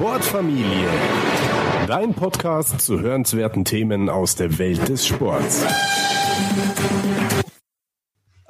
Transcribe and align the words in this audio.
Sportfamilie. 0.00 0.88
Dein 1.86 2.14
Podcast 2.14 2.80
zu 2.80 3.00
hörenswerten 3.00 3.66
Themen 3.66 4.08
aus 4.08 4.34
der 4.34 4.58
Welt 4.58 4.88
des 4.88 5.06
Sports. 5.06 5.62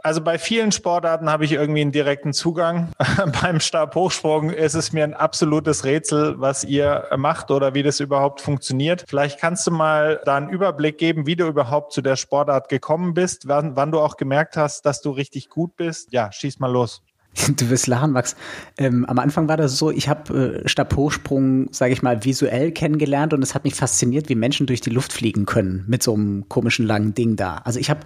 Also 0.01 0.21
bei 0.21 0.39
vielen 0.39 0.71
Sportarten 0.71 1.29
habe 1.29 1.45
ich 1.45 1.51
irgendwie 1.51 1.81
einen 1.81 1.91
direkten 1.91 2.33
Zugang. 2.33 2.93
Beim 3.43 3.59
Stabhochsprung 3.59 4.51
ist 4.51 4.75
es 4.75 4.93
mir 4.93 5.03
ein 5.03 5.13
absolutes 5.13 5.85
Rätsel, 5.85 6.39
was 6.39 6.63
ihr 6.63 7.09
macht 7.17 7.51
oder 7.51 7.75
wie 7.75 7.83
das 7.83 7.99
überhaupt 7.99 8.41
funktioniert. 8.41 9.05
Vielleicht 9.09 9.41
kannst 9.41 9.67
du 9.67 9.73
mal 9.73 10.21
da 10.25 10.37
einen 10.37 10.51
Überblick 10.51 10.99
geben, 10.99 11.27
wie 11.27 11.35
du 11.35 11.49
überhaupt 11.49 11.93
zu 11.93 12.01
der 12.01 12.15
Sportart 12.15 12.69
gekommen 12.69 13.13
bist, 13.13 13.49
wann, 13.49 13.75
wann 13.75 13.91
du 13.91 13.99
auch 13.99 14.17
gemerkt 14.17 14.57
hast, 14.57 14.87
dass 14.87 15.01
du 15.01 15.11
richtig 15.11 15.49
gut 15.49 15.75
bist. 15.75 16.13
Ja, 16.13 16.31
schieß 16.31 16.61
mal 16.61 16.71
los. 16.71 17.03
Du 17.57 17.71
wirst 17.71 17.87
lachen, 17.87 18.13
Max. 18.13 18.37
Ähm, 18.77 19.05
am 19.07 19.19
Anfang 19.19 19.49
war 19.49 19.57
das 19.57 19.77
so, 19.77 19.91
ich 19.91 20.09
habe 20.09 20.63
äh, 20.65 20.69
Stabhochsprung, 20.69 21.69
sage 21.73 21.93
ich 21.93 22.03
mal, 22.03 22.25
visuell 22.25 22.73
kennengelernt 22.73 23.33
und 23.33 23.43
es 23.43 23.55
hat 23.55 23.65
mich 23.65 23.75
fasziniert, 23.75 24.29
wie 24.29 24.35
Menschen 24.35 24.67
durch 24.67 24.81
die 24.81 24.91
Luft 24.91 25.13
fliegen 25.13 25.47
können 25.47 25.85
mit 25.87 26.03
so 26.03 26.15
einem 26.15 26.49
komischen 26.49 26.87
langen 26.87 27.15
Ding 27.15 27.37
da. 27.37 27.57
Also 27.65 27.79
ich 27.79 27.91
habe 27.91 28.01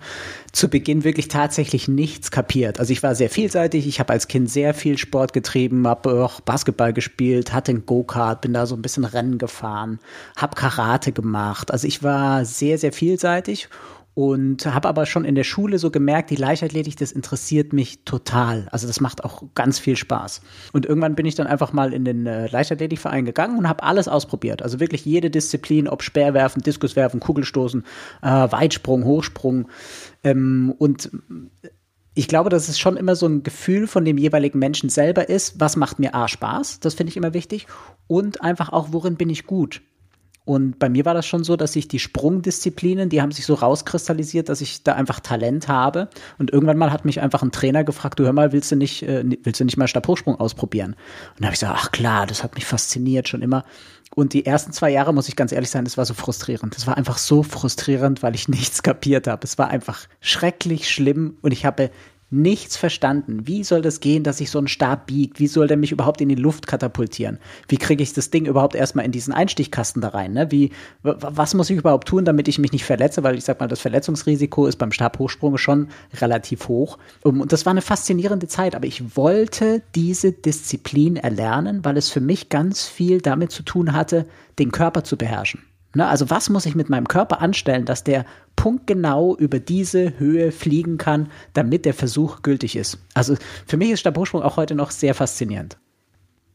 zu 0.53 0.69
Beginn 0.69 1.05
wirklich 1.05 1.29
tatsächlich 1.29 1.89
nichts 1.89 2.31
kapiert. 2.31 2.79
Also 2.79 2.93
ich 2.93 3.03
war 3.03 3.15
sehr 3.15 3.31
vielseitig, 3.31 3.87
ich 3.87 4.01
habe 4.01 4.13
als 4.13 4.29
Kind 4.29 4.51
sehr 4.51 4.75
viel 4.75 4.99
Sport 4.99 5.33
getrieben, 5.33 5.87
habe 5.87 6.23
auch 6.23 6.41
Basketball 6.41 6.93
gespielt, 6.93 7.53
hatte 7.53 7.73
ein 7.73 7.87
Go-Kart, 7.87 8.43
bin 8.43 8.53
da 8.53 8.67
so 8.67 8.75
ein 8.75 8.83
bisschen 8.83 9.05
Rennen 9.05 9.39
gefahren, 9.39 9.99
habe 10.37 10.55
Karate 10.55 11.13
gemacht. 11.13 11.71
Also 11.71 11.87
ich 11.87 12.03
war 12.03 12.45
sehr, 12.45 12.79
sehr 12.79 12.93
vielseitig 12.93 13.69
und 14.15 14.65
habe 14.67 14.89
aber 14.89 15.07
schon 15.07 15.25
in 15.25 15.35
der 15.35 15.43
Schule 15.43 15.79
so 15.79 15.91
gemerkt, 15.91 16.31
die 16.31 16.37
Leichtathletik, 16.37 16.97
das 16.97 17.11
interessiert 17.11 17.73
mich 17.73 18.05
total. 18.05 18.69
Also 18.71 18.87
das 18.87 19.01
macht 19.01 19.25
auch 19.25 19.43
ganz 19.55 19.81
viel 19.81 19.97
Spaß. 19.97 20.41
Und 20.73 20.87
irgendwann 20.87 21.17
bin 21.17 21.27
ich 21.27 21.35
dann 21.35 21.49
einfach 21.49 21.73
mal 21.73 21.93
in 21.93 22.05
den 22.05 22.27
äh, 22.27 22.47
Leichtathletikverein 22.47 23.25
gegangen 23.25 23.59
und 23.59 23.69
habe 23.69 23.83
alles 23.83 24.07
ausprobiert. 24.07 24.63
Also 24.63 24.79
wirklich 24.79 25.05
jede 25.05 25.31
Disziplin, 25.31 25.89
ob 25.89 26.05
Speerwerfen, 26.05 26.63
Diskuswerfen, 26.63 27.19
Kugelstoßen, 27.19 27.85
äh, 28.23 28.27
Weitsprung, 28.27 29.05
Hochsprung. 29.05 29.69
Ähm, 30.23 30.73
und 30.79 31.11
ich 32.15 32.29
glaube, 32.29 32.51
dass 32.51 32.69
es 32.69 32.79
schon 32.79 32.97
immer 32.97 33.17
so 33.17 33.27
ein 33.27 33.43
Gefühl 33.43 33.89
von 33.89 34.05
dem 34.05 34.17
jeweiligen 34.17 34.61
Menschen 34.61 34.91
selber 34.91 35.29
ist, 35.29 35.59
was 35.59 35.75
macht 35.75 35.99
mir 35.99 36.15
A 36.15 36.29
Spaß, 36.29 36.79
das 36.79 36.95
finde 36.95 37.11
ich 37.11 37.17
immer 37.17 37.35
wichtig, 37.35 37.67
und 38.07 38.43
einfach 38.43 38.73
auch, 38.73 38.89
worin 38.93 39.17
bin 39.17 39.31
ich 39.31 39.47
gut. 39.47 39.83
Und 40.47 40.79
bei 40.79 40.91
mir 40.91 41.07
war 41.07 41.15
das 41.15 41.27
schon 41.27 41.43
so, 41.43 41.57
dass 41.57 41.75
ich 41.75 41.89
die 41.89 41.99
Sprungdisziplinen, 41.99 43.09
die 43.09 43.23
haben 43.23 43.33
sich 43.33 43.47
so 43.47 43.55
rauskristallisiert, 43.55 44.51
dass 44.51 44.61
ich 44.61 44.83
da 44.83 44.93
einfach 44.93 45.21
Talent 45.21 45.69
habe. 45.69 46.11
Und 46.39 46.53
irgendwann 46.53 46.77
mal 46.77 46.93
hat 46.93 47.07
mich 47.07 47.23
einfach 47.23 47.43
ein 47.43 47.51
Trainer 47.51 47.83
gefragt, 47.83 48.19
du 48.19 48.25
hör 48.25 48.33
mal, 48.35 48.53
willst 48.53 48.71
du 48.71 48.77
nicht, 48.77 49.03
äh, 49.05 49.25
willst 49.43 49.61
du 49.61 49.65
nicht 49.65 49.79
mal 49.79 49.89
Stabhochsprung 49.89 50.39
ausprobieren? 50.39 50.97
Und 51.31 51.41
da 51.41 51.47
habe 51.47 51.55
ich 51.55 51.61
gesagt, 51.61 51.79
ach 51.79 51.93
klar, 51.93 52.27
das 52.27 52.45
hat 52.45 52.55
mich 52.57 52.67
fasziniert 52.67 53.27
schon 53.27 53.41
immer. 53.41 53.65
Und 54.15 54.35
die 54.35 54.45
ersten 54.45 54.73
zwei 54.73 54.91
Jahre, 54.91 55.15
muss 55.15 55.29
ich 55.29 55.37
ganz 55.37 55.51
ehrlich 55.51 55.71
sein, 55.71 55.85
das 55.85 55.97
war 55.97 56.05
so 56.05 56.15
frustrierend. 56.15 56.77
Das 56.77 56.87
war 56.87 56.97
einfach 56.97 57.17
so 57.17 57.43
frustrierend, 57.43 58.23
weil 58.23 58.35
ich 58.35 58.47
nichts 58.49 58.83
kapiert 58.83 59.27
habe. 59.27 59.45
Es 59.45 59.57
war 59.57 59.69
einfach 59.69 60.07
schrecklich 60.21 60.91
schlimm 60.91 61.39
und 61.41 61.53
ich 61.53 61.65
habe 61.65 61.91
nichts 62.35 62.77
verstanden. 62.77 63.47
Wie 63.47 63.65
soll 63.65 63.81
das 63.81 64.01
gehen, 64.01 64.23
dass 64.25 64.39
sich 64.39 64.51
so 64.51 64.59
ein 64.59 64.69
Stab 64.69 65.07
biegt? 65.07 65.39
Wie 65.39 65.47
soll 65.47 65.67
der 65.67 65.77
mich 65.77 65.93
überhaupt 65.93 66.21
in 66.21 66.29
die 66.29 66.35
Luft 66.35 66.67
katapultieren? 66.67 67.39
Wie 67.69 67.77
kriege 67.77 68.03
ich 68.03 68.13
das 68.13 68.31
Ding 68.31 68.47
überhaupt 68.47 68.75
erstmal 68.75 69.05
in 69.05 69.13
diesen 69.13 69.33
Einstichkasten 69.33 70.03
da 70.03 70.09
rein? 70.09 70.33
Ne? 70.33 70.51
Wie, 70.51 70.71
was 71.03 71.55
muss 71.55 71.71
ich 71.71 71.79
überhaupt 71.79 72.09
tun, 72.09 72.25
damit 72.25 72.49
ich 72.49 72.59
mich 72.59 72.73
nicht 72.73 72.85
verletze? 72.85 73.23
Weil 73.23 73.37
ich 73.37 73.45
sag 73.45 73.61
mal, 73.61 73.69
das 73.69 73.81
Verletzungsrisiko 73.81 74.67
ist 74.67 74.77
beim 74.77 74.93
Stabhochsprung 74.93 75.59
schon 75.59 75.89
relativ 76.21 76.69
hoch. 76.69 76.99
Und 77.23 77.53
das 77.53 77.65
war 77.67 77.71
eine 77.71 77.83
faszinierende 77.83 78.49
Zeit, 78.49 78.75
aber 78.75 78.87
ich 78.87 79.17
wollte 79.17 79.83
diese 79.95 80.33
Disziplin 80.33 81.17
erlernen, 81.17 81.85
weil 81.85 81.97
es 81.97 82.11
für 82.11 82.21
mich 82.21 82.49
ganz 82.49 82.87
viel 82.87 83.21
damit 83.21 83.53
zu 83.53 83.63
tun 83.63 83.93
hatte, 83.93 84.27
den 84.59 84.73
Körper 84.73 85.05
zu 85.05 85.17
beherrschen. 85.17 85.63
Ne, 85.95 86.09
also 86.09 86.29
was 86.29 86.51
muss 86.51 86.67
ich 86.67 86.75
mit 86.75 86.91
meinem 86.91 87.07
Körper 87.07 87.41
anstellen, 87.41 87.85
dass 87.85 88.03
der 88.03 88.25
punktgenau 88.57 89.37
über 89.37 89.61
diese 89.61 90.19
Höhe 90.19 90.51
fliegen 90.51 90.99
kann, 90.99 91.31
damit 91.53 91.85
der 91.85 91.95
Versuch 91.95 92.43
gültig 92.43 92.77
ist? 92.77 92.99
Also 93.15 93.37
für 93.67 93.77
mich 93.77 93.91
ist 93.91 94.01
Stabhochsprung 94.01 94.43
auch 94.43 94.57
heute 94.57 94.75
noch 94.75 94.91
sehr 94.91 95.15
faszinierend. 95.15 95.79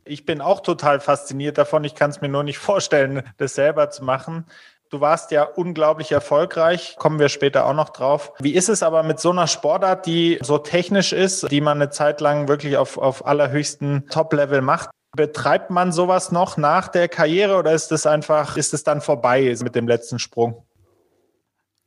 Ich 0.03 0.25
bin 0.25 0.41
auch 0.41 0.59
total 0.61 0.99
fasziniert 0.99 1.57
davon. 1.57 1.83
Ich 1.83 1.95
kann 1.95 2.09
es 2.09 2.19
mir 2.19 2.29
nur 2.29 2.43
nicht 2.43 2.57
vorstellen, 2.57 3.23
das 3.37 3.55
selber 3.55 3.89
zu 3.91 4.03
machen. 4.03 4.45
Du 4.89 5.01
warst 5.01 5.29
ja 5.29 5.43
unglaublich 5.43 6.11
erfolgreich, 6.11 6.95
kommen 6.97 7.19
wir 7.19 7.29
später 7.29 7.67
auch 7.67 7.75
noch 7.75 7.89
drauf. 7.89 8.33
Wie 8.39 8.55
ist 8.55 8.69
es 8.69 8.81
aber 8.81 9.03
mit 9.03 9.19
so 9.19 9.29
einer 9.29 9.45
Sportart, 9.45 10.07
die 10.07 10.39
so 10.41 10.57
technisch 10.57 11.13
ist, 11.13 11.51
die 11.51 11.61
man 11.61 11.79
eine 11.79 11.91
Zeit 11.91 12.21
lang 12.21 12.47
wirklich 12.47 12.75
auf, 12.75 12.97
auf 12.97 13.23
allerhöchsten 13.27 14.07
Top-Level 14.09 14.61
macht? 14.61 14.89
Betreibt 15.15 15.69
man 15.71 15.91
sowas 15.91 16.31
noch 16.31 16.57
nach 16.57 16.87
der 16.87 17.07
Karriere 17.07 17.57
oder 17.57 17.73
ist 17.73 17.91
es 17.91 18.05
einfach, 18.05 18.57
ist 18.57 18.73
es 18.73 18.83
dann 18.83 19.01
vorbei 19.01 19.55
mit 19.63 19.75
dem 19.75 19.87
letzten 19.87 20.19
Sprung? 20.19 20.63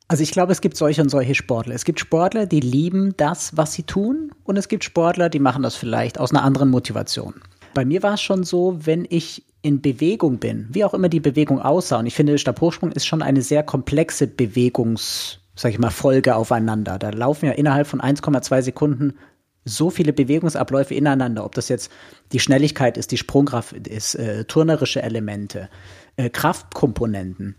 Also 0.08 0.22
ich 0.22 0.32
glaube, 0.32 0.52
es 0.52 0.60
gibt 0.60 0.76
solche 0.76 1.00
und 1.00 1.08
solche 1.08 1.34
Sportler. 1.34 1.74
Es 1.74 1.84
gibt 1.84 2.00
Sportler, 2.00 2.46
die 2.46 2.60
lieben 2.60 3.14
das, 3.16 3.56
was 3.56 3.72
sie 3.72 3.84
tun, 3.84 4.32
und 4.44 4.58
es 4.58 4.68
gibt 4.68 4.84
Sportler, 4.84 5.30
die 5.30 5.38
machen 5.38 5.62
das 5.62 5.74
vielleicht 5.74 6.20
aus 6.20 6.32
einer 6.32 6.42
anderen 6.42 6.68
Motivation. 6.68 7.34
Bei 7.72 7.84
mir 7.84 8.02
war 8.02 8.14
es 8.14 8.20
schon 8.20 8.44
so, 8.44 8.76
wenn 8.84 9.06
ich 9.08 9.44
in 9.62 9.80
Bewegung 9.80 10.38
bin, 10.38 10.66
wie 10.70 10.84
auch 10.84 10.92
immer 10.92 11.08
die 11.08 11.20
Bewegung 11.20 11.62
aussah, 11.62 11.98
und 12.00 12.06
ich 12.06 12.14
finde, 12.14 12.36
Stabhochsprung 12.36 12.92
ist 12.92 13.06
schon 13.06 13.22
eine 13.22 13.40
sehr 13.40 13.62
komplexe 13.62 14.26
Bewegungs, 14.26 15.38
sag 15.54 15.70
ich 15.70 15.78
mal, 15.78 15.90
Folge 15.90 16.34
aufeinander. 16.34 16.98
Da 16.98 17.10
laufen 17.10 17.46
ja 17.46 17.52
innerhalb 17.52 17.86
von 17.86 18.02
1,2 18.02 18.60
Sekunden 18.60 19.14
so 19.64 19.90
viele 19.90 20.12
Bewegungsabläufe 20.12 20.94
ineinander, 20.94 21.44
ob 21.44 21.54
das 21.54 21.68
jetzt 21.68 21.90
die 22.32 22.40
Schnelligkeit 22.40 22.96
ist, 22.96 23.12
die 23.12 23.18
Sprungkraft 23.18 23.72
ist, 23.86 24.14
äh, 24.14 24.44
turnerische 24.44 25.02
Elemente, 25.02 25.68
äh, 26.16 26.30
Kraftkomponenten, 26.30 27.56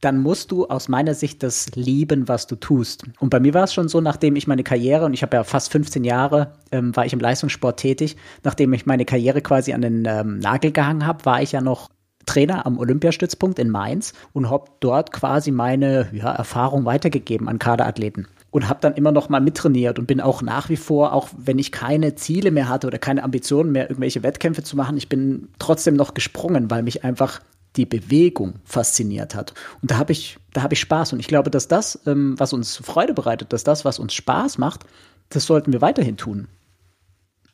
dann 0.00 0.18
musst 0.18 0.52
du 0.52 0.66
aus 0.66 0.88
meiner 0.88 1.14
Sicht 1.14 1.42
das 1.42 1.74
lieben, 1.74 2.28
was 2.28 2.46
du 2.46 2.56
tust. 2.56 3.04
Und 3.18 3.30
bei 3.30 3.40
mir 3.40 3.54
war 3.54 3.64
es 3.64 3.74
schon 3.74 3.88
so, 3.88 4.00
nachdem 4.00 4.36
ich 4.36 4.46
meine 4.46 4.62
Karriere, 4.62 5.04
und 5.04 5.12
ich 5.12 5.22
habe 5.22 5.36
ja 5.36 5.44
fast 5.44 5.72
15 5.72 6.04
Jahre, 6.04 6.52
ähm, 6.70 6.94
war 6.94 7.04
ich 7.04 7.12
im 7.12 7.20
Leistungssport 7.20 7.80
tätig, 7.80 8.16
nachdem 8.44 8.72
ich 8.72 8.86
meine 8.86 9.04
Karriere 9.04 9.40
quasi 9.40 9.72
an 9.72 9.82
den 9.82 10.04
ähm, 10.06 10.38
Nagel 10.38 10.70
gehangen 10.70 11.06
habe, 11.06 11.24
war 11.24 11.42
ich 11.42 11.52
ja 11.52 11.60
noch 11.60 11.88
Trainer 12.26 12.66
am 12.66 12.78
Olympiastützpunkt 12.78 13.58
in 13.58 13.70
Mainz 13.70 14.12
und 14.32 14.50
habe 14.50 14.70
dort 14.80 15.12
quasi 15.12 15.50
meine 15.50 16.10
ja, 16.12 16.30
Erfahrung 16.30 16.84
weitergegeben 16.84 17.48
an 17.48 17.58
Kaderathleten 17.58 18.28
und 18.58 18.68
habe 18.68 18.80
dann 18.80 18.94
immer 18.94 19.12
noch 19.12 19.28
mal 19.28 19.40
mittrainiert 19.40 20.00
und 20.00 20.06
bin 20.06 20.20
auch 20.20 20.42
nach 20.42 20.68
wie 20.68 20.76
vor, 20.76 21.12
auch 21.12 21.28
wenn 21.36 21.60
ich 21.60 21.70
keine 21.70 22.16
Ziele 22.16 22.50
mehr 22.50 22.68
hatte 22.68 22.88
oder 22.88 22.98
keine 22.98 23.22
Ambitionen 23.22 23.70
mehr, 23.70 23.88
irgendwelche 23.88 24.24
Wettkämpfe 24.24 24.64
zu 24.64 24.76
machen, 24.76 24.96
ich 24.96 25.08
bin 25.08 25.48
trotzdem 25.60 25.94
noch 25.94 26.12
gesprungen, 26.12 26.68
weil 26.68 26.82
mich 26.82 27.04
einfach 27.04 27.38
die 27.76 27.86
Bewegung 27.86 28.54
fasziniert 28.64 29.36
hat. 29.36 29.54
Und 29.80 29.92
da 29.92 29.98
habe 29.98 30.10
ich, 30.10 30.38
da 30.52 30.62
habe 30.62 30.74
ich 30.74 30.80
Spaß. 30.80 31.12
Und 31.12 31.20
ich 31.20 31.28
glaube, 31.28 31.50
dass 31.50 31.68
das, 31.68 32.00
ähm, 32.06 32.34
was 32.36 32.52
uns 32.52 32.78
Freude 32.78 33.14
bereitet, 33.14 33.52
dass 33.52 33.62
das, 33.62 33.84
was 33.84 34.00
uns 34.00 34.12
Spaß 34.14 34.58
macht, 34.58 34.84
das 35.28 35.44
sollten 35.44 35.72
wir 35.72 35.80
weiterhin 35.80 36.16
tun. 36.16 36.48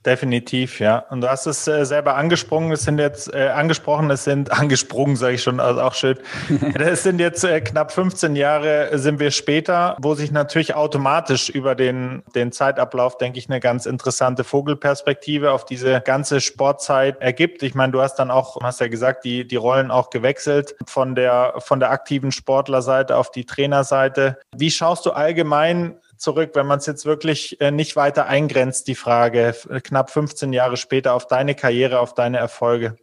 Definitiv, 0.06 0.80
ja. 0.80 0.98
Und 1.08 1.22
du 1.22 1.30
hast 1.30 1.46
es 1.46 1.66
äh, 1.66 1.86
selber 1.86 2.16
angesprungen. 2.16 2.72
Es 2.72 2.82
sind 2.82 2.98
jetzt 2.98 3.32
äh, 3.32 3.48
angesprochen, 3.48 4.10
es 4.10 4.24
sind 4.24 4.52
angesprungen, 4.58 5.16
sage 5.16 5.36
ich 5.36 5.42
schon, 5.42 5.60
also 5.60 5.80
auch 5.80 5.94
schön. 5.94 6.18
Es 6.74 7.02
sind 7.02 7.18
jetzt 7.18 7.42
äh, 7.44 7.60
knapp 7.62 7.90
15 7.90 8.36
Jahre 8.36 8.90
äh, 8.90 8.98
sind 8.98 9.18
wir 9.18 9.30
später, 9.30 9.96
wo 10.00 10.14
sich 10.14 10.30
natürlich 10.30 10.74
automatisch 10.74 11.48
über 11.48 11.74
den, 11.74 12.22
den 12.34 12.52
Zeitablauf, 12.52 13.16
denke 13.16 13.38
ich, 13.38 13.48
eine 13.48 13.60
ganz 13.60 13.86
interessante 13.86 14.44
Vogelperspektive 14.44 15.52
auf 15.52 15.64
diese 15.64 16.02
ganze 16.02 16.42
Sportzeit 16.42 17.20
ergibt. 17.22 17.62
Ich 17.62 17.74
meine, 17.74 17.92
du 17.92 18.02
hast 18.02 18.16
dann 18.16 18.30
auch, 18.30 18.60
hast 18.62 18.80
ja 18.80 18.88
gesagt, 18.88 19.24
die, 19.24 19.46
die 19.46 19.56
Rollen 19.56 19.90
auch 19.90 20.10
gewechselt 20.10 20.74
von 20.86 21.14
der, 21.14 21.54
von 21.58 21.80
der 21.80 21.90
aktiven 21.90 22.30
Sportlerseite 22.30 23.16
auf 23.16 23.30
die 23.30 23.46
Trainerseite. 23.46 24.38
Wie 24.54 24.70
schaust 24.70 25.06
du 25.06 25.12
allgemein 25.12 25.96
zurück, 26.24 26.50
wenn 26.54 26.66
man 26.66 26.78
es 26.78 26.86
jetzt 26.86 27.06
wirklich 27.06 27.60
äh, 27.60 27.70
nicht 27.70 27.94
weiter 27.94 28.26
eingrenzt, 28.26 28.88
die 28.88 28.96
Frage, 28.96 29.54
knapp 29.84 30.10
15 30.10 30.52
Jahre 30.52 30.76
später 30.76 31.14
auf 31.14 31.26
deine 31.26 31.54
Karriere, 31.54 32.00
auf 32.00 32.14
deine 32.14 32.38
Erfolge? 32.38 32.96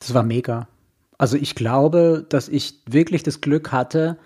Das 0.00 0.12
war 0.14 0.24
mega. 0.24 0.66
Also 1.18 1.36
ich 1.36 1.54
glaube, 1.54 2.26
dass 2.28 2.48
ich 2.48 2.82
wirklich 2.88 3.22
das 3.22 3.40
Glück 3.40 3.72
hatte, 3.72 4.18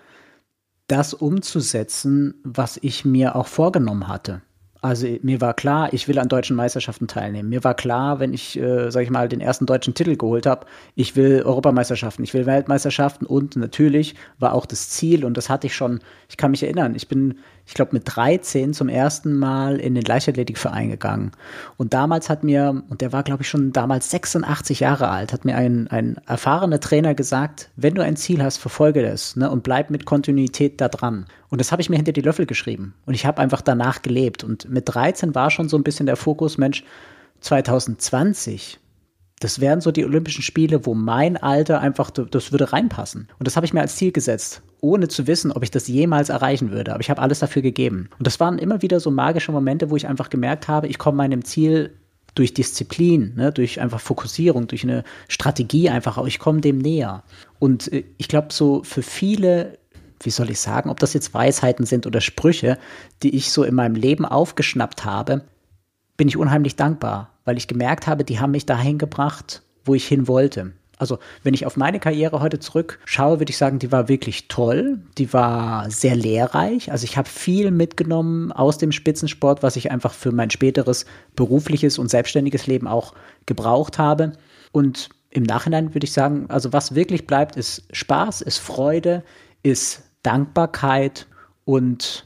das 0.87 1.13
umzusetzen, 1.13 2.41
was 2.43 2.77
ich 2.81 3.05
mir 3.05 3.35
auch 3.35 3.47
vorgenommen 3.47 4.07
hatte. 4.07 4.41
Also 4.81 5.07
mir 5.23 5.41
war 5.41 5.55
klar, 5.55 5.91
ich 5.93 6.07
will 6.07 6.19
an 6.19 6.29
deutschen 6.29 6.55
Meisterschaften 6.55 7.07
teilnehmen. 7.07 7.49
Mir 7.49 7.63
war 7.63 7.73
klar, 7.73 8.19
wenn 8.19 8.35
ich, 8.35 8.55
äh, 8.59 8.91
sag 8.91 9.01
ich 9.01 9.09
mal, 9.09 9.27
den 9.27 9.41
ersten 9.41 9.65
deutschen 9.65 9.95
Titel 9.95 10.15
geholt 10.15 10.45
habe, 10.45 10.67
ich 10.93 11.15
will 11.15 11.41
Europameisterschaften, 11.41 12.23
ich 12.23 12.35
will 12.35 12.45
Weltmeisterschaften 12.45 13.25
und 13.25 13.55
natürlich 13.55 14.13
war 14.37 14.53
auch 14.53 14.67
das 14.67 14.91
Ziel 14.91 15.25
und 15.25 15.37
das 15.37 15.49
hatte 15.49 15.65
ich 15.65 15.75
schon, 15.75 16.01
ich 16.29 16.37
kann 16.37 16.51
mich 16.51 16.61
erinnern, 16.61 16.93
ich 16.93 17.07
bin 17.07 17.39
ich 17.67 17.73
glaube, 17.73 17.93
mit 17.93 18.03
13 18.05 18.73
zum 18.73 18.89
ersten 18.89 19.37
Mal 19.37 19.79
in 19.79 19.95
den 19.95 20.03
Leichtathletikverein 20.03 20.89
gegangen. 20.89 21.31
Und 21.77 21.93
damals 21.93 22.29
hat 22.29 22.43
mir, 22.43 22.83
und 22.89 23.01
der 23.01 23.11
war, 23.11 23.23
glaube 23.23 23.41
ich, 23.41 23.49
schon 23.49 23.73
damals 23.73 24.11
86 24.11 24.81
Jahre 24.81 25.09
alt, 25.09 25.33
hat 25.33 25.45
mir 25.45 25.55
ein, 25.55 25.87
ein 25.87 26.17
erfahrener 26.27 26.79
Trainer 26.79 27.15
gesagt, 27.15 27.71
wenn 27.75 27.95
du 27.95 28.03
ein 28.03 28.17
Ziel 28.17 28.43
hast, 28.43 28.57
verfolge 28.57 29.01
das 29.01 29.35
ne, 29.35 29.49
und 29.49 29.63
bleib 29.63 29.89
mit 29.89 30.05
Kontinuität 30.05 30.79
da 30.79 30.89
dran. 30.89 31.25
Und 31.49 31.59
das 31.59 31.71
habe 31.71 31.81
ich 31.81 31.89
mir 31.89 31.95
hinter 31.95 32.11
die 32.11 32.21
Löffel 32.21 32.45
geschrieben. 32.45 32.93
Und 33.05 33.15
ich 33.15 33.25
habe 33.25 33.41
einfach 33.41 33.61
danach 33.61 34.01
gelebt. 34.03 34.43
Und 34.43 34.69
mit 34.69 34.83
13 34.87 35.33
war 35.33 35.49
schon 35.49 35.67
so 35.67 35.77
ein 35.77 35.83
bisschen 35.83 36.05
der 36.05 36.17
Fokus, 36.17 36.57
Mensch, 36.57 36.83
2020 37.41 38.79
das 39.39 39.59
wären 39.59 39.81
so 39.81 39.91
die 39.91 40.05
Olympischen 40.05 40.41
Spiele, 40.41 40.85
wo 40.85 40.93
mein 40.93 41.37
Alter 41.37 41.81
einfach, 41.81 42.09
das 42.09 42.51
würde 42.51 42.71
reinpassen. 42.71 43.27
Und 43.37 43.47
das 43.47 43.55
habe 43.55 43.65
ich 43.65 43.73
mir 43.73 43.81
als 43.81 43.95
Ziel 43.95 44.11
gesetzt, 44.11 44.61
ohne 44.85 45.07
zu 45.07 45.27
wissen, 45.27 45.51
ob 45.51 45.63
ich 45.63 45.71
das 45.71 45.87
jemals 45.87 46.29
erreichen 46.29 46.71
würde. 46.71 46.93
Aber 46.93 47.01
ich 47.01 47.09
habe 47.09 47.21
alles 47.21 47.39
dafür 47.39 47.61
gegeben. 47.61 48.09
Und 48.17 48.27
das 48.27 48.39
waren 48.39 48.59
immer 48.59 48.81
wieder 48.81 48.99
so 48.99 49.11
magische 49.11 49.51
Momente, 49.51 49.89
wo 49.89 49.95
ich 49.95 50.07
einfach 50.07 50.29
gemerkt 50.29 50.67
habe, 50.67 50.87
ich 50.87 50.99
komme 50.99 51.17
meinem 51.17 51.43
Ziel 51.43 51.91
durch 52.35 52.53
Disziplin, 52.53 53.33
ne, 53.35 53.51
durch 53.51 53.81
einfach 53.81 53.99
Fokussierung, 53.99 54.67
durch 54.67 54.83
eine 54.83 55.03
Strategie 55.27 55.89
einfach, 55.89 56.23
ich 56.25 56.39
komme 56.39 56.61
dem 56.61 56.77
näher. 56.77 57.23
Und 57.59 57.91
äh, 57.91 58.03
ich 58.17 58.27
glaube, 58.27 58.49
so 58.51 58.83
für 58.83 59.01
viele, 59.01 59.77
wie 60.21 60.29
soll 60.29 60.49
ich 60.49 60.59
sagen, 60.59 60.89
ob 60.89 60.99
das 60.99 61.13
jetzt 61.13 61.33
Weisheiten 61.33 61.85
sind 61.85 62.05
oder 62.05 62.21
Sprüche, 62.21 62.77
die 63.23 63.35
ich 63.35 63.51
so 63.51 63.63
in 63.63 63.73
meinem 63.73 63.95
Leben 63.95 64.25
aufgeschnappt 64.25 65.05
habe, 65.05 65.45
bin 66.17 66.27
ich 66.27 66.37
unheimlich 66.37 66.75
dankbar, 66.75 67.31
weil 67.45 67.57
ich 67.57 67.67
gemerkt 67.67 68.05
habe, 68.05 68.23
die 68.23 68.39
haben 68.39 68.51
mich 68.51 68.65
dahin 68.65 68.97
gebracht, 68.97 69.63
wo 69.83 69.95
ich 69.95 70.07
hin 70.07 70.27
wollte. 70.27 70.73
Also, 70.97 71.19
wenn 71.43 71.53
ich 71.53 71.65
auf 71.65 71.75
meine 71.75 71.99
Karriere 71.99 72.39
heute 72.39 72.59
zurückschaue, 72.59 73.39
würde 73.39 73.49
ich 73.49 73.57
sagen, 73.57 73.79
die 73.79 73.91
war 73.91 74.07
wirklich 74.07 74.47
toll. 74.47 74.99
Die 75.17 75.33
war 75.33 75.89
sehr 75.91 76.15
lehrreich. 76.15 76.91
Also, 76.91 77.03
ich 77.03 77.17
habe 77.17 77.27
viel 77.27 77.71
mitgenommen 77.71 78.51
aus 78.51 78.77
dem 78.77 78.91
Spitzensport, 78.91 79.61
was 79.61 79.75
ich 79.75 79.91
einfach 79.91 80.13
für 80.13 80.31
mein 80.31 80.51
späteres 80.51 81.05
berufliches 81.35 81.97
und 81.97 82.09
selbstständiges 82.09 82.67
Leben 82.67 82.87
auch 82.87 83.13
gebraucht 83.45 83.97
habe. 83.97 84.33
Und 84.71 85.09
im 85.35 85.43
Nachhinein 85.43 85.93
würde 85.93 86.05
ich 86.05 86.13
sagen, 86.13 86.45
also 86.47 86.71
was 86.71 86.95
wirklich 86.95 87.27
bleibt, 87.27 87.57
ist 87.57 87.83
Spaß, 87.91 88.41
ist 88.41 88.57
Freude, 88.59 89.23
ist 89.63 90.03
Dankbarkeit 90.23 91.27
und 91.65 92.25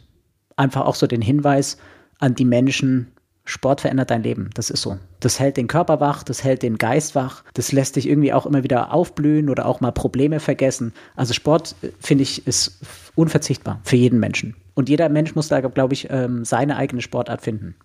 einfach 0.55 0.85
auch 0.85 0.95
so 0.95 1.07
den 1.07 1.21
Hinweis 1.21 1.77
an 2.19 2.35
die 2.35 2.45
Menschen, 2.45 3.11
Sport 3.49 3.81
verändert 3.81 4.11
dein 4.11 4.21
Leben. 4.21 4.51
Das 4.53 4.69
ist 4.69 4.83
so. 4.83 4.99
Das 5.19 5.39
hält 5.39 5.57
den 5.57 5.67
Körper 5.67 5.99
wach, 5.99 6.21
das 6.21 6.43
hält 6.43 6.61
den 6.61 6.77
Geist 6.77 7.15
wach, 7.15 7.43
das 7.55 7.71
lässt 7.71 7.95
dich 7.95 8.07
irgendwie 8.07 8.31
auch 8.31 8.45
immer 8.45 8.63
wieder 8.63 8.93
aufblühen 8.93 9.49
oder 9.49 9.65
auch 9.65 9.81
mal 9.81 9.91
Probleme 9.91 10.39
vergessen. 10.39 10.93
Also 11.15 11.33
Sport, 11.33 11.75
äh, 11.81 11.89
finde 11.99 12.23
ich, 12.23 12.45
ist 12.45 12.79
unverzichtbar 13.15 13.81
für 13.83 13.95
jeden 13.95 14.19
Menschen. 14.19 14.55
Und 14.75 14.87
jeder 14.87 15.09
Mensch 15.09 15.33
muss 15.33 15.47
da, 15.47 15.61
glaube 15.61 15.95
ich, 15.95 16.09
ähm, 16.11 16.45
seine 16.45 16.77
eigene 16.77 17.01
Sportart 17.01 17.41
finden. 17.41 17.75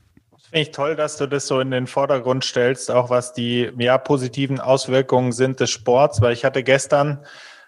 Finde 0.50 0.60
ich 0.60 0.70
toll, 0.70 0.96
dass 0.96 1.16
du 1.16 1.26
das 1.26 1.46
so 1.46 1.58
in 1.60 1.70
den 1.70 1.86
Vordergrund 1.86 2.44
stellst, 2.44 2.90
auch 2.90 3.08
was 3.08 3.32
die 3.32 3.70
ja, 3.78 3.96
positiven 3.96 4.60
Auswirkungen 4.60 5.32
sind 5.32 5.60
des 5.60 5.70
Sports, 5.70 6.20
weil 6.20 6.34
ich 6.34 6.44
hatte 6.44 6.62
gestern 6.62 7.20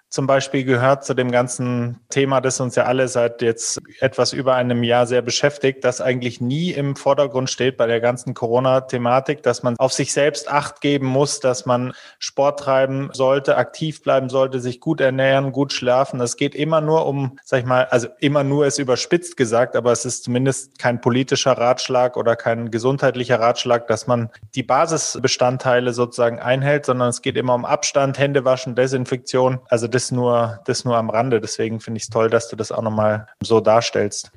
zum 0.08 0.26
Beispiel 0.26 0.64
gehört 0.64 1.04
zu 1.04 1.14
dem 1.14 1.30
ganzen 1.30 2.00
Thema, 2.10 2.40
das 2.40 2.60
uns 2.60 2.76
ja 2.76 2.84
alle 2.84 3.08
seit 3.08 3.42
jetzt 3.42 3.80
etwas 4.00 4.32
über 4.32 4.54
einem 4.54 4.82
Jahr 4.82 5.06
sehr 5.06 5.20
beschäftigt, 5.20 5.84
das 5.84 6.00
eigentlich 6.00 6.40
nie 6.40 6.70
im 6.70 6.96
Vordergrund 6.96 7.50
steht 7.50 7.76
bei 7.76 7.86
der 7.86 8.00
ganzen 8.00 8.32
Corona-Thematik, 8.32 9.42
dass 9.42 9.62
man 9.62 9.76
auf 9.78 9.92
sich 9.92 10.12
selbst 10.12 10.50
Acht 10.50 10.80
geben 10.80 11.06
muss, 11.06 11.40
dass 11.40 11.66
man 11.66 11.92
Sport 12.18 12.60
treiben 12.60 13.10
sollte, 13.12 13.56
aktiv 13.56 14.02
bleiben 14.02 14.28
sollte, 14.28 14.60
sich 14.60 14.80
gut 14.80 15.00
ernähren, 15.00 15.52
gut 15.52 15.72
schlafen. 15.72 16.20
Es 16.20 16.36
geht 16.36 16.54
immer 16.54 16.80
nur 16.80 17.06
um, 17.06 17.38
sag 17.44 17.60
ich 17.60 17.66
mal, 17.66 17.86
also 17.86 18.08
immer 18.20 18.44
nur 18.44 18.66
ist 18.66 18.78
überspitzt 18.78 19.36
gesagt, 19.36 19.74
aber 19.74 19.92
es 19.92 20.04
ist 20.04 20.24
zumindest 20.24 20.78
kein 20.78 21.00
politischer 21.00 21.52
Ratschlag 21.52 22.16
oder 22.16 22.36
kein 22.36 22.70
gesundheitlicher 22.70 23.40
Ratschlag, 23.40 23.88
dass 23.88 24.06
man 24.06 24.30
die 24.54 24.62
Basisbestandteile 24.62 25.92
sozusagen 25.92 26.38
einhält, 26.38 26.86
sondern 26.86 27.08
es 27.08 27.22
geht 27.22 27.36
immer 27.36 27.54
um 27.54 27.64
Abstand, 27.64 28.18
Hände 28.18 28.44
waschen, 28.44 28.76
Desinfektion. 28.76 29.58
Also 29.68 29.88
das 29.96 30.12
nur, 30.12 30.60
das 30.66 30.84
nur 30.84 30.96
am 30.96 31.10
Rande. 31.10 31.40
Deswegen 31.40 31.80
finde 31.80 31.96
ich 31.98 32.04
es 32.04 32.10
toll, 32.10 32.28
dass 32.28 32.48
du 32.48 32.56
das 32.56 32.70
auch 32.70 32.82
nochmal 32.82 33.26
so 33.42 33.60
darstellst. 33.60 34.30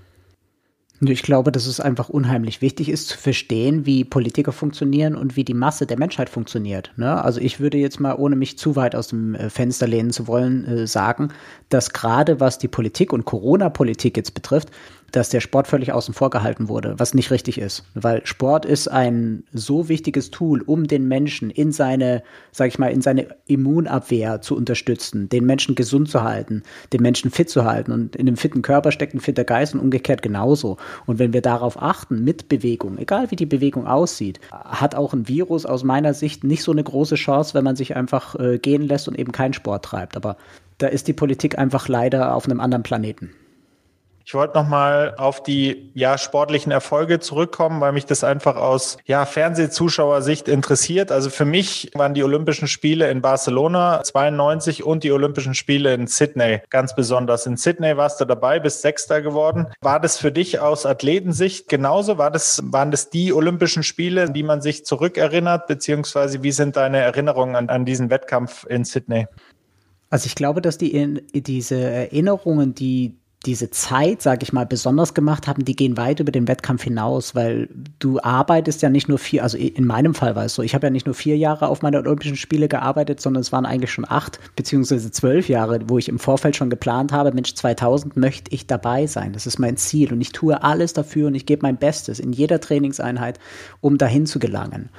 Ich 1.02 1.22
glaube, 1.22 1.52
dass 1.54 1.66
es 1.66 1.80
einfach 1.80 2.10
unheimlich 2.10 2.62
wichtig 2.62 2.90
ist 2.90 3.08
zu 3.08 3.18
verstehen, 3.18 3.86
wie 3.86 4.04
Politiker 4.04 4.52
funktionieren 4.52 5.16
und 5.16 5.38
wie 5.38 5.46
die 5.46 5.54
Masse 5.54 5.86
der 5.86 5.98
Menschheit 5.98 6.30
funktioniert. 6.30 6.92
Ne? 6.98 7.24
Also 7.24 7.40
ich 7.40 7.62
würde 7.62 7.78
jetzt 7.78 8.02
mal, 8.02 8.16
ohne 8.16 8.36
mich 8.36 8.58
zu 8.58 8.76
weit 8.76 8.96
aus 8.96 9.08
dem 9.08 9.34
äh, 9.36 9.50
Fenster 9.50 9.88
lehnen 9.88 10.12
zu 10.12 10.28
wollen, 10.28 10.66
äh, 10.66 10.88
sagen, 10.88 11.30
dass 11.70 11.94
gerade 11.94 12.42
was 12.42 12.58
die 12.58 12.68
Politik 12.68 13.14
und 13.14 13.24
Corona-Politik 13.24 14.18
jetzt 14.18 14.34
betrifft, 14.34 14.72
dass 15.12 15.30
der 15.30 15.42
Sport 15.42 15.68
völlig 15.68 15.92
außen 15.92 16.14
vor 16.14 16.30
gehalten 16.30 16.70
wurde, 16.70 16.96
was 16.98 17.14
nicht 17.14 17.32
richtig 17.32 17.60
ist. 17.60 17.84
Weil 17.94 18.26
Sport 18.26 18.66
ist 18.66 18.88
ein 18.88 19.44
so 19.52 19.90
wichtiges 19.90 20.32
Tool, 20.32 20.62
um 20.62 20.88
den 20.88 21.08
Menschen 21.08 21.50
in 21.50 21.72
seine, 21.72 22.24
sag 22.52 22.68
ich 22.68 22.80
mal, 22.80 22.92
in 22.92 23.02
seine 23.02 23.28
Immunabwehr 23.48 24.42
zu 24.42 24.56
unterstützen, 24.56 25.30
den 25.30 25.46
Menschen 25.46 25.76
gesund 25.76 26.10
zu 26.10 26.24
halten, 26.24 26.64
den 26.94 27.02
Menschen 27.02 27.32
fit 27.32 27.50
zu 27.50 27.66
halten. 27.66 27.92
Und 27.92 28.16
in 28.16 28.28
einem 28.28 28.38
fitten 28.38 28.62
Körper 28.62 28.92
steckt 28.92 29.14
ein 29.14 29.20
fitter 29.20 29.44
Geist 29.44 29.74
und 29.74 29.80
umgekehrt 29.80 30.22
genauso. 30.22 30.78
Und 31.06 31.20
wenn 31.20 31.34
wir 31.34 31.42
darauf 31.42 31.82
achten, 31.82 32.24
mit 32.24 32.50
Bewegung, 32.50 32.98
egal 32.98 33.32
wie 33.32 33.36
die 33.36 33.46
Bewegung 33.46 33.88
aussieht, 33.88 34.40
hat 34.52 34.96
auch 34.96 35.14
ein 35.14 35.28
Virus 35.28 35.66
aus 35.66 35.84
meiner 35.84 36.14
Sicht 36.14 36.44
nicht 36.44 36.64
so 36.64 36.72
eine 36.72 36.84
große 36.84 37.16
Chance, 37.16 37.54
wenn 37.54 37.64
man 37.64 37.76
sich 37.76 37.96
einfach 37.96 38.36
äh, 38.36 38.58
gehen 38.58 38.84
lässt 38.84 39.08
und 39.08 39.18
eben 39.18 39.32
keinen 39.32 39.54
Sport 39.54 39.86
treibt. 39.86 40.16
Aber 40.16 40.38
da 40.78 40.88
ist 40.88 41.08
die 41.08 41.14
Politik 41.14 41.58
einfach 41.58 41.88
leider 41.88 42.36
auf 42.36 42.46
einem 42.46 42.60
anderen 42.60 42.84
Planeten. 42.84 43.32
Ich 44.30 44.36
wollte 44.36 44.60
nochmal 44.60 45.16
auf 45.18 45.42
die 45.42 45.90
ja, 45.96 46.20
sportlichen 46.20 46.72
Erfolge 46.72 47.20
zurückkommen, 47.20 47.82
weil 47.82 47.94
mich 47.94 48.06
das 48.06 48.24
einfach 48.24 48.58
aus 48.58 49.00
ja, 49.06 49.26
Fernsehzuschauersicht 49.26 50.48
interessiert. 50.48 51.12
Also 51.12 51.32
für 51.32 51.46
mich 51.46 51.90
waren 51.96 52.14
die 52.14 52.24
Olympischen 52.24 52.68
Spiele 52.68 53.10
in 53.10 53.24
Barcelona 53.24 54.04
92 54.04 54.84
und 54.84 55.04
die 55.04 55.12
Olympischen 55.12 55.56
Spiele 55.56 55.96
in 55.96 56.06
Sydney 56.06 56.62
ganz 56.70 56.94
besonders. 56.94 57.48
In 57.48 57.58
Sydney 57.58 57.98
warst 57.98 58.22
du 58.22 58.26
dabei, 58.26 58.60
bist 58.60 58.84
Sechster 58.84 59.24
geworden. 59.24 59.66
War 59.82 60.00
das 60.00 60.20
für 60.20 60.32
dich 60.32 60.60
aus 60.60 60.86
Athletensicht 60.86 61.68
genauso? 61.68 62.20
War 62.20 62.30
das, 62.30 62.62
waren 62.66 62.92
das 62.92 63.10
die 63.10 63.34
Olympischen 63.34 63.82
Spiele, 63.82 64.22
an 64.22 64.34
die 64.36 64.44
man 64.44 64.62
sich 64.62 64.86
zurückerinnert? 64.86 65.66
Beziehungsweise 65.66 66.44
wie 66.44 66.52
sind 66.52 66.76
deine 66.76 67.00
Erinnerungen 67.00 67.56
an, 67.56 67.70
an 67.70 67.84
diesen 67.84 68.12
Wettkampf 68.12 68.64
in 68.70 68.86
Sydney? 68.86 69.26
Also 70.12 70.28
ich 70.28 70.36
glaube, 70.36 70.62
dass 70.62 70.78
die 70.78 71.24
diese 71.34 71.80
Erinnerungen, 71.82 72.76
die 72.76 73.16
diese 73.46 73.70
Zeit, 73.70 74.22
sage 74.22 74.44
ich 74.44 74.52
mal, 74.52 74.66
besonders 74.66 75.14
gemacht 75.14 75.48
haben, 75.48 75.64
die 75.64 75.76
gehen 75.76 75.96
weit 75.96 76.20
über 76.20 76.32
den 76.32 76.50
Wettkampf 76.50 76.84
hinaus, 76.84 77.36
weil 77.36 77.70
du 78.00 78.20
arbeitest 78.20 78.82
ja 78.82 78.90
nicht 78.90 79.08
nur 79.08 79.18
vier, 79.18 79.44
also 79.44 79.58
in 79.58 79.86
meinem 79.86 80.14
Fall 80.14 80.36
war 80.36 80.44
es 80.44 80.56
so, 80.56 80.62
ich 80.62 80.76
habe 80.76 80.88
ja 80.88 80.92
nicht 80.92 81.06
nur 81.06 81.16
vier 81.16 81.38
Jahre 81.38 81.70
auf 81.70 81.82
meine 81.82 82.00
Olympischen 82.00 82.36
Spiele 82.36 82.68
gearbeitet, 82.68 83.22
sondern 83.22 83.40
es 83.40 83.54
waren 83.54 83.66
eigentlich 83.66 83.92
schon 83.92 84.06
acht 84.08 84.40
beziehungsweise 84.58 85.10
zwölf 85.12 85.48
Jahre, 85.48 85.80
wo 85.88 85.98
ich 85.98 86.10
im 86.10 86.20
Vorfeld 86.20 86.58
schon 86.58 86.70
geplant 86.70 87.14
habe, 87.14 87.32
Mensch, 87.32 87.54
2000 87.54 88.18
möchte 88.18 88.54
ich 88.54 88.68
dabei 88.68 89.08
sein, 89.08 89.32
das 89.32 89.48
ist 89.48 89.58
mein 89.58 89.78
Ziel 89.78 90.12
und 90.12 90.20
ich 90.20 90.34
tue 90.34 90.62
alles 90.62 90.92
dafür 90.92 91.28
und 91.28 91.36
ich 91.36 91.46
gebe 91.46 91.62
mein 91.62 91.78
Bestes 91.78 92.20
in 92.20 92.34
jeder 92.34 92.60
Trainingseinheit, 92.60 93.40
um 93.80 93.98
dahin 93.98 94.26
zu 94.26 94.40
gelangen. 94.40 94.90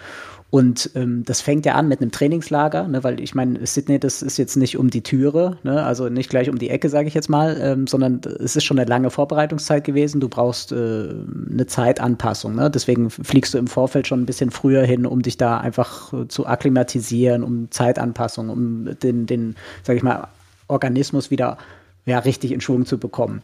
Und 0.51 0.91
ähm, 0.97 1.23
das 1.25 1.41
fängt 1.41 1.65
ja 1.65 1.77
an 1.77 1.87
mit 1.87 2.01
einem 2.01 2.11
Trainingslager, 2.11 2.89
ne, 2.89 3.05
weil 3.05 3.21
ich 3.21 3.37
meine, 3.37 3.65
Sydney, 3.65 4.01
das 4.01 4.21
ist 4.21 4.37
jetzt 4.37 4.57
nicht 4.57 4.77
um 4.77 4.91
die 4.91 5.03
Türe, 5.03 5.59
ne, 5.63 5.85
also 5.85 6.09
nicht 6.09 6.29
gleich 6.29 6.51
um 6.51 6.59
die 6.59 6.71
Ecke, 6.71 6.89
sage 6.89 7.07
ich 7.07 7.15
jetzt 7.15 7.29
mal, 7.29 7.57
ähm, 7.61 7.87
sondern 7.87 8.21
es 8.41 8.57
ist 8.57 8.65
schon 8.65 8.79
eine 8.79 8.89
lange 8.89 9.11
Vorbereitungszeit 9.11 9.85
gewesen. 9.85 10.21
Du 10.21 10.29
brauchst 10.29 10.73
äh, 10.73 10.75
eine 10.75 11.67
Zeitanpassung. 11.67 12.57
Ne? 12.57 12.69
Deswegen 12.69 13.11
fliegst 13.11 13.55
du 13.55 13.59
im 13.59 13.69
Vorfeld 13.69 14.09
schon 14.09 14.23
ein 14.23 14.27
bisschen 14.27 14.51
früher 14.51 14.83
hin, 14.83 15.07
um 15.07 15.23
dich 15.23 15.37
da 15.37 15.59
einfach 15.59 16.13
äh, 16.13 16.27
zu 16.27 16.47
akklimatisieren, 16.47 17.45
um 17.45 17.71
Zeitanpassung, 17.71 18.49
um 18.49 18.99
den, 19.01 19.27
den 19.27 19.55
sage 19.85 19.99
ich 19.99 20.03
mal, 20.03 20.27
Organismus 20.67 21.31
wieder 21.31 21.59
ja, 22.07 22.19
richtig 22.19 22.51
in 22.51 22.61
Schwung 22.61 22.87
zu 22.87 22.99
bekommen. 22.99 23.43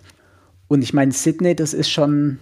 Und 0.66 0.82
ich 0.82 0.92
meine, 0.92 1.12
Sydney, 1.12 1.54
das 1.54 1.72
ist 1.72 1.88
schon 1.88 2.38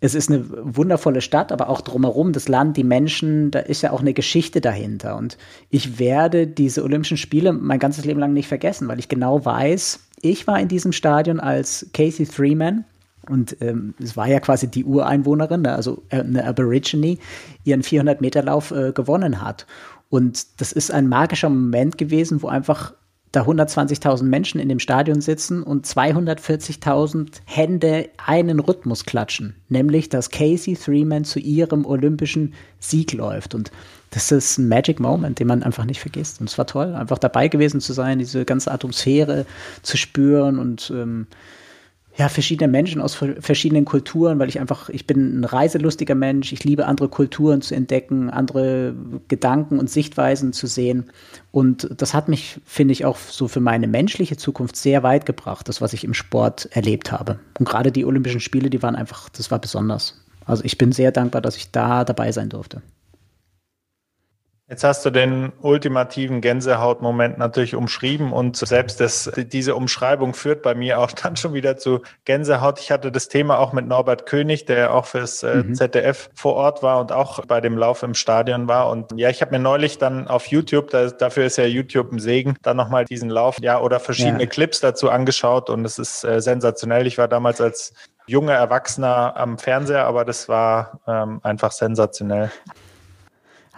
es 0.00 0.14
ist 0.14 0.30
eine 0.30 0.44
wundervolle 0.48 1.20
Stadt, 1.20 1.50
aber 1.50 1.68
auch 1.68 1.80
drumherum, 1.80 2.32
das 2.32 2.48
Land, 2.48 2.76
die 2.76 2.84
Menschen, 2.84 3.50
da 3.50 3.58
ist 3.58 3.82
ja 3.82 3.90
auch 3.90 4.00
eine 4.00 4.14
Geschichte 4.14 4.60
dahinter. 4.60 5.16
Und 5.16 5.36
ich 5.70 5.98
werde 5.98 6.46
diese 6.46 6.84
Olympischen 6.84 7.16
Spiele 7.16 7.52
mein 7.52 7.80
ganzes 7.80 8.04
Leben 8.04 8.20
lang 8.20 8.32
nicht 8.32 8.46
vergessen, 8.46 8.86
weil 8.86 9.00
ich 9.00 9.08
genau 9.08 9.44
weiß, 9.44 10.00
ich 10.20 10.46
war 10.46 10.60
in 10.60 10.68
diesem 10.68 10.92
Stadion 10.92 11.40
als 11.40 11.86
Casey 11.92 12.26
Freeman. 12.26 12.84
Und 13.28 13.56
ähm, 13.60 13.94
es 14.02 14.16
war 14.16 14.28
ja 14.28 14.40
quasi 14.40 14.68
die 14.68 14.84
Ureinwohnerin, 14.84 15.62
ne, 15.62 15.74
also 15.74 16.02
äh, 16.08 16.20
eine 16.20 16.46
Aborigine, 16.46 17.18
ihren 17.64 17.82
400-Meter-Lauf 17.82 18.70
äh, 18.70 18.92
gewonnen 18.92 19.42
hat. 19.42 19.66
Und 20.08 20.60
das 20.60 20.72
ist 20.72 20.90
ein 20.90 21.08
magischer 21.08 21.50
Moment 21.50 21.98
gewesen, 21.98 22.40
wo 22.42 22.48
einfach 22.48 22.94
da 23.32 23.42
120.000 23.42 24.22
Menschen 24.22 24.60
in 24.60 24.68
dem 24.68 24.78
Stadion 24.78 25.20
sitzen 25.20 25.62
und 25.62 25.86
240.000 25.86 27.40
Hände 27.44 28.08
einen 28.24 28.58
Rhythmus 28.58 29.04
klatschen, 29.04 29.54
nämlich 29.68 30.08
dass 30.08 30.30
Casey 30.30 30.74
Threeman 30.74 31.24
zu 31.24 31.38
ihrem 31.38 31.84
olympischen 31.84 32.54
Sieg 32.78 33.12
läuft. 33.12 33.54
Und 33.54 33.70
das 34.10 34.32
ist 34.32 34.58
ein 34.58 34.68
Magic 34.68 35.00
Moment, 35.00 35.38
den 35.38 35.46
man 35.46 35.62
einfach 35.62 35.84
nicht 35.84 36.00
vergisst. 36.00 36.40
Und 36.40 36.48
es 36.48 36.56
war 36.56 36.66
toll, 36.66 36.94
einfach 36.94 37.18
dabei 37.18 37.48
gewesen 37.48 37.80
zu 37.80 37.92
sein, 37.92 38.18
diese 38.18 38.44
ganze 38.44 38.72
Atmosphäre 38.72 39.44
zu 39.82 39.96
spüren 39.98 40.58
und 40.58 40.90
ähm, 40.94 41.26
ja, 42.18 42.28
verschiedene 42.28 42.66
Menschen 42.66 43.00
aus 43.00 43.14
verschiedenen 43.14 43.84
Kulturen, 43.84 44.40
weil 44.40 44.48
ich 44.48 44.58
einfach, 44.58 44.88
ich 44.88 45.06
bin 45.06 45.38
ein 45.38 45.44
reiselustiger 45.44 46.16
Mensch, 46.16 46.52
ich 46.52 46.64
liebe 46.64 46.86
andere 46.86 47.08
Kulturen 47.08 47.62
zu 47.62 47.76
entdecken, 47.76 48.28
andere 48.28 48.96
Gedanken 49.28 49.78
und 49.78 49.88
Sichtweisen 49.88 50.52
zu 50.52 50.66
sehen. 50.66 51.10
Und 51.52 51.88
das 51.96 52.14
hat 52.14 52.28
mich, 52.28 52.60
finde 52.64 52.90
ich, 52.90 53.04
auch 53.04 53.16
so 53.16 53.46
für 53.46 53.60
meine 53.60 53.86
menschliche 53.86 54.36
Zukunft 54.36 54.74
sehr 54.74 55.04
weit 55.04 55.26
gebracht, 55.26 55.68
das, 55.68 55.80
was 55.80 55.92
ich 55.92 56.02
im 56.02 56.12
Sport 56.12 56.68
erlebt 56.72 57.12
habe. 57.12 57.38
Und 57.56 57.68
gerade 57.68 57.92
die 57.92 58.04
Olympischen 58.04 58.40
Spiele, 58.40 58.68
die 58.68 58.82
waren 58.82 58.96
einfach, 58.96 59.28
das 59.28 59.52
war 59.52 59.60
besonders. 59.60 60.20
Also 60.44 60.64
ich 60.64 60.76
bin 60.76 60.90
sehr 60.90 61.12
dankbar, 61.12 61.40
dass 61.40 61.56
ich 61.56 61.70
da 61.70 62.04
dabei 62.04 62.32
sein 62.32 62.48
durfte. 62.48 62.82
Jetzt 64.70 64.84
hast 64.84 65.02
du 65.06 65.08
den 65.08 65.50
ultimativen 65.62 66.42
Gänsehautmoment 66.42 67.38
natürlich 67.38 67.74
umschrieben 67.74 68.34
und 68.34 68.54
selbst 68.54 69.00
das, 69.00 69.32
diese 69.34 69.74
Umschreibung 69.74 70.34
führt 70.34 70.60
bei 70.60 70.74
mir 70.74 70.98
auch 71.00 71.10
dann 71.22 71.36
schon 71.36 71.54
wieder 71.54 71.78
zu 71.78 72.02
Gänsehaut. 72.26 72.78
Ich 72.78 72.90
hatte 72.90 73.10
das 73.10 73.28
Thema 73.28 73.60
auch 73.60 73.72
mit 73.72 73.86
Norbert 73.86 74.26
König, 74.26 74.66
der 74.66 74.92
auch 74.92 75.06
fürs 75.06 75.42
äh, 75.42 75.62
mhm. 75.62 75.74
ZDF 75.74 76.28
vor 76.34 76.54
Ort 76.54 76.82
war 76.82 77.00
und 77.00 77.12
auch 77.12 77.46
bei 77.46 77.62
dem 77.62 77.78
Lauf 77.78 78.02
im 78.02 78.12
Stadion 78.12 78.68
war. 78.68 78.90
Und 78.90 79.12
ja, 79.16 79.30
ich 79.30 79.40
habe 79.40 79.52
mir 79.52 79.58
neulich 79.58 79.96
dann 79.96 80.28
auf 80.28 80.46
YouTube, 80.48 80.90
da, 80.90 81.06
dafür 81.06 81.46
ist 81.46 81.56
ja 81.56 81.64
YouTube 81.64 82.12
ein 82.12 82.18
Segen, 82.18 82.56
dann 82.60 82.76
nochmal 82.76 83.06
diesen 83.06 83.30
Lauf, 83.30 83.56
ja, 83.62 83.80
oder 83.80 84.00
verschiedene 84.00 84.42
ja. 84.42 84.48
Clips 84.50 84.80
dazu 84.80 85.08
angeschaut 85.08 85.70
und 85.70 85.86
es 85.86 85.98
ist 85.98 86.24
äh, 86.24 86.42
sensationell. 86.42 87.06
Ich 87.06 87.16
war 87.16 87.26
damals 87.28 87.62
als 87.62 87.94
junger 88.26 88.52
Erwachsener 88.52 89.34
am 89.34 89.56
Fernseher, 89.56 90.04
aber 90.04 90.26
das 90.26 90.46
war 90.46 91.00
ähm, 91.06 91.40
einfach 91.42 91.72
sensationell. 91.72 92.50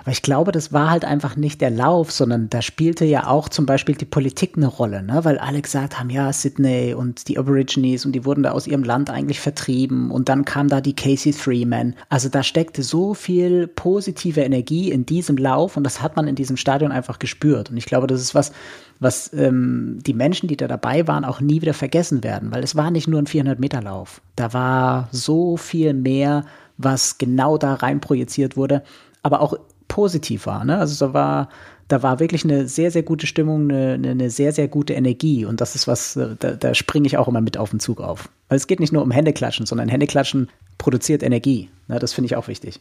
Aber 0.01 0.13
ich 0.13 0.23
glaube, 0.23 0.51
das 0.53 0.73
war 0.73 0.91
halt 0.91 1.05
einfach 1.05 1.37
nicht 1.37 1.61
der 1.61 1.71
Lauf, 1.71 2.11
sondern 2.11 2.49
da 2.49 2.63
spielte 2.63 3.05
ja 3.05 3.27
auch 3.27 3.49
zum 3.49 3.67
Beispiel 3.67 3.95
die 3.95 4.07
Politik 4.07 4.57
eine 4.57 4.67
Rolle, 4.67 5.03
ne? 5.03 5.25
weil 5.25 5.39
alle 5.39 5.61
gesagt 5.61 5.99
haben, 5.99 6.11
ja, 6.11 6.33
Sydney 6.33 6.95
und 6.95 7.29
die 7.29 7.39
Aborigines 7.39 8.07
und 8.07 8.13
die 8.13 8.25
wurden 8.25 8.43
da 8.43 8.53
aus 8.53 8.67
ihrem 8.67 8.83
Land 8.83 9.11
eigentlich 9.11 9.41
vertrieben 9.41 10.11
und 10.11 10.29
dann 10.29 10.45
kam 10.45 10.69
da 10.69 10.81
die 10.81 10.97
Casey 10.97 11.33
Freeman. 11.33 11.95
Also 12.09 12.29
da 12.29 12.43
steckte 12.43 12.83
so 12.83 13.15
viel 13.15 13.67
positive 13.67 14.41
Energie 14.41 14.91
in 14.91 15.05
diesem 15.05 15.37
Lauf 15.37 15.77
und 15.77 15.85
das 15.85 16.01
hat 16.01 16.17
man 16.17 16.27
in 16.27 16.35
diesem 16.35 16.57
Stadion 16.57 16.93
einfach 16.93 17.19
gespürt. 17.19 17.71
Und 17.71 17.77
ich 17.77 17.87
glaube, 17.87 18.07
das 18.07 18.21
ist 18.21 18.35
was, 18.35 18.53
was 19.01 19.33
ähm, 19.35 19.99
die 20.07 20.15
Menschen, 20.15 20.49
die 20.49 20.57
da 20.57 20.69
dabei 20.69 21.07
waren, 21.09 21.25
auch 21.25 21.41
nie 21.41 21.61
wieder 21.61 21.75
vergessen 21.75 22.25
werden, 22.25 22.53
weil 22.53 22.63
es 22.63 22.77
war 22.77 22.91
nicht 22.91 23.09
nur 23.09 23.21
ein 23.21 23.27
400-Meter-Lauf. 23.27 24.21
Da 24.37 24.53
war 24.53 25.09
so 25.13 25.57
viel 25.57 25.95
mehr, 25.95 26.45
was 26.79 27.19
genau 27.19 27.59
da 27.59 27.75
rein 27.75 28.01
projiziert 28.01 28.57
wurde, 28.57 28.83
aber 29.23 29.41
auch 29.41 29.55
positiv 29.89 30.47
war. 30.47 30.65
Ne? 30.65 30.79
Also 30.79 31.07
da 31.07 31.13
war, 31.13 31.49
da 31.89 32.03
war 32.03 32.21
wirklich 32.21 32.45
eine 32.45 32.69
sehr, 32.69 32.91
sehr 32.91 33.03
gute 33.03 33.27
Stimmung, 33.27 33.71
eine, 33.71 34.11
eine 34.11 34.31
sehr, 34.31 34.53
sehr 34.53 34.69
gute 34.69 34.95
Energie. 34.95 35.45
Und 35.45 35.61
das 35.61 35.75
ist 35.75 35.89
was, 35.89 36.17
äh, 36.17 36.37
da, 36.39 36.53
da 36.53 36.75
springe 36.75 37.07
ich 37.07 37.19
auch 37.19 37.29
immer 37.29 37.41
mit 37.41 37.59
auf 37.59 37.71
den 37.71 37.81
Zug 37.81 38.01
auf. 38.01 38.29
Weil 38.49 38.57
es 38.57 38.67
geht 38.67 38.81
nicht 38.81 38.93
nur 38.93 39.03
um 39.03 39.11
Händeklatschen, 39.11 39.67
sondern 39.67 39.89
Händeklatschen 39.89 40.49
produziert 40.79 41.23
Energie. 41.23 41.69
Ne? 41.89 41.99
Das 41.99 42.13
finde 42.13 42.27
ich 42.27 42.37
auch 42.37 42.49
wichtig. 42.49 42.81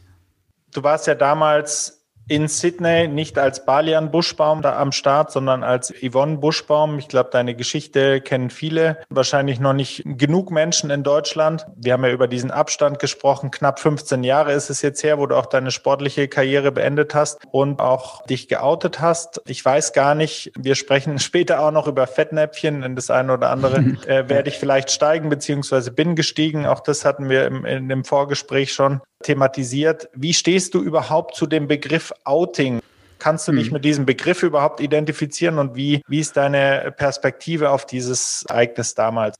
Du 0.72 0.82
warst 0.82 1.06
ja 1.06 1.14
damals 1.14 1.99
in 2.30 2.46
Sydney 2.46 3.08
nicht 3.08 3.38
als 3.38 3.64
Balian 3.64 4.12
Buschbaum 4.12 4.62
da 4.62 4.78
am 4.78 4.92
Start, 4.92 5.32
sondern 5.32 5.64
als 5.64 5.92
Yvonne 6.00 6.38
Buschbaum. 6.38 6.96
Ich 7.00 7.08
glaube, 7.08 7.30
deine 7.32 7.56
Geschichte 7.56 8.20
kennen 8.20 8.50
viele, 8.50 8.98
wahrscheinlich 9.10 9.58
noch 9.58 9.72
nicht 9.72 10.04
genug 10.04 10.52
Menschen 10.52 10.90
in 10.90 11.02
Deutschland. 11.02 11.66
Wir 11.74 11.94
haben 11.94 12.04
ja 12.04 12.12
über 12.12 12.28
diesen 12.28 12.52
Abstand 12.52 13.00
gesprochen. 13.00 13.50
Knapp 13.50 13.80
15 13.80 14.22
Jahre 14.22 14.52
ist 14.52 14.70
es 14.70 14.80
jetzt 14.80 15.02
her, 15.02 15.18
wo 15.18 15.26
du 15.26 15.34
auch 15.34 15.46
deine 15.46 15.72
sportliche 15.72 16.28
Karriere 16.28 16.70
beendet 16.70 17.16
hast 17.16 17.40
und 17.50 17.80
auch 17.80 18.24
dich 18.26 18.46
geoutet 18.46 19.00
hast. 19.00 19.42
Ich 19.46 19.64
weiß 19.64 19.92
gar 19.92 20.14
nicht, 20.14 20.52
wir 20.56 20.76
sprechen 20.76 21.18
später 21.18 21.60
auch 21.60 21.72
noch 21.72 21.88
über 21.88 22.06
Fettnäpfchen. 22.06 22.84
In 22.84 22.94
das 22.94 23.10
eine 23.10 23.32
oder 23.32 23.50
andere 23.50 23.78
äh, 24.06 24.28
werde 24.28 24.50
ich 24.50 24.58
vielleicht 24.58 24.92
steigen, 24.92 25.30
beziehungsweise 25.30 25.90
bin 25.90 26.14
gestiegen. 26.14 26.64
Auch 26.64 26.80
das 26.80 27.04
hatten 27.04 27.28
wir 27.28 27.46
im, 27.46 27.64
in 27.64 27.88
dem 27.88 28.04
Vorgespräch 28.04 28.72
schon 28.72 29.00
thematisiert. 29.22 30.08
Wie 30.14 30.34
stehst 30.34 30.74
du 30.74 30.82
überhaupt 30.82 31.34
zu 31.34 31.46
dem 31.46 31.68
Begriff 31.68 32.12
Outing? 32.24 32.80
Kannst 33.18 33.46
du 33.48 33.52
dich 33.52 33.66
hm. 33.66 33.74
mit 33.74 33.84
diesem 33.84 34.06
Begriff 34.06 34.42
überhaupt 34.42 34.80
identifizieren 34.80 35.58
und 35.58 35.76
wie, 35.76 36.02
wie 36.08 36.20
ist 36.20 36.36
deine 36.36 36.92
Perspektive 36.96 37.70
auf 37.70 37.84
dieses 37.84 38.44
Ereignis 38.48 38.94
damals? 38.94 39.36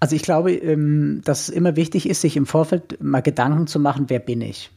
Also 0.00 0.16
ich 0.16 0.22
glaube, 0.22 0.52
ähm, 0.52 1.22
dass 1.24 1.42
es 1.42 1.48
immer 1.48 1.76
wichtig 1.76 2.08
ist, 2.08 2.20
sich 2.20 2.36
im 2.36 2.44
Vorfeld 2.44 3.02
mal 3.02 3.22
Gedanken 3.22 3.66
zu 3.66 3.78
machen, 3.78 4.04
wer 4.08 4.18
bin 4.18 4.42
ich? 4.42 4.70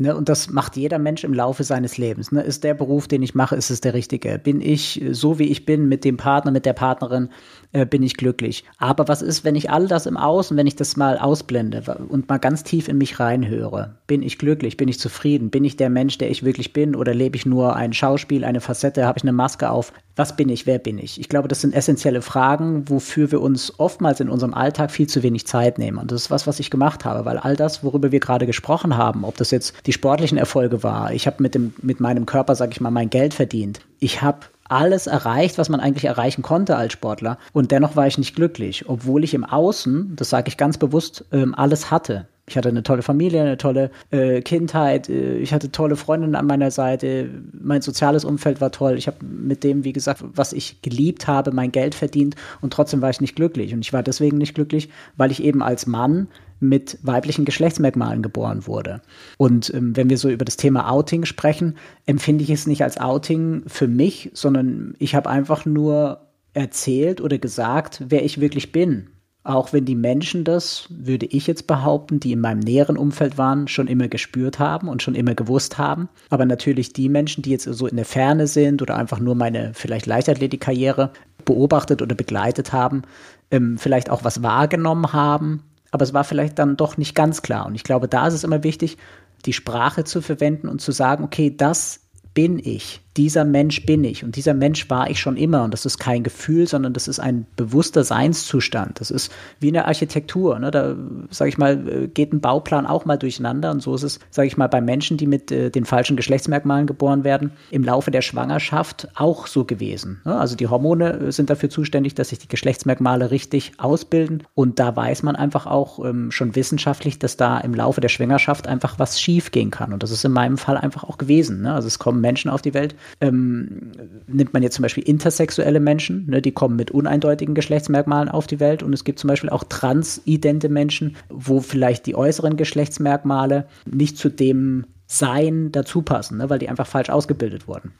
Ne, 0.00 0.16
und 0.16 0.30
das 0.30 0.48
macht 0.48 0.76
jeder 0.76 0.98
Mensch 0.98 1.22
im 1.22 1.34
Laufe 1.34 1.64
seines 1.64 1.98
Lebens. 1.98 2.32
Ne? 2.32 2.40
Ist 2.40 2.64
der 2.64 2.72
Beruf, 2.72 3.08
den 3.08 3.22
ich 3.22 3.34
mache, 3.34 3.56
ist 3.56 3.70
es 3.70 3.82
der 3.82 3.92
richtige? 3.92 4.38
Bin 4.38 4.62
ich 4.62 5.04
so, 5.10 5.38
wie 5.38 5.48
ich 5.48 5.66
bin, 5.66 5.86
mit 5.86 6.04
dem 6.04 6.16
Partner, 6.16 6.50
mit 6.50 6.64
der 6.64 6.72
Partnerin, 6.72 7.28
äh, 7.72 7.84
bin 7.84 8.02
ich 8.02 8.16
glücklich? 8.16 8.64
Aber 8.78 9.06
was 9.06 9.20
ist, 9.20 9.44
wenn 9.44 9.54
ich 9.54 9.70
all 9.70 9.86
das 9.86 10.06
im 10.06 10.16
Außen, 10.16 10.56
wenn 10.56 10.66
ich 10.66 10.76
das 10.76 10.96
mal 10.96 11.18
ausblende 11.18 11.82
und 12.08 12.26
mal 12.30 12.38
ganz 12.38 12.64
tief 12.64 12.88
in 12.88 12.96
mich 12.96 13.20
reinhöre? 13.20 13.96
Bin 14.06 14.22
ich 14.22 14.38
glücklich? 14.38 14.78
Bin 14.78 14.88
ich 14.88 14.98
zufrieden? 14.98 15.50
Bin 15.50 15.62
ich 15.62 15.76
der 15.76 15.90
Mensch, 15.90 16.16
der 16.16 16.30
ich 16.30 16.42
wirklich 16.42 16.72
bin? 16.72 16.96
Oder 16.96 17.12
lebe 17.12 17.36
ich 17.36 17.44
nur 17.44 17.76
ein 17.76 17.92
Schauspiel, 17.92 18.44
eine 18.44 18.62
Facette? 18.62 19.04
Habe 19.04 19.18
ich 19.18 19.24
eine 19.24 19.32
Maske 19.32 19.68
auf? 19.68 19.92
Was 20.16 20.36
bin 20.36 20.48
ich? 20.48 20.66
Wer 20.66 20.78
bin 20.78 20.98
ich? 20.98 21.20
Ich 21.20 21.28
glaube, 21.28 21.48
das 21.48 21.62
sind 21.62 21.74
essentielle 21.74 22.20
Fragen, 22.20 22.88
wofür 22.88 23.30
wir 23.30 23.40
uns 23.40 23.78
oftmals 23.78 24.20
in 24.20 24.28
unserem 24.28 24.52
Alltag 24.52 24.90
viel 24.90 25.06
zu 25.06 25.22
wenig 25.22 25.46
Zeit 25.46 25.78
nehmen. 25.78 25.98
Und 25.98 26.12
das 26.12 26.22
ist 26.22 26.30
was, 26.30 26.46
was 26.46 26.60
ich 26.60 26.70
gemacht 26.70 27.04
habe, 27.04 27.24
weil 27.24 27.38
all 27.38 27.56
das, 27.56 27.82
worüber 27.82 28.12
wir 28.12 28.20
gerade 28.20 28.46
gesprochen 28.46 28.96
haben, 28.96 29.24
ob 29.24 29.36
das 29.36 29.50
jetzt 29.50 29.81
die 29.86 29.92
sportlichen 29.92 30.38
Erfolge 30.38 30.82
war. 30.82 31.12
Ich 31.12 31.26
habe 31.26 31.42
mit, 31.42 31.58
mit 31.82 32.00
meinem 32.00 32.26
Körper, 32.26 32.54
sag 32.54 32.72
ich 32.72 32.80
mal, 32.80 32.90
mein 32.90 33.10
Geld 33.10 33.34
verdient. 33.34 33.80
Ich 33.98 34.22
habe 34.22 34.40
alles 34.68 35.06
erreicht, 35.06 35.58
was 35.58 35.68
man 35.68 35.80
eigentlich 35.80 36.06
erreichen 36.06 36.42
konnte 36.42 36.76
als 36.76 36.94
Sportler. 36.94 37.38
Und 37.52 37.70
dennoch 37.70 37.94
war 37.94 38.06
ich 38.06 38.18
nicht 38.18 38.34
glücklich, 38.34 38.88
obwohl 38.88 39.22
ich 39.22 39.34
im 39.34 39.44
Außen, 39.44 40.16
das 40.16 40.30
sage 40.30 40.48
ich 40.48 40.56
ganz 40.56 40.78
bewusst, 40.78 41.24
ähm, 41.30 41.54
alles 41.54 41.90
hatte. 41.90 42.26
Ich 42.46 42.56
hatte 42.56 42.70
eine 42.70 42.82
tolle 42.82 43.02
Familie, 43.02 43.42
eine 43.42 43.56
tolle 43.56 43.90
äh, 44.10 44.40
Kindheit, 44.40 45.08
äh, 45.08 45.36
ich 45.36 45.52
hatte 45.52 45.70
tolle 45.70 45.94
Freundinnen 45.96 46.34
an 46.34 46.46
meiner 46.46 46.70
Seite, 46.70 47.30
mein 47.52 47.82
soziales 47.82 48.24
Umfeld 48.24 48.60
war 48.60 48.72
toll. 48.72 48.98
Ich 48.98 49.06
habe 49.06 49.24
mit 49.24 49.62
dem, 49.62 49.84
wie 49.84 49.92
gesagt, 49.92 50.24
was 50.34 50.52
ich 50.52 50.82
geliebt 50.82 51.28
habe, 51.28 51.52
mein 51.52 51.70
Geld 51.70 51.94
verdient 51.94 52.34
und 52.60 52.72
trotzdem 52.72 53.00
war 53.00 53.10
ich 53.10 53.20
nicht 53.20 53.36
glücklich. 53.36 53.74
Und 53.74 53.80
ich 53.80 53.92
war 53.92 54.02
deswegen 54.02 54.38
nicht 54.38 54.54
glücklich, 54.54 54.88
weil 55.16 55.30
ich 55.30 55.42
eben 55.42 55.62
als 55.62 55.86
Mann 55.86 56.28
mit 56.62 56.98
weiblichen 57.02 57.44
Geschlechtsmerkmalen 57.44 58.22
geboren 58.22 58.66
wurde. 58.66 59.02
Und 59.36 59.72
ähm, 59.74 59.96
wenn 59.96 60.08
wir 60.08 60.18
so 60.18 60.28
über 60.28 60.44
das 60.44 60.56
Thema 60.56 60.90
Outing 60.90 61.24
sprechen, 61.24 61.76
empfinde 62.06 62.44
ich 62.44 62.50
es 62.50 62.66
nicht 62.66 62.82
als 62.82 62.98
Outing 62.98 63.64
für 63.66 63.88
mich, 63.88 64.30
sondern 64.32 64.94
ich 64.98 65.14
habe 65.14 65.28
einfach 65.28 65.66
nur 65.66 66.20
erzählt 66.54 67.20
oder 67.20 67.38
gesagt, 67.38 68.02
wer 68.08 68.24
ich 68.24 68.40
wirklich 68.40 68.72
bin. 68.72 69.08
Auch 69.44 69.72
wenn 69.72 69.84
die 69.84 69.96
Menschen 69.96 70.44
das, 70.44 70.86
würde 70.88 71.26
ich 71.26 71.48
jetzt 71.48 71.66
behaupten, 71.66 72.20
die 72.20 72.30
in 72.30 72.40
meinem 72.40 72.60
näheren 72.60 72.96
Umfeld 72.96 73.38
waren, 73.38 73.66
schon 73.66 73.88
immer 73.88 74.06
gespürt 74.06 74.60
haben 74.60 74.88
und 74.88 75.02
schon 75.02 75.16
immer 75.16 75.34
gewusst 75.34 75.78
haben. 75.78 76.08
Aber 76.30 76.46
natürlich 76.46 76.92
die 76.92 77.08
Menschen, 77.08 77.42
die 77.42 77.50
jetzt 77.50 77.64
so 77.64 77.88
in 77.88 77.96
der 77.96 78.04
Ferne 78.04 78.46
sind 78.46 78.82
oder 78.82 78.96
einfach 78.96 79.18
nur 79.18 79.34
meine 79.34 79.72
vielleicht 79.74 80.06
Leichtathletikkarriere 80.06 81.12
beobachtet 81.44 82.02
oder 82.02 82.14
begleitet 82.14 82.72
haben, 82.72 83.02
ähm, 83.50 83.78
vielleicht 83.78 84.10
auch 84.10 84.22
was 84.22 84.44
wahrgenommen 84.44 85.12
haben, 85.12 85.64
aber 85.92 86.02
es 86.02 86.12
war 86.12 86.24
vielleicht 86.24 86.58
dann 86.58 86.76
doch 86.76 86.96
nicht 86.96 87.14
ganz 87.14 87.42
klar. 87.42 87.66
Und 87.66 87.76
ich 87.76 87.84
glaube, 87.84 88.08
da 88.08 88.26
ist 88.26 88.34
es 88.34 88.44
immer 88.44 88.64
wichtig, 88.64 88.96
die 89.44 89.52
Sprache 89.52 90.04
zu 90.04 90.20
verwenden 90.20 90.68
und 90.68 90.80
zu 90.80 90.90
sagen, 90.90 91.22
okay, 91.22 91.54
das 91.56 92.00
bin 92.34 92.58
ich 92.58 93.02
dieser 93.16 93.44
Mensch 93.44 93.84
bin 93.84 94.04
ich 94.04 94.24
und 94.24 94.36
dieser 94.36 94.54
Mensch 94.54 94.88
war 94.88 95.10
ich 95.10 95.20
schon 95.20 95.36
immer 95.36 95.64
und 95.64 95.74
das 95.74 95.84
ist 95.84 95.98
kein 95.98 96.22
Gefühl, 96.22 96.66
sondern 96.66 96.94
das 96.94 97.08
ist 97.08 97.20
ein 97.20 97.46
bewusster 97.56 98.04
Seinszustand. 98.04 99.00
Das 99.00 99.10
ist 99.10 99.30
wie 99.60 99.68
eine 99.68 99.86
Architektur. 99.86 100.58
Ne? 100.58 100.70
Da, 100.70 100.96
sage 101.30 101.50
ich 101.50 101.58
mal, 101.58 101.86
äh, 101.86 102.08
geht 102.08 102.32
ein 102.32 102.40
Bauplan 102.40 102.86
auch 102.86 103.04
mal 103.04 103.18
durcheinander 103.18 103.70
und 103.70 103.82
so 103.82 103.94
ist 103.94 104.02
es, 104.02 104.18
sage 104.30 104.48
ich 104.48 104.56
mal, 104.56 104.68
bei 104.68 104.80
Menschen, 104.80 105.18
die 105.18 105.26
mit 105.26 105.52
äh, 105.52 105.70
den 105.70 105.84
falschen 105.84 106.16
Geschlechtsmerkmalen 106.16 106.86
geboren 106.86 107.22
werden, 107.22 107.52
im 107.70 107.84
Laufe 107.84 108.10
der 108.10 108.22
Schwangerschaft 108.22 109.08
auch 109.14 109.46
so 109.46 109.64
gewesen. 109.64 110.22
Ne? 110.24 110.38
Also 110.38 110.56
die 110.56 110.68
Hormone 110.68 111.12
äh, 111.12 111.32
sind 111.32 111.50
dafür 111.50 111.68
zuständig, 111.68 112.14
dass 112.14 112.30
sich 112.30 112.38
die 112.38 112.48
Geschlechtsmerkmale 112.48 113.30
richtig 113.30 113.72
ausbilden 113.76 114.44
und 114.54 114.78
da 114.78 114.96
weiß 114.96 115.22
man 115.22 115.36
einfach 115.36 115.66
auch 115.66 116.02
ähm, 116.02 116.30
schon 116.30 116.56
wissenschaftlich, 116.56 117.18
dass 117.18 117.36
da 117.36 117.58
im 117.58 117.74
Laufe 117.74 118.00
der 118.00 118.08
Schwangerschaft 118.08 118.66
einfach 118.66 118.98
was 118.98 119.20
schief 119.20 119.50
gehen 119.50 119.70
kann 119.70 119.92
und 119.92 120.02
das 120.02 120.10
ist 120.10 120.24
in 120.24 120.32
meinem 120.32 120.56
Fall 120.56 120.78
einfach 120.78 121.04
auch 121.04 121.18
gewesen. 121.18 121.60
Ne? 121.60 121.74
Also 121.74 121.88
es 121.88 121.98
kommen 121.98 122.22
Menschen 122.22 122.50
auf 122.50 122.62
die 122.62 122.72
Welt, 122.72 122.94
ähm, 123.20 123.92
nimmt 124.26 124.52
man 124.52 124.62
jetzt 124.62 124.76
zum 124.76 124.82
Beispiel 124.82 125.04
intersexuelle 125.04 125.80
Menschen, 125.80 126.26
ne, 126.28 126.42
die 126.42 126.52
kommen 126.52 126.76
mit 126.76 126.90
uneindeutigen 126.90 127.54
Geschlechtsmerkmalen 127.54 128.28
auf 128.28 128.46
die 128.46 128.60
Welt 128.60 128.82
und 128.82 128.92
es 128.92 129.04
gibt 129.04 129.18
zum 129.18 129.28
Beispiel 129.28 129.50
auch 129.50 129.64
transidente 129.64 130.68
Menschen, 130.68 131.16
wo 131.28 131.60
vielleicht 131.60 132.06
die 132.06 132.14
äußeren 132.14 132.56
Geschlechtsmerkmale 132.56 133.66
nicht 133.84 134.18
zu 134.18 134.28
dem 134.28 134.86
Sein 135.06 135.72
dazu 135.72 136.02
passen, 136.02 136.38
ne, 136.38 136.50
weil 136.50 136.58
die 136.58 136.68
einfach 136.68 136.86
falsch 136.86 137.10
ausgebildet 137.10 137.68
wurden. 137.68 137.92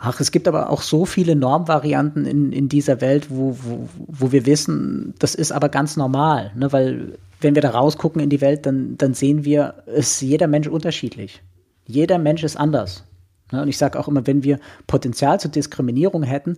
Ach, 0.00 0.20
es 0.20 0.30
gibt 0.30 0.46
aber 0.46 0.70
auch 0.70 0.82
so 0.82 1.04
viele 1.04 1.34
Normvarianten 1.34 2.24
in, 2.24 2.52
in 2.52 2.68
dieser 2.68 3.00
Welt, 3.00 3.30
wo, 3.30 3.58
wo, 3.60 3.88
wo 3.96 4.30
wir 4.30 4.46
wissen, 4.46 5.14
das 5.18 5.34
ist 5.34 5.50
aber 5.50 5.68
ganz 5.68 5.96
normal, 5.96 6.52
ne? 6.54 6.72
weil 6.72 7.18
wenn 7.40 7.56
wir 7.56 7.62
da 7.62 7.70
rausgucken 7.70 8.22
in 8.22 8.30
die 8.30 8.40
Welt, 8.40 8.64
dann, 8.64 8.96
dann 8.96 9.14
sehen 9.14 9.44
wir, 9.44 9.82
ist 9.86 10.20
jeder 10.20 10.46
Mensch 10.46 10.68
unterschiedlich. 10.68 11.42
Jeder 11.84 12.18
Mensch 12.18 12.44
ist 12.44 12.56
anders. 12.56 13.04
Ne, 13.52 13.62
und 13.62 13.68
ich 13.68 13.78
sage 13.78 13.98
auch 13.98 14.08
immer, 14.08 14.26
wenn 14.26 14.42
wir 14.42 14.58
Potenzial 14.86 15.40
zur 15.40 15.50
Diskriminierung 15.50 16.22
hätten, 16.22 16.56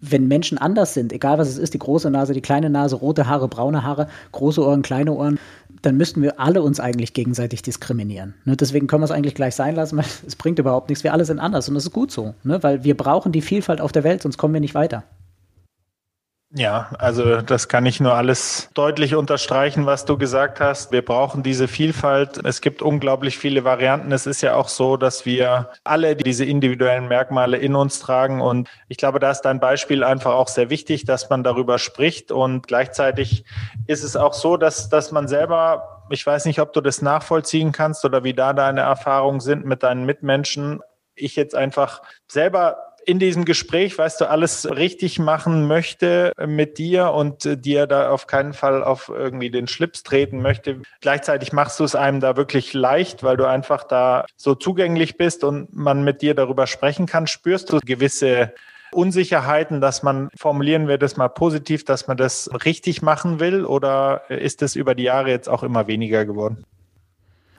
wenn 0.00 0.28
Menschen 0.28 0.58
anders 0.58 0.94
sind, 0.94 1.12
egal 1.12 1.38
was 1.38 1.48
es 1.48 1.58
ist, 1.58 1.74
die 1.74 1.78
große 1.78 2.10
Nase, 2.10 2.34
die 2.34 2.42
kleine 2.42 2.70
Nase, 2.70 2.96
rote 2.96 3.26
Haare, 3.26 3.48
braune 3.48 3.82
Haare, 3.82 4.08
große 4.32 4.62
Ohren, 4.62 4.82
kleine 4.82 5.12
Ohren, 5.12 5.38
dann 5.82 5.96
müssten 5.96 6.22
wir 6.22 6.38
alle 6.38 6.62
uns 6.62 6.80
eigentlich 6.80 7.14
gegenseitig 7.14 7.62
diskriminieren. 7.62 8.34
Ne, 8.44 8.56
deswegen 8.56 8.86
können 8.86 9.02
wir 9.02 9.06
es 9.06 9.10
eigentlich 9.10 9.34
gleich 9.34 9.54
sein 9.54 9.74
lassen, 9.74 9.96
weil 9.96 10.04
es 10.26 10.36
bringt 10.36 10.58
überhaupt 10.58 10.88
nichts. 10.88 11.04
Wir 11.04 11.12
alle 11.12 11.24
sind 11.24 11.38
anders 11.38 11.68
und 11.68 11.74
das 11.74 11.84
ist 11.84 11.92
gut 11.92 12.10
so, 12.10 12.34
ne, 12.44 12.62
weil 12.62 12.84
wir 12.84 12.96
brauchen 12.96 13.32
die 13.32 13.42
Vielfalt 13.42 13.80
auf 13.80 13.92
der 13.92 14.04
Welt, 14.04 14.22
sonst 14.22 14.36
kommen 14.36 14.54
wir 14.54 14.60
nicht 14.60 14.74
weiter. 14.74 15.04
Ja, 16.58 16.88
also 16.98 17.42
das 17.42 17.68
kann 17.68 17.84
ich 17.84 18.00
nur 18.00 18.14
alles 18.14 18.70
deutlich 18.72 19.14
unterstreichen, 19.14 19.84
was 19.84 20.06
du 20.06 20.16
gesagt 20.16 20.58
hast. 20.58 20.90
Wir 20.90 21.04
brauchen 21.04 21.42
diese 21.42 21.68
Vielfalt. 21.68 22.40
Es 22.46 22.62
gibt 22.62 22.80
unglaublich 22.80 23.36
viele 23.36 23.64
Varianten. 23.64 24.10
Es 24.10 24.24
ist 24.26 24.40
ja 24.40 24.54
auch 24.54 24.68
so, 24.68 24.96
dass 24.96 25.26
wir 25.26 25.68
alle 25.84 26.16
diese 26.16 26.46
individuellen 26.46 27.08
Merkmale 27.08 27.58
in 27.58 27.74
uns 27.74 28.00
tragen. 28.00 28.40
Und 28.40 28.70
ich 28.88 28.96
glaube, 28.96 29.18
da 29.18 29.32
ist 29.32 29.42
dein 29.42 29.60
Beispiel 29.60 30.02
einfach 30.02 30.32
auch 30.32 30.48
sehr 30.48 30.70
wichtig, 30.70 31.04
dass 31.04 31.28
man 31.28 31.44
darüber 31.44 31.78
spricht. 31.78 32.32
Und 32.32 32.66
gleichzeitig 32.66 33.44
ist 33.86 34.02
es 34.02 34.16
auch 34.16 34.32
so, 34.32 34.56
dass, 34.56 34.88
dass 34.88 35.12
man 35.12 35.28
selber, 35.28 36.06
ich 36.08 36.26
weiß 36.26 36.46
nicht, 36.46 36.60
ob 36.60 36.72
du 36.72 36.80
das 36.80 37.02
nachvollziehen 37.02 37.70
kannst 37.70 38.02
oder 38.06 38.24
wie 38.24 38.32
da 38.32 38.54
deine 38.54 38.80
Erfahrungen 38.80 39.40
sind 39.40 39.66
mit 39.66 39.82
deinen 39.82 40.06
Mitmenschen. 40.06 40.80
Ich 41.16 41.36
jetzt 41.36 41.54
einfach 41.54 42.00
selber 42.28 42.78
in 43.06 43.20
diesem 43.20 43.44
Gespräch, 43.44 43.96
weißt 43.96 44.20
du, 44.20 44.28
alles 44.28 44.68
richtig 44.68 45.20
machen 45.20 45.66
möchte 45.68 46.32
mit 46.44 46.76
dir 46.76 47.12
und 47.12 47.46
äh, 47.46 47.56
dir 47.56 47.86
da 47.86 48.10
auf 48.10 48.26
keinen 48.26 48.52
Fall 48.52 48.82
auf 48.82 49.08
irgendwie 49.08 49.50
den 49.50 49.68
Schlips 49.68 50.02
treten 50.02 50.42
möchte. 50.42 50.82
Gleichzeitig 51.00 51.52
machst 51.52 51.78
du 51.78 51.84
es 51.84 51.94
einem 51.94 52.20
da 52.20 52.36
wirklich 52.36 52.74
leicht, 52.74 53.22
weil 53.22 53.36
du 53.36 53.48
einfach 53.48 53.84
da 53.84 54.26
so 54.36 54.56
zugänglich 54.56 55.16
bist 55.16 55.44
und 55.44 55.74
man 55.74 56.02
mit 56.02 56.20
dir 56.20 56.34
darüber 56.34 56.66
sprechen 56.66 57.06
kann. 57.06 57.28
Spürst 57.28 57.72
du 57.72 57.78
gewisse 57.78 58.52
Unsicherheiten, 58.92 59.80
dass 59.80 60.02
man, 60.02 60.28
formulieren 60.36 60.88
wir 60.88 60.98
das 60.98 61.16
mal 61.16 61.28
positiv, 61.28 61.84
dass 61.84 62.08
man 62.08 62.16
das 62.16 62.50
richtig 62.64 63.02
machen 63.02 63.38
will 63.38 63.64
oder 63.64 64.22
ist 64.28 64.62
es 64.62 64.74
über 64.74 64.94
die 64.94 65.04
Jahre 65.04 65.30
jetzt 65.30 65.48
auch 65.48 65.62
immer 65.62 65.86
weniger 65.86 66.24
geworden? 66.24 66.64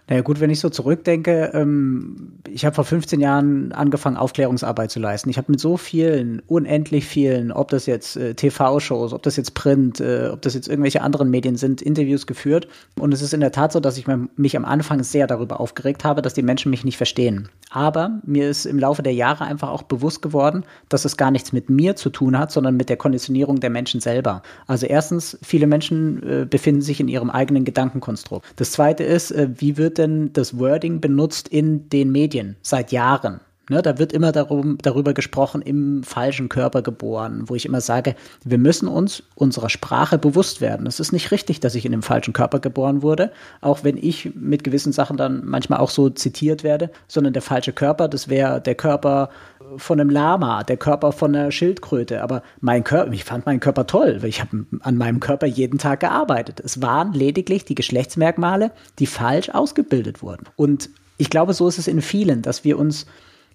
Naja 0.10 0.22
gut, 0.22 0.40
wenn 0.40 0.50
ich 0.50 0.62
so 0.62 0.70
zurückdenke, 0.70 1.52
ähm, 1.54 2.34
ich 2.48 2.66
habe 2.66 2.74
vor 2.74 2.86
15 2.86 3.20
Jahren 3.20 3.74
angefangen, 3.74 4.16
Aufklärungsarbeit 4.16 4.90
zu 4.90 5.00
leisten. 5.00 5.30
Ich 5.30 5.38
habe 5.38 5.52
mit 5.52 5.60
so 5.60 5.76
vielen, 5.76 6.42
unendlich 6.48 7.06
vielen, 7.06 7.52
ob 7.52 7.70
das 7.70 7.88
jetzt 7.88 8.16
äh, 8.16 8.34
TV-Shows, 8.34 9.12
ob 9.12 9.22
das 9.24 9.36
jetzt 9.36 9.54
Print, 9.54 10.00
äh, 10.00 10.30
ob 10.32 10.42
das 10.44 10.54
jetzt 10.54 10.70
irgendwelche 10.70 11.02
anderen 11.02 11.30
Medien 11.30 11.58
sind, 11.58 11.82
Interviews 11.82 12.26
geführt. 12.26 12.70
Und 12.98 13.14
es 13.14 13.22
ist 13.22 13.34
in 13.34 13.42
der 13.42 13.52
Tat 13.52 13.74
so, 13.74 13.82
dass 13.82 13.98
ich 13.98 14.06
mich 14.38 14.56
am 14.56 14.64
Anfang 14.64 15.04
sehr 15.04 15.28
darüber 15.28 15.60
aufgeregt 15.60 16.06
habe, 16.06 16.22
dass 16.22 16.34
die 16.34 16.42
Menschen 16.42 16.70
mich 16.70 16.86
nicht 16.86 16.98
verstehen. 16.98 17.50
Aber 17.70 18.22
mir 18.26 18.50
ist 18.50 18.66
im 18.66 18.80
Laufe 18.80 19.04
der 19.04 19.14
Jahre 19.14 19.44
einfach 19.44 19.70
auch 19.70 19.84
bewusst 19.84 20.22
geworden, 20.22 20.64
dass 20.88 21.04
es 21.04 21.18
gar 21.18 21.32
nichts 21.32 21.52
mit 21.52 21.70
mir 21.70 21.98
zu 21.98 22.10
tun 22.10 22.40
hat, 22.40 22.54
sondern 22.54 22.78
mit 22.78 22.88
der 22.88 22.96
Konditionierung 22.96 23.60
der 23.60 23.70
Menschen 23.70 24.00
selber. 24.00 24.42
Also 24.68 24.86
erstens, 24.86 25.38
viele 25.42 25.68
Menschen 25.68 26.24
äh, 26.24 26.46
befinden 26.46 26.82
sich 26.82 27.02
in 27.02 27.10
ihrem 27.10 27.30
eigenen 27.30 27.66
Gedankenkonstrukt. 27.66 28.46
Das 28.56 28.72
zweite 28.72 29.04
ist, 29.04 29.32
äh, 29.32 29.50
wie 29.58 29.76
wird 29.76 29.97
denn 29.98 30.34
das 30.34 30.58
Wording 30.58 31.02
benutzt 31.02 31.48
in 31.48 31.90
den 31.90 32.12
Medien 32.12 32.56
seit 32.62 32.92
Jahren? 32.92 33.42
Ne, 33.70 33.82
da 33.82 33.98
wird 33.98 34.14
immer 34.14 34.32
darum, 34.32 34.78
darüber 34.82 35.14
gesprochen, 35.14 35.62
im 35.62 36.02
falschen 36.04 36.48
Körper 36.48 36.82
geboren, 36.82 37.44
wo 37.48 37.56
ich 37.56 37.66
immer 37.66 37.82
sage, 37.82 38.16
wir 38.46 38.58
müssen 38.58 38.88
uns 38.88 39.24
unserer 39.36 39.70
Sprache 39.70 40.18
bewusst 40.18 40.62
werden. 40.62 40.88
Es 40.88 41.02
ist 41.02 41.12
nicht 41.12 41.32
richtig, 41.32 41.60
dass 41.60 41.76
ich 41.76 41.86
in 41.86 41.92
dem 41.92 42.02
falschen 42.02 42.32
Körper 42.32 42.60
geboren 42.60 43.02
wurde, 43.02 43.30
auch 43.60 43.84
wenn 43.84 43.98
ich 43.98 44.32
mit 44.36 44.64
gewissen 44.64 44.94
Sachen 44.94 45.18
dann 45.18 45.42
manchmal 45.44 45.80
auch 45.80 45.90
so 45.90 46.10
zitiert 46.10 46.64
werde, 46.64 46.92
sondern 47.10 47.34
der 47.34 47.42
falsche 47.42 47.74
Körper, 47.74 48.08
das 48.08 48.30
wäre 48.30 48.62
der 48.62 48.76
Körper 48.76 49.30
von 49.76 50.00
einem 50.00 50.10
Lama, 50.10 50.64
der 50.64 50.78
Körper 50.78 51.12
von 51.12 51.36
einer 51.36 51.52
Schildkröte. 51.52 52.22
Aber 52.24 52.44
mein 52.62 52.84
Körper, 52.84 53.12
ich 53.12 53.24
fand 53.24 53.46
meinen 53.46 53.60
Körper 53.60 53.88
toll, 53.88 54.18
weil 54.22 54.30
ich 54.30 54.40
habe 54.42 54.66
an 54.82 54.98
meinem 54.98 55.20
Körper 55.20 55.46
jeden 55.46 55.78
Tag 55.78 56.00
gearbeitet. 56.00 56.62
Es 56.64 56.82
waren 56.82 57.14
lediglich 57.14 57.66
die 57.66 57.76
Geschlechtsmerkmale, 57.76 58.72
die 59.00 59.08
falsch 59.08 59.50
ausgebildet 59.50 60.22
wurden. 60.22 60.46
Und 60.56 60.90
ich 61.18 61.30
glaube, 61.30 61.54
so 61.54 61.68
ist 61.68 61.80
es 61.80 61.88
in 61.88 62.02
vielen, 62.02 62.42
dass 62.42 62.64
wir 62.64 62.78
uns 62.78 63.06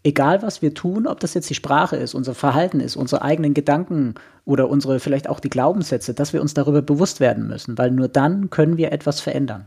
egal 0.05 0.43
was 0.43 0.63
wir 0.63 0.75
tun, 0.75 1.07
ob 1.07 1.21
das 1.21 1.35
jetzt 1.35 1.51
die 1.51 1.55
Sprache 1.55 1.97
ist, 1.97 2.15
unser 2.15 2.35
Verhalten 2.35 2.81
ist, 2.81 2.97
unsere 2.97 3.23
eigenen 3.23 3.55
Gedanken 3.55 4.15
oder 4.45 4.69
unsere 4.69 5.01
vielleicht 5.01 5.29
auch 5.29 5.41
die 5.41 5.51
Glaubenssätze, 5.51 6.15
dass 6.15 6.33
wir 6.33 6.43
uns 6.43 6.55
darüber 6.55 6.83
bewusst 6.83 7.21
werden 7.21 7.47
müssen, 7.47 7.79
weil 7.79 7.91
nur 7.91 8.09
dann 8.09 8.51
können 8.51 8.77
wir 8.77 8.93
etwas 8.93 9.21
verändern. 9.21 9.67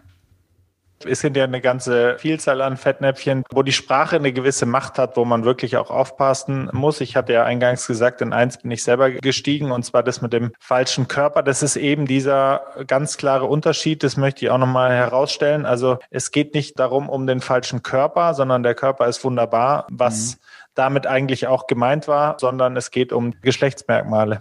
Es 1.03 1.19
sind 1.19 1.35
ja 1.35 1.43
eine 1.43 1.61
ganze 1.61 2.17
Vielzahl 2.17 2.61
an 2.61 2.77
Fettnäpfchen, 2.77 3.43
wo 3.51 3.63
die 3.63 3.73
Sprache 3.73 4.15
eine 4.15 4.31
gewisse 4.31 4.65
Macht 4.65 4.97
hat, 4.97 5.17
wo 5.17 5.25
man 5.25 5.43
wirklich 5.43 5.77
auch 5.77 5.91
aufpassen 5.91 6.69
muss. 6.71 7.01
Ich 7.01 7.15
hatte 7.15 7.33
ja 7.33 7.43
eingangs 7.43 7.85
gesagt, 7.85 8.21
in 8.21 8.33
eins 8.33 8.57
bin 8.57 8.71
ich 8.71 8.83
selber 8.83 9.11
gestiegen 9.11 9.71
und 9.71 9.83
zwar 9.83 10.03
das 10.03 10.21
mit 10.21 10.31
dem 10.31 10.53
falschen 10.59 11.07
Körper. 11.07 11.43
Das 11.43 11.63
ist 11.63 11.75
eben 11.75 12.05
dieser 12.05 12.61
ganz 12.87 13.17
klare 13.17 13.45
Unterschied. 13.45 14.03
Das 14.03 14.15
möchte 14.15 14.45
ich 14.45 14.51
auch 14.51 14.57
nochmal 14.57 14.91
herausstellen. 14.91 15.65
Also 15.65 15.97
es 16.09 16.31
geht 16.31 16.53
nicht 16.53 16.79
darum, 16.79 17.09
um 17.09 17.27
den 17.27 17.41
falschen 17.41 17.83
Körper, 17.83 18.33
sondern 18.33 18.63
der 18.63 18.73
Körper 18.73 19.07
ist 19.07 19.23
wunderbar, 19.23 19.87
was 19.89 20.35
mhm. 20.35 20.39
damit 20.75 21.07
eigentlich 21.07 21.47
auch 21.47 21.67
gemeint 21.67 22.07
war, 22.07 22.37
sondern 22.39 22.77
es 22.77 22.89
geht 22.89 23.11
um 23.11 23.33
Geschlechtsmerkmale. 23.41 24.39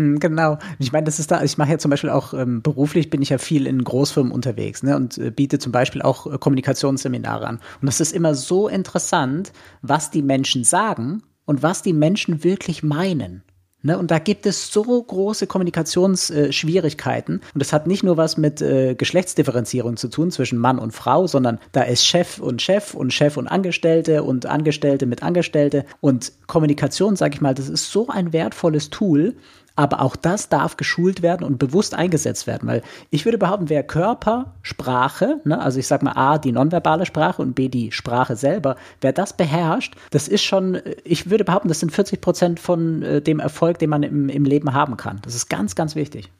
Hm, 0.00 0.18
genau. 0.18 0.56
Ich 0.78 0.92
meine, 0.92 1.04
das 1.04 1.18
ist 1.18 1.30
da, 1.30 1.42
ich 1.42 1.58
mache 1.58 1.72
ja 1.72 1.78
zum 1.78 1.90
Beispiel 1.90 2.08
auch 2.08 2.32
ähm, 2.32 2.62
beruflich 2.62 3.10
bin 3.10 3.20
ich 3.20 3.28
ja 3.28 3.36
viel 3.36 3.66
in 3.66 3.84
Großfirmen 3.84 4.32
unterwegs 4.32 4.82
ne, 4.82 4.96
und 4.96 5.18
äh, 5.18 5.30
biete 5.30 5.58
zum 5.58 5.72
Beispiel 5.72 6.00
auch 6.00 6.26
äh, 6.26 6.38
Kommunikationsseminare 6.38 7.46
an. 7.46 7.56
Und 7.82 7.86
das 7.86 8.00
ist 8.00 8.12
immer 8.12 8.34
so 8.34 8.66
interessant, 8.66 9.52
was 9.82 10.10
die 10.10 10.22
Menschen 10.22 10.64
sagen 10.64 11.22
und 11.44 11.62
was 11.62 11.82
die 11.82 11.92
Menschen 11.92 12.44
wirklich 12.44 12.82
meinen. 12.82 13.42
Ne, 13.82 13.98
und 13.98 14.10
da 14.10 14.18
gibt 14.18 14.44
es 14.44 14.70
so 14.70 14.82
große 14.82 15.46
Kommunikationsschwierigkeiten. 15.46 17.36
Äh, 17.36 17.54
und 17.54 17.58
das 17.58 17.72
hat 17.72 17.86
nicht 17.86 18.02
nur 18.02 18.18
was 18.18 18.36
mit 18.36 18.60
äh, 18.60 18.94
Geschlechtsdifferenzierung 18.94 19.96
zu 19.96 20.08
tun 20.08 20.30
zwischen 20.30 20.58
Mann 20.58 20.78
und 20.78 20.92
Frau, 20.92 21.26
sondern 21.26 21.58
da 21.72 21.82
ist 21.82 22.06
Chef 22.06 22.38
und 22.40 22.60
Chef 22.60 22.92
und 22.92 23.10
Chef 23.14 23.38
und 23.38 23.48
Angestellte 23.48 24.22
und 24.22 24.44
Angestellte 24.44 25.06
mit 25.06 25.22
Angestellte. 25.22 25.86
Und 26.02 26.32
Kommunikation, 26.46 27.16
sage 27.16 27.36
ich 27.36 27.40
mal, 27.40 27.54
das 27.54 27.70
ist 27.70 27.90
so 27.90 28.08
ein 28.08 28.34
wertvolles 28.34 28.90
Tool. 28.90 29.34
Aber 29.80 30.02
auch 30.02 30.14
das 30.14 30.50
darf 30.50 30.76
geschult 30.76 31.22
werden 31.22 31.42
und 31.42 31.58
bewusst 31.58 31.94
eingesetzt 31.94 32.46
werden, 32.46 32.68
weil 32.68 32.82
ich 33.08 33.24
würde 33.24 33.38
behaupten, 33.38 33.70
wer 33.70 33.82
Körper, 33.82 34.52
Sprache, 34.60 35.40
ne, 35.44 35.58
also 35.58 35.78
ich 35.78 35.86
sag 35.86 36.02
mal 36.02 36.12
A, 36.12 36.36
die 36.36 36.52
nonverbale 36.52 37.06
Sprache 37.06 37.40
und 37.40 37.54
B, 37.54 37.70
die 37.70 37.90
Sprache 37.90 38.36
selber, 38.36 38.76
wer 39.00 39.14
das 39.14 39.34
beherrscht, 39.34 39.94
das 40.10 40.28
ist 40.28 40.42
schon, 40.42 40.82
ich 41.02 41.30
würde 41.30 41.44
behaupten, 41.44 41.68
das 41.68 41.80
sind 41.80 41.92
40 41.92 42.20
Prozent 42.20 42.60
von 42.60 43.02
äh, 43.02 43.22
dem 43.22 43.40
Erfolg, 43.40 43.78
den 43.78 43.88
man 43.88 44.02
im, 44.02 44.28
im 44.28 44.44
Leben 44.44 44.74
haben 44.74 44.98
kann. 44.98 45.20
Das 45.22 45.34
ist 45.34 45.48
ganz, 45.48 45.74
ganz 45.74 45.94
wichtig. 45.94 46.30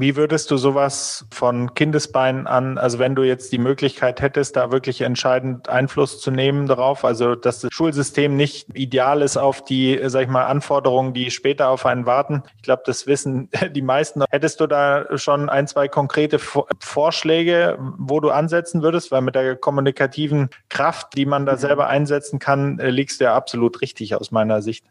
Wie 0.00 0.14
würdest 0.14 0.52
du 0.52 0.58
sowas 0.58 1.26
von 1.32 1.74
Kindesbeinen 1.74 2.46
an, 2.46 2.78
also 2.78 3.00
wenn 3.00 3.16
du 3.16 3.24
jetzt 3.24 3.50
die 3.50 3.58
Möglichkeit 3.58 4.20
hättest, 4.20 4.54
da 4.54 4.70
wirklich 4.70 5.00
entscheidend 5.00 5.68
Einfluss 5.68 6.20
zu 6.20 6.30
nehmen 6.30 6.68
darauf, 6.68 7.04
also 7.04 7.34
dass 7.34 7.62
das 7.62 7.72
Schulsystem 7.72 8.36
nicht 8.36 8.68
ideal 8.74 9.22
ist 9.22 9.36
auf 9.36 9.64
die, 9.64 9.98
sag 10.04 10.22
ich 10.22 10.28
mal, 10.28 10.44
Anforderungen, 10.44 11.14
die 11.14 11.32
später 11.32 11.68
auf 11.70 11.84
einen 11.84 12.06
warten. 12.06 12.44
Ich 12.58 12.62
glaube, 12.62 12.82
das 12.86 13.08
wissen 13.08 13.50
die 13.74 13.82
meisten. 13.82 14.22
Hättest 14.30 14.60
du 14.60 14.68
da 14.68 15.18
schon 15.18 15.48
ein, 15.48 15.66
zwei 15.66 15.88
konkrete 15.88 16.38
Vorschläge, 16.38 17.76
wo 17.98 18.20
du 18.20 18.30
ansetzen 18.30 18.82
würdest? 18.82 19.10
Weil 19.10 19.22
mit 19.22 19.34
der 19.34 19.56
kommunikativen 19.56 20.50
Kraft, 20.68 21.16
die 21.16 21.26
man 21.26 21.44
da 21.44 21.54
mhm. 21.54 21.58
selber 21.58 21.88
einsetzen 21.88 22.38
kann, 22.38 22.78
liegst 22.78 23.18
du 23.18 23.24
ja 23.24 23.34
absolut 23.34 23.80
richtig 23.80 24.14
aus 24.14 24.30
meiner 24.30 24.62
Sicht. 24.62 24.84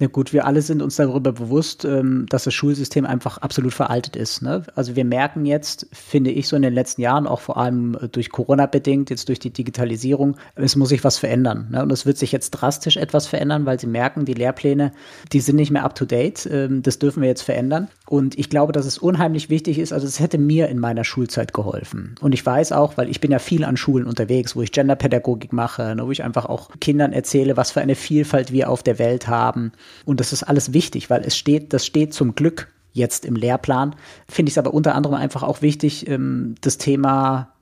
Na 0.00 0.06
gut, 0.06 0.32
wir 0.32 0.46
alle 0.46 0.62
sind 0.62 0.80
uns 0.80 0.94
darüber 0.94 1.32
bewusst, 1.32 1.84
ähm, 1.84 2.26
dass 2.28 2.44
das 2.44 2.54
Schulsystem 2.54 3.04
einfach 3.04 3.38
absolut 3.38 3.74
veraltet 3.74 4.14
ist. 4.14 4.42
Ne? 4.42 4.62
Also 4.76 4.94
wir 4.94 5.04
merken 5.04 5.44
jetzt, 5.44 5.88
finde 5.92 6.30
ich 6.30 6.46
so 6.46 6.54
in 6.54 6.62
den 6.62 6.72
letzten 6.72 7.02
Jahren, 7.02 7.26
auch 7.26 7.40
vor 7.40 7.56
allem 7.56 7.96
äh, 8.00 8.08
durch 8.08 8.30
Corona 8.30 8.66
bedingt, 8.66 9.10
jetzt 9.10 9.28
durch 9.28 9.40
die 9.40 9.50
Digitalisierung, 9.50 10.36
es 10.54 10.76
muss 10.76 10.90
sich 10.90 11.02
was 11.02 11.18
verändern. 11.18 11.66
Ne? 11.72 11.82
Und 11.82 11.90
es 11.90 12.06
wird 12.06 12.16
sich 12.16 12.30
jetzt 12.30 12.50
drastisch 12.50 12.96
etwas 12.96 13.26
verändern, 13.26 13.66
weil 13.66 13.80
sie 13.80 13.88
merken, 13.88 14.24
die 14.24 14.34
Lehrpläne, 14.34 14.92
die 15.32 15.40
sind 15.40 15.56
nicht 15.56 15.72
mehr 15.72 15.82
up-to-date. 15.82 16.46
Ähm, 16.46 16.82
das 16.82 17.00
dürfen 17.00 17.20
wir 17.20 17.28
jetzt 17.28 17.42
verändern. 17.42 17.88
Und 18.06 18.38
ich 18.38 18.50
glaube, 18.50 18.72
dass 18.72 18.86
es 18.86 18.98
unheimlich 18.98 19.50
wichtig 19.50 19.80
ist, 19.80 19.92
also 19.92 20.06
es 20.06 20.20
hätte 20.20 20.38
mir 20.38 20.68
in 20.68 20.78
meiner 20.78 21.02
Schulzeit 21.02 21.52
geholfen. 21.52 22.14
Und 22.20 22.34
ich 22.34 22.46
weiß 22.46 22.70
auch, 22.70 22.96
weil 22.98 23.08
ich 23.08 23.20
bin 23.20 23.32
ja 23.32 23.40
viel 23.40 23.64
an 23.64 23.76
Schulen 23.76 24.06
unterwegs, 24.06 24.54
wo 24.54 24.62
ich 24.62 24.70
Genderpädagogik 24.70 25.52
mache, 25.52 25.96
ne? 25.96 26.06
wo 26.06 26.12
ich 26.12 26.22
einfach 26.22 26.46
auch 26.46 26.70
Kindern 26.80 27.12
erzähle, 27.12 27.56
was 27.56 27.72
für 27.72 27.80
eine 27.80 27.96
Vielfalt 27.96 28.52
wir 28.52 28.70
auf 28.70 28.84
der 28.84 29.00
Welt 29.00 29.26
haben 29.26 29.72
und 30.04 30.20
das 30.20 30.32
ist 30.32 30.42
alles 30.42 30.72
wichtig, 30.72 31.10
weil 31.10 31.22
es 31.22 31.36
steht, 31.36 31.72
das 31.72 31.86
steht 31.86 32.14
zum 32.14 32.34
Glück 32.34 32.68
jetzt 32.92 33.24
im 33.24 33.36
Lehrplan. 33.36 33.94
Finde 34.28 34.50
ich 34.50 34.54
es 34.54 34.58
aber 34.58 34.74
unter 34.74 34.94
anderem 34.94 35.16
einfach 35.16 35.42
auch 35.42 35.62
wichtig, 35.62 36.08
ähm, 36.08 36.54
das 36.60 36.78
Thema 36.78 37.52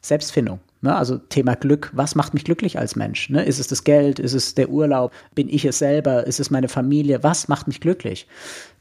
Selbstfindung. 0.00 0.60
Ne? 0.80 0.94
Also 0.94 1.18
Thema 1.18 1.54
Glück, 1.54 1.90
was 1.92 2.14
macht 2.14 2.34
mich 2.34 2.44
glücklich 2.44 2.78
als 2.78 2.96
Mensch? 2.96 3.30
Ne? 3.30 3.44
Ist 3.44 3.58
es 3.58 3.66
das 3.66 3.84
Geld? 3.84 4.18
Ist 4.18 4.34
es 4.34 4.54
der 4.54 4.70
Urlaub? 4.70 5.12
Bin 5.34 5.48
ich 5.48 5.64
es 5.64 5.78
selber? 5.78 6.26
Ist 6.26 6.40
es 6.40 6.50
meine 6.50 6.68
Familie? 6.68 7.22
Was 7.22 7.48
macht 7.48 7.66
mich 7.66 7.80
glücklich? 7.80 8.26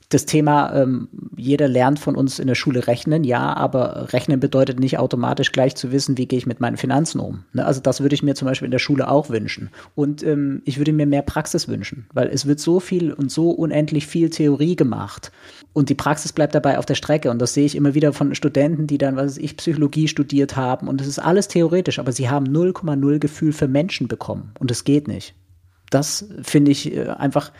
Das 0.10 0.26
Thema, 0.26 0.74
ähm, 0.74 1.10
jeder 1.36 1.68
lernt 1.68 2.00
von 2.00 2.16
uns 2.16 2.40
in 2.40 2.48
der 2.48 2.56
Schule 2.56 2.88
rechnen, 2.88 3.26
ja, 3.26 3.54
aber 3.54 4.14
rechnen 4.14 4.40
bedeutet 4.40 4.80
nicht 4.80 5.00
automatisch 5.00 5.52
gleich 5.52 5.76
zu 5.76 5.92
wissen, 5.92 6.18
wie 6.18 6.28
gehe 6.28 6.40
ich 6.40 6.46
mit 6.46 6.62
meinen 6.62 6.78
Finanzen 6.78 7.20
um. 7.20 7.44
Ne? 7.52 7.66
Also 7.66 7.82
das 7.82 8.00
würde 8.00 8.16
ich 8.16 8.24
mir 8.24 8.34
zum 8.34 8.48
Beispiel 8.48 8.68
in 8.68 8.72
der 8.72 8.80
Schule 8.80 9.10
auch 9.10 9.30
wünschen. 9.30 9.70
Und 9.96 10.24
ähm, 10.24 10.62
ich 10.64 10.78
würde 10.78 10.94
mir 10.94 11.06
mehr 11.06 11.24
Praxis 11.24 11.68
wünschen, 11.68 12.08
weil 12.14 12.28
es 12.30 12.46
wird 12.46 12.62
so 12.62 12.80
viel 12.80 13.12
und 13.12 13.32
so 13.32 13.52
unendlich 13.52 14.08
viel 14.08 14.30
Theorie 14.30 14.78
gemacht. 14.78 15.34
Und 15.74 15.90
die 15.90 15.96
Praxis 15.96 16.32
bleibt 16.32 16.56
dabei 16.56 16.78
auf 16.78 16.86
der 16.86 16.96
Strecke. 16.96 17.30
Und 17.30 17.42
das 17.42 17.54
sehe 17.54 17.66
ich 17.66 17.76
immer 17.76 17.94
wieder 17.94 18.14
von 18.14 18.34
Studenten, 18.34 18.88
die 18.88 18.98
dann, 18.98 19.18
was 19.18 19.26
weiß 19.26 19.38
ich, 19.40 19.58
Psychologie 19.58 20.08
studiert 20.08 20.56
haben. 20.56 20.88
Und 20.88 21.02
es 21.02 21.08
ist 21.08 21.20
alles 21.20 21.50
theoretisch, 21.50 22.00
aber 22.00 22.14
sie 22.14 22.30
haben 22.30 22.48
0,0 22.48 23.20
Gefühl 23.20 23.52
für 23.52 23.68
Menschen 23.68 24.08
bekommen. 24.08 24.54
Und 24.58 24.72
es 24.72 24.86
geht 24.86 25.10
nicht. 25.10 25.36
Das 25.90 26.30
finde 26.44 26.72
ich 26.72 26.96
äh, 26.96 27.10
einfach 27.10 27.52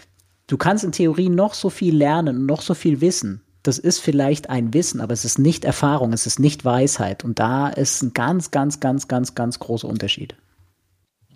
Du 0.48 0.56
kannst 0.56 0.86
in 0.86 0.94
Theorie 0.94 1.28
noch 1.28 1.54
so 1.54 1.70
viel 1.70 1.96
lernen, 1.96 2.46
noch 2.46 2.62
so 2.62 2.74
viel 2.74 3.02
wissen. 3.02 3.42
Das 3.64 3.80
ist 3.80 4.00
vielleicht 4.00 4.50
ein 4.50 4.74
Wissen, 4.74 5.02
aber 5.02 5.12
es 5.12 5.26
ist 5.26 5.40
nicht 5.40 5.66
Erfahrung, 5.66 6.14
es 6.14 6.26
ist 6.26 6.40
nicht 6.40 6.64
Weisheit. 6.64 7.26
Und 7.26 7.38
da 7.38 7.68
ist 7.68 8.02
ein 8.02 8.14
ganz, 8.14 8.50
ganz, 8.50 8.80
ganz, 8.80 9.10
ganz, 9.10 9.36
ganz 9.36 9.60
großer 9.60 9.90
Unterschied. 9.90 10.36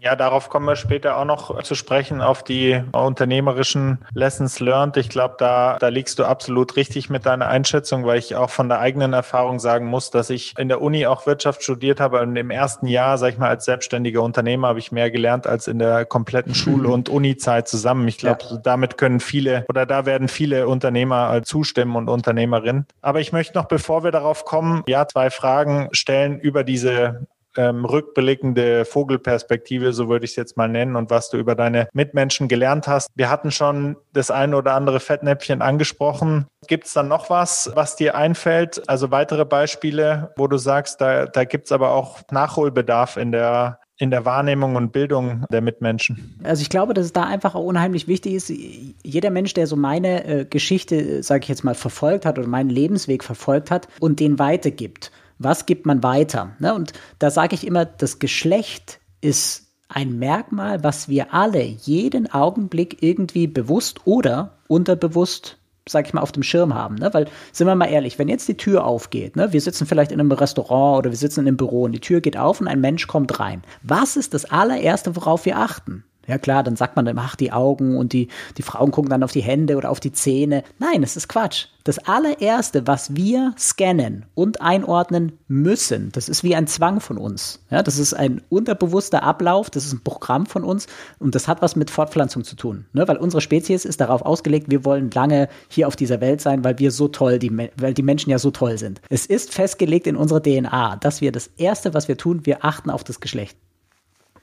Ja, 0.03 0.15
darauf 0.15 0.49
kommen 0.49 0.65
wir 0.65 0.75
später 0.75 1.15
auch 1.15 1.25
noch 1.25 1.61
zu 1.61 1.75
sprechen, 1.75 2.21
auf 2.21 2.43
die 2.43 2.81
unternehmerischen 2.91 3.99
Lessons 4.15 4.59
learned. 4.59 4.97
Ich 4.97 5.09
glaube, 5.09 5.35
da, 5.37 5.77
da 5.79 5.89
liegst 5.89 6.17
du 6.17 6.25
absolut 6.25 6.75
richtig 6.75 7.11
mit 7.11 7.27
deiner 7.27 7.47
Einschätzung, 7.47 8.03
weil 8.03 8.17
ich 8.17 8.35
auch 8.35 8.49
von 8.49 8.67
der 8.67 8.79
eigenen 8.79 9.13
Erfahrung 9.13 9.59
sagen 9.59 9.85
muss, 9.85 10.09
dass 10.09 10.31
ich 10.31 10.57
in 10.57 10.69
der 10.69 10.81
Uni 10.81 11.05
auch 11.05 11.27
Wirtschaft 11.27 11.61
studiert 11.61 11.99
habe. 11.99 12.19
Und 12.21 12.35
im 12.35 12.49
ersten 12.49 12.87
Jahr, 12.87 13.19
sag 13.19 13.33
ich 13.33 13.37
mal, 13.37 13.49
als 13.49 13.65
selbstständiger 13.65 14.23
Unternehmer 14.23 14.69
habe 14.69 14.79
ich 14.79 14.91
mehr 14.91 15.11
gelernt 15.11 15.45
als 15.45 15.67
in 15.67 15.77
der 15.77 16.03
kompletten 16.05 16.55
Schule- 16.55 16.89
und 16.89 17.07
Uni-Zeit 17.07 17.67
zusammen. 17.67 18.07
Ich 18.07 18.17
glaube, 18.17 18.43
ja. 18.49 18.57
damit 18.57 18.97
können 18.97 19.19
viele 19.19 19.65
oder 19.69 19.85
da 19.85 20.07
werden 20.07 20.29
viele 20.29 20.67
Unternehmer 20.67 21.43
zustimmen 21.43 21.95
und 21.95 22.09
Unternehmerinnen. 22.09 22.87
Aber 23.03 23.19
ich 23.19 23.33
möchte 23.33 23.55
noch, 23.55 23.65
bevor 23.65 24.03
wir 24.03 24.09
darauf 24.09 24.45
kommen, 24.45 24.81
ja, 24.87 25.07
zwei 25.07 25.29
Fragen 25.29 25.89
stellen 25.91 26.39
über 26.39 26.63
diese 26.63 27.27
ähm, 27.57 27.85
rückblickende 27.85 28.85
Vogelperspektive, 28.85 29.93
so 29.93 30.09
würde 30.09 30.25
ich 30.25 30.31
es 30.31 30.37
jetzt 30.37 30.57
mal 30.57 30.67
nennen, 30.67 30.95
und 30.95 31.09
was 31.09 31.29
du 31.29 31.37
über 31.37 31.55
deine 31.55 31.87
Mitmenschen 31.93 32.47
gelernt 32.47 32.87
hast. 32.87 33.09
Wir 33.15 33.29
hatten 33.29 33.51
schon 33.51 33.97
das 34.13 34.31
eine 34.31 34.55
oder 34.55 34.73
andere 34.73 34.99
Fettnäpfchen 34.99 35.61
angesprochen. 35.61 36.47
Gibt 36.67 36.87
es 36.87 36.93
dann 36.93 37.07
noch 37.07 37.29
was, 37.29 37.71
was 37.75 37.95
dir 37.95 38.15
einfällt? 38.15 38.87
Also 38.87 39.11
weitere 39.11 39.45
Beispiele, 39.45 40.33
wo 40.37 40.47
du 40.47 40.57
sagst, 40.57 41.01
da, 41.01 41.25
da 41.25 41.43
gibt 41.43 41.65
es 41.65 41.71
aber 41.71 41.91
auch 41.91 42.21
Nachholbedarf 42.31 43.17
in 43.17 43.31
der 43.31 43.79
in 44.01 44.09
der 44.09 44.25
Wahrnehmung 44.25 44.75
und 44.75 44.91
Bildung 44.91 45.45
der 45.51 45.61
Mitmenschen? 45.61 46.35
Also 46.43 46.63
ich 46.63 46.69
glaube, 46.69 46.95
dass 46.95 47.05
es 47.05 47.13
da 47.13 47.23
einfach 47.23 47.53
unheimlich 47.53 48.07
wichtig 48.07 48.33
ist, 48.33 48.49
jeder 48.49 49.29
Mensch, 49.29 49.53
der 49.53 49.67
so 49.67 49.75
meine 49.75 50.25
äh, 50.25 50.45
Geschichte, 50.45 51.21
sage 51.21 51.43
ich 51.43 51.49
jetzt 51.49 51.63
mal, 51.63 51.75
verfolgt 51.75 52.25
hat 52.25 52.39
oder 52.39 52.47
meinen 52.47 52.71
Lebensweg 52.71 53.23
verfolgt 53.23 53.69
hat 53.69 53.87
und 53.99 54.19
den 54.19 54.39
weitergibt 54.39 55.11
was 55.43 55.65
gibt 55.65 55.85
man 55.85 56.03
weiter? 56.03 56.55
Ne? 56.59 56.73
Und 56.73 56.93
da 57.19 57.31
sage 57.31 57.55
ich 57.55 57.65
immer, 57.65 57.85
das 57.85 58.19
Geschlecht 58.19 58.99
ist 59.21 59.67
ein 59.89 60.19
Merkmal, 60.19 60.83
was 60.83 61.09
wir 61.09 61.33
alle 61.33 61.61
jeden 61.61 62.31
Augenblick 62.31 63.01
irgendwie 63.01 63.47
bewusst 63.47 64.01
oder 64.05 64.57
unterbewusst 64.67 65.57
sag 65.89 66.07
ich 66.07 66.13
mal, 66.13 66.21
auf 66.21 66.31
dem 66.31 66.43
Schirm 66.43 66.73
haben. 66.73 66.95
Ne? 66.95 67.13
Weil, 67.13 67.27
sind 67.51 67.67
wir 67.67 67.75
mal 67.75 67.87
ehrlich, 67.87 68.19
wenn 68.19 68.27
jetzt 68.27 68.47
die 68.47 68.57
Tür 68.57 68.85
aufgeht, 68.85 69.35
ne? 69.35 69.51
wir 69.51 69.61
sitzen 69.61 69.85
vielleicht 69.85 70.11
in 70.11 70.19
einem 70.19 70.31
Restaurant 70.31 70.99
oder 70.99 71.09
wir 71.11 71.17
sitzen 71.17 71.41
in 71.41 71.47
einem 71.47 71.57
Büro 71.57 71.83
und 71.83 71.91
die 71.91 71.99
Tür 71.99 72.21
geht 72.21 72.37
auf 72.37 72.61
und 72.61 72.67
ein 72.67 72.81
Mensch 72.81 73.07
kommt 73.07 73.39
rein. 73.39 73.63
Was 73.81 74.15
ist 74.15 74.33
das 74.33 74.45
allererste, 74.45 75.15
worauf 75.15 75.45
wir 75.45 75.57
achten? 75.57 76.03
Ja 76.31 76.37
klar, 76.37 76.63
dann 76.63 76.77
sagt 76.77 76.95
man 76.95 77.03
dann, 77.03 77.19
ach, 77.19 77.35
die 77.35 77.51
Augen 77.51 77.97
und 77.97 78.13
die, 78.13 78.29
die 78.57 78.61
Frauen 78.61 78.91
gucken 78.91 79.09
dann 79.09 79.21
auf 79.21 79.33
die 79.33 79.41
Hände 79.41 79.75
oder 79.75 79.89
auf 79.89 79.99
die 79.99 80.13
Zähne. 80.13 80.63
Nein, 80.79 81.01
das 81.01 81.17
ist 81.17 81.27
Quatsch. 81.27 81.65
Das 81.83 81.99
allererste, 81.99 82.87
was 82.87 83.17
wir 83.17 83.53
scannen 83.57 84.23
und 84.33 84.61
einordnen 84.61 85.33
müssen, 85.49 86.09
das 86.13 86.29
ist 86.29 86.41
wie 86.45 86.55
ein 86.55 86.67
Zwang 86.67 87.01
von 87.01 87.17
uns. 87.17 87.59
Ja, 87.69 87.83
das 87.83 87.99
ist 87.99 88.13
ein 88.13 88.41
unterbewusster 88.47 89.23
Ablauf, 89.23 89.69
das 89.69 89.83
ist 89.83 89.91
ein 89.91 90.05
Programm 90.05 90.45
von 90.45 90.63
uns 90.63 90.87
und 91.19 91.35
das 91.35 91.49
hat 91.49 91.61
was 91.61 91.75
mit 91.75 91.89
Fortpflanzung 91.89 92.45
zu 92.45 92.55
tun. 92.55 92.85
Ne? 92.93 93.05
Weil 93.09 93.17
unsere 93.17 93.41
Spezies 93.41 93.83
ist 93.83 93.99
darauf 93.99 94.21
ausgelegt, 94.21 94.71
wir 94.71 94.85
wollen 94.85 95.11
lange 95.11 95.49
hier 95.67 95.85
auf 95.85 95.97
dieser 95.97 96.21
Welt 96.21 96.39
sein, 96.39 96.63
weil 96.63 96.79
wir 96.79 96.91
so 96.91 97.09
toll, 97.09 97.39
die, 97.39 97.51
weil 97.75 97.93
die 97.93 98.03
Menschen 98.03 98.29
ja 98.29 98.39
so 98.39 98.51
toll 98.51 98.77
sind. 98.77 99.01
Es 99.09 99.25
ist 99.25 99.53
festgelegt 99.53 100.07
in 100.07 100.15
unserer 100.15 100.41
DNA, 100.41 100.95
dass 100.95 101.19
wir 101.19 101.33
das 101.33 101.47
Erste, 101.57 101.93
was 101.93 102.07
wir 102.07 102.15
tun, 102.15 102.45
wir 102.45 102.63
achten 102.63 102.89
auf 102.89 103.03
das 103.03 103.19
Geschlecht. 103.19 103.57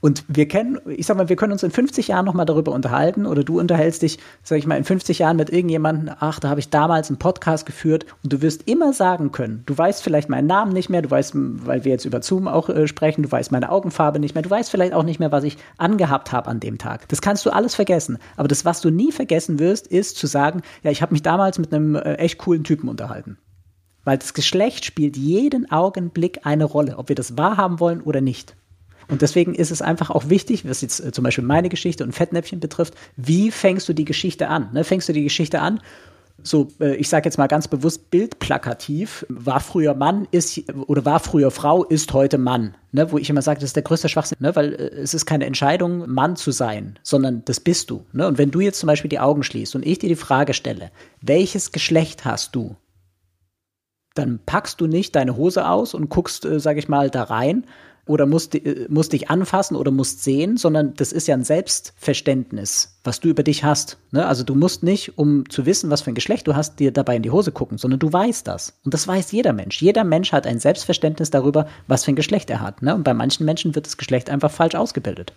Und 0.00 0.24
wir 0.28 0.46
kennen, 0.46 0.78
ich 0.86 1.06
sag 1.06 1.16
mal, 1.16 1.28
wir 1.28 1.36
können 1.36 1.52
uns 1.52 1.62
in 1.62 1.70
50 1.70 2.08
Jahren 2.08 2.24
nochmal 2.24 2.46
darüber 2.46 2.72
unterhalten 2.72 3.26
oder 3.26 3.42
du 3.42 3.58
unterhältst 3.58 4.02
dich, 4.02 4.18
sag 4.44 4.58
ich 4.58 4.66
mal, 4.66 4.76
in 4.76 4.84
50 4.84 5.18
Jahren 5.18 5.36
mit 5.36 5.50
irgendjemandem, 5.50 6.14
ach, 6.20 6.38
da 6.38 6.48
habe 6.48 6.60
ich 6.60 6.70
damals 6.70 7.08
einen 7.08 7.18
Podcast 7.18 7.66
geführt 7.66 8.06
und 8.22 8.32
du 8.32 8.40
wirst 8.40 8.68
immer 8.68 8.92
sagen 8.92 9.32
können, 9.32 9.64
du 9.66 9.76
weißt 9.76 10.02
vielleicht 10.02 10.28
meinen 10.28 10.46
Namen 10.46 10.72
nicht 10.72 10.88
mehr, 10.88 11.02
du 11.02 11.10
weißt, 11.10 11.32
weil 11.34 11.84
wir 11.84 11.92
jetzt 11.92 12.04
über 12.04 12.22
Zoom 12.22 12.46
auch 12.46 12.68
äh, 12.68 12.86
sprechen, 12.86 13.22
du 13.22 13.32
weißt 13.32 13.50
meine 13.50 13.70
Augenfarbe 13.70 14.20
nicht 14.20 14.34
mehr, 14.34 14.42
du 14.42 14.50
weißt 14.50 14.70
vielleicht 14.70 14.92
auch 14.92 15.02
nicht 15.02 15.18
mehr, 15.18 15.32
was 15.32 15.44
ich 15.44 15.58
angehabt 15.78 16.30
habe 16.30 16.48
an 16.48 16.60
dem 16.60 16.78
Tag. 16.78 17.08
Das 17.08 17.20
kannst 17.20 17.44
du 17.44 17.50
alles 17.50 17.74
vergessen. 17.74 18.18
Aber 18.36 18.48
das, 18.48 18.64
was 18.64 18.80
du 18.80 18.90
nie 18.90 19.10
vergessen 19.10 19.58
wirst, 19.58 19.88
ist 19.88 20.16
zu 20.16 20.26
sagen, 20.28 20.62
ja, 20.82 20.90
ich 20.90 21.02
habe 21.02 21.12
mich 21.12 21.22
damals 21.22 21.58
mit 21.58 21.74
einem 21.74 21.96
äh, 21.96 22.14
echt 22.14 22.38
coolen 22.38 22.62
Typen 22.62 22.88
unterhalten. 22.88 23.38
Weil 24.04 24.18
das 24.18 24.32
Geschlecht 24.32 24.84
spielt 24.84 25.16
jeden 25.16 25.70
Augenblick 25.70 26.40
eine 26.44 26.64
Rolle, 26.64 26.98
ob 26.98 27.08
wir 27.08 27.16
das 27.16 27.36
wahrhaben 27.36 27.80
wollen 27.80 28.00
oder 28.00 28.20
nicht. 28.20 28.56
Und 29.08 29.22
deswegen 29.22 29.54
ist 29.54 29.70
es 29.70 29.82
einfach 29.82 30.10
auch 30.10 30.28
wichtig, 30.28 30.68
was 30.68 30.82
jetzt 30.82 31.00
äh, 31.00 31.12
zum 31.12 31.24
Beispiel 31.24 31.44
meine 31.44 31.68
Geschichte 31.68 32.04
und 32.04 32.12
Fettnäpfchen 32.12 32.60
betrifft, 32.60 32.94
wie 33.16 33.50
fängst 33.50 33.88
du 33.88 33.92
die 33.92 34.04
Geschichte 34.04 34.48
an? 34.48 34.70
Ne? 34.72 34.84
Fängst 34.84 35.08
du 35.08 35.12
die 35.12 35.24
Geschichte 35.24 35.60
an 35.60 35.80
so, 36.42 36.68
äh, 36.80 36.94
ich 36.94 37.08
sage 37.08 37.26
jetzt 37.26 37.38
mal 37.38 37.48
ganz 37.48 37.68
bewusst 37.68 38.10
bildplakativ, 38.10 39.26
war 39.28 39.60
früher 39.60 39.94
Mann, 39.94 40.28
ist 40.30 40.62
oder 40.86 41.04
war 41.04 41.20
früher 41.20 41.50
Frau, 41.50 41.84
ist 41.84 42.12
heute 42.12 42.38
Mann. 42.38 42.74
Ne, 42.90 43.12
wo 43.12 43.18
ich 43.18 43.28
immer 43.28 43.42
sage, 43.42 43.60
das 43.60 43.70
ist 43.70 43.76
der 43.76 43.82
größte 43.82 44.08
Schwachsinn, 44.08 44.38
ne, 44.40 44.56
weil 44.56 44.72
äh, 44.74 45.00
es 45.00 45.14
ist 45.14 45.26
keine 45.26 45.46
Entscheidung, 45.46 46.08
Mann 46.10 46.36
zu 46.36 46.52
sein, 46.52 46.98
sondern 47.02 47.44
das 47.44 47.60
bist 47.60 47.90
du. 47.90 48.06
Ne? 48.12 48.26
Und 48.26 48.38
wenn 48.38 48.50
du 48.50 48.60
jetzt 48.60 48.78
zum 48.78 48.86
Beispiel 48.86 49.10
die 49.10 49.18
Augen 49.18 49.42
schließt 49.42 49.74
und 49.74 49.84
ich 49.84 49.98
dir 49.98 50.08
die 50.08 50.16
Frage 50.16 50.54
stelle, 50.54 50.90
welches 51.20 51.72
Geschlecht 51.72 52.24
hast 52.24 52.54
du? 52.54 52.76
Dann 54.14 54.40
packst 54.44 54.80
du 54.80 54.86
nicht 54.86 55.14
deine 55.16 55.36
Hose 55.36 55.68
aus 55.68 55.92
und 55.92 56.08
guckst, 56.08 56.44
äh, 56.44 56.60
sage 56.60 56.78
ich 56.78 56.88
mal, 56.88 57.10
da 57.10 57.24
rein, 57.24 57.66
oder 58.08 58.26
musst, 58.26 58.54
äh, 58.54 58.86
musst 58.88 59.12
dich 59.12 59.30
anfassen 59.30 59.76
oder 59.76 59.90
musst 59.90 60.24
sehen, 60.24 60.56
sondern 60.56 60.94
das 60.94 61.12
ist 61.12 61.28
ja 61.28 61.34
ein 61.34 61.44
Selbstverständnis, 61.44 62.98
was 63.04 63.20
du 63.20 63.28
über 63.28 63.42
dich 63.42 63.64
hast. 63.64 63.98
Ne? 64.10 64.26
Also 64.26 64.44
du 64.44 64.54
musst 64.54 64.82
nicht, 64.82 65.18
um 65.18 65.48
zu 65.48 65.66
wissen, 65.66 65.90
was 65.90 66.02
für 66.02 66.10
ein 66.10 66.14
Geschlecht 66.14 66.46
du 66.46 66.56
hast, 66.56 66.78
dir 66.80 66.92
dabei 66.92 67.16
in 67.16 67.22
die 67.22 67.30
Hose 67.30 67.52
gucken, 67.52 67.78
sondern 67.78 68.00
du 68.00 68.12
weißt 68.12 68.46
das. 68.46 68.78
Und 68.84 68.94
das 68.94 69.06
weiß 69.06 69.32
jeder 69.32 69.52
Mensch. 69.52 69.80
Jeder 69.80 70.04
Mensch 70.04 70.32
hat 70.32 70.46
ein 70.46 70.60
Selbstverständnis 70.60 71.30
darüber, 71.30 71.68
was 71.86 72.04
für 72.04 72.12
ein 72.12 72.16
Geschlecht 72.16 72.50
er 72.50 72.60
hat. 72.60 72.82
Ne? 72.82 72.94
Und 72.94 73.04
bei 73.04 73.14
manchen 73.14 73.44
Menschen 73.44 73.74
wird 73.74 73.86
das 73.86 73.96
Geschlecht 73.96 74.30
einfach 74.30 74.50
falsch 74.50 74.74
ausgebildet. 74.74 75.32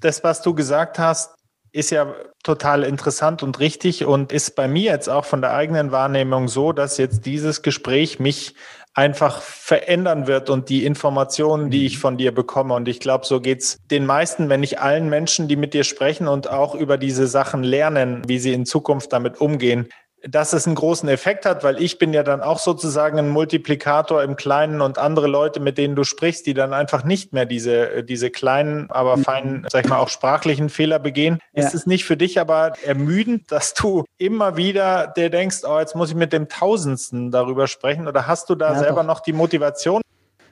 Das, 0.00 0.24
was 0.24 0.42
du 0.42 0.54
gesagt 0.54 0.98
hast, 0.98 1.34
ist 1.74 1.90
ja 1.90 2.14
total 2.44 2.84
interessant 2.84 3.42
und 3.42 3.58
richtig 3.58 4.04
und 4.04 4.32
ist 4.32 4.54
bei 4.54 4.68
mir 4.68 4.92
jetzt 4.92 5.08
auch 5.08 5.24
von 5.24 5.40
der 5.40 5.54
eigenen 5.54 5.90
Wahrnehmung 5.90 6.46
so, 6.46 6.72
dass 6.72 6.98
jetzt 6.98 7.26
dieses 7.26 7.62
Gespräch 7.62 8.20
mich 8.20 8.54
einfach 8.94 9.42
verändern 9.42 10.26
wird 10.28 10.50
und 10.50 10.68
die 10.68 10.84
Informationen, 10.86 11.70
die 11.70 11.84
ich 11.84 11.96
mhm. 11.96 12.00
von 12.00 12.16
dir 12.16 12.32
bekomme. 12.32 12.74
Und 12.74 12.88
ich 12.88 13.00
glaube, 13.00 13.26
so 13.26 13.40
geht's 13.40 13.78
den 13.90 14.06
meisten, 14.06 14.48
wenn 14.48 14.60
nicht 14.60 14.80
allen 14.80 15.08
Menschen, 15.08 15.48
die 15.48 15.56
mit 15.56 15.74
dir 15.74 15.84
sprechen 15.84 16.28
und 16.28 16.48
auch 16.48 16.74
über 16.74 16.96
diese 16.96 17.26
Sachen 17.26 17.64
lernen, 17.64 18.22
wie 18.26 18.38
sie 18.38 18.52
in 18.52 18.66
Zukunft 18.66 19.12
damit 19.12 19.40
umgehen 19.40 19.88
dass 20.28 20.52
es 20.52 20.66
einen 20.66 20.74
großen 20.74 21.08
Effekt 21.08 21.44
hat, 21.44 21.64
weil 21.64 21.82
ich 21.82 21.98
bin 21.98 22.12
ja 22.12 22.22
dann 22.22 22.40
auch 22.40 22.58
sozusagen 22.58 23.18
ein 23.18 23.28
Multiplikator 23.28 24.22
im 24.22 24.36
Kleinen 24.36 24.80
und 24.80 24.98
andere 24.98 25.26
Leute, 25.26 25.60
mit 25.60 25.76
denen 25.76 25.96
du 25.96 26.04
sprichst, 26.04 26.46
die 26.46 26.54
dann 26.54 26.72
einfach 26.72 27.04
nicht 27.04 27.32
mehr 27.32 27.46
diese, 27.46 28.02
diese 28.04 28.30
kleinen, 28.30 28.90
aber 28.90 29.16
mhm. 29.18 29.24
feinen, 29.24 29.66
sag 29.70 29.84
ich 29.84 29.90
mal, 29.90 29.98
auch 29.98 30.08
sprachlichen 30.08 30.70
Fehler 30.70 30.98
begehen. 30.98 31.38
Ja. 31.52 31.64
Ist 31.64 31.74
es 31.74 31.86
nicht 31.86 32.04
für 32.04 32.16
dich 32.16 32.40
aber 32.40 32.72
ermüdend, 32.84 33.52
dass 33.52 33.74
du 33.74 34.04
immer 34.18 34.56
wieder 34.56 35.08
dir 35.08 35.30
denkst, 35.30 35.58
oh, 35.64 35.78
jetzt 35.78 35.94
muss 35.94 36.10
ich 36.10 36.16
mit 36.16 36.32
dem 36.32 36.48
Tausendsten 36.48 37.30
darüber 37.30 37.66
sprechen? 37.66 38.08
Oder 38.08 38.26
hast 38.26 38.48
du 38.48 38.54
da 38.54 38.72
ja, 38.72 38.78
selber 38.78 39.00
doch. 39.02 39.08
noch 39.08 39.20
die 39.20 39.32
Motivation? 39.32 40.00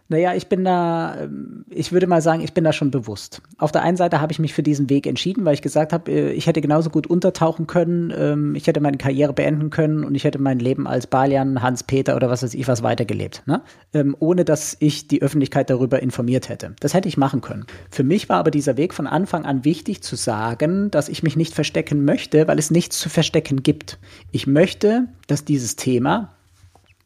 Naja, 0.08 0.34
ich 0.34 0.48
bin 0.48 0.64
da, 0.64 1.16
ähm, 1.22 1.64
ich 1.70 1.92
würde 1.92 2.06
mal 2.06 2.20
sagen, 2.20 2.42
ich 2.42 2.52
bin 2.52 2.64
da 2.64 2.72
schon 2.72 2.90
bewusst. 2.90 3.40
Auf 3.56 3.72
der 3.72 3.82
einen 3.82 3.96
Seite 3.96 4.20
habe 4.20 4.32
ich 4.32 4.38
mich 4.38 4.52
für 4.52 4.62
diesen 4.62 4.90
Weg 4.90 5.06
entschieden, 5.06 5.44
weil 5.44 5.54
ich 5.54 5.62
gesagt 5.62 5.92
habe, 5.92 6.10
äh, 6.10 6.32
ich 6.32 6.46
hätte 6.46 6.60
genauso 6.60 6.90
gut 6.90 7.06
untertauchen 7.06 7.66
können, 7.66 8.12
ähm, 8.16 8.54
ich 8.54 8.66
hätte 8.66 8.80
meine 8.80 8.98
Karriere 8.98 9.32
beenden 9.32 9.70
können 9.70 10.04
und 10.04 10.14
ich 10.14 10.24
hätte 10.24 10.38
mein 10.38 10.58
Leben 10.58 10.86
als 10.86 11.06
Balian, 11.06 11.62
Hans-Peter 11.62 12.14
oder 12.16 12.28
was 12.28 12.42
weiß 12.42 12.54
ich 12.54 12.68
was 12.68 12.82
weitergelebt, 12.82 13.42
ne? 13.46 13.62
Ähm, 13.94 14.14
ohne 14.18 14.44
dass 14.44 14.76
ich 14.80 15.08
die 15.08 15.22
Öffentlichkeit 15.22 15.70
darüber 15.70 16.02
informiert 16.02 16.48
hätte. 16.48 16.74
Das 16.80 16.94
hätte 16.94 17.08
ich 17.08 17.16
machen 17.16 17.40
können. 17.40 17.64
Für 17.90 18.04
mich 18.04 18.28
war 18.28 18.38
aber 18.38 18.50
dieser 18.50 18.76
Weg 18.76 18.94
von 18.94 19.06
Anfang 19.06 19.44
an 19.44 19.64
wichtig 19.64 20.02
zu 20.02 20.16
sagen, 20.16 20.90
dass 20.90 21.08
ich 21.08 21.22
mich 21.22 21.36
nicht 21.36 21.54
verstecken 21.54 22.04
möchte, 22.04 22.48
weil 22.48 22.58
es 22.58 22.70
nichts 22.70 22.98
zu 22.98 23.08
verstecken 23.08 23.62
gibt. 23.62 23.98
Ich 24.30 24.46
möchte, 24.46 25.08
dass 25.26 25.44
dieses 25.44 25.76
Thema 25.76 26.30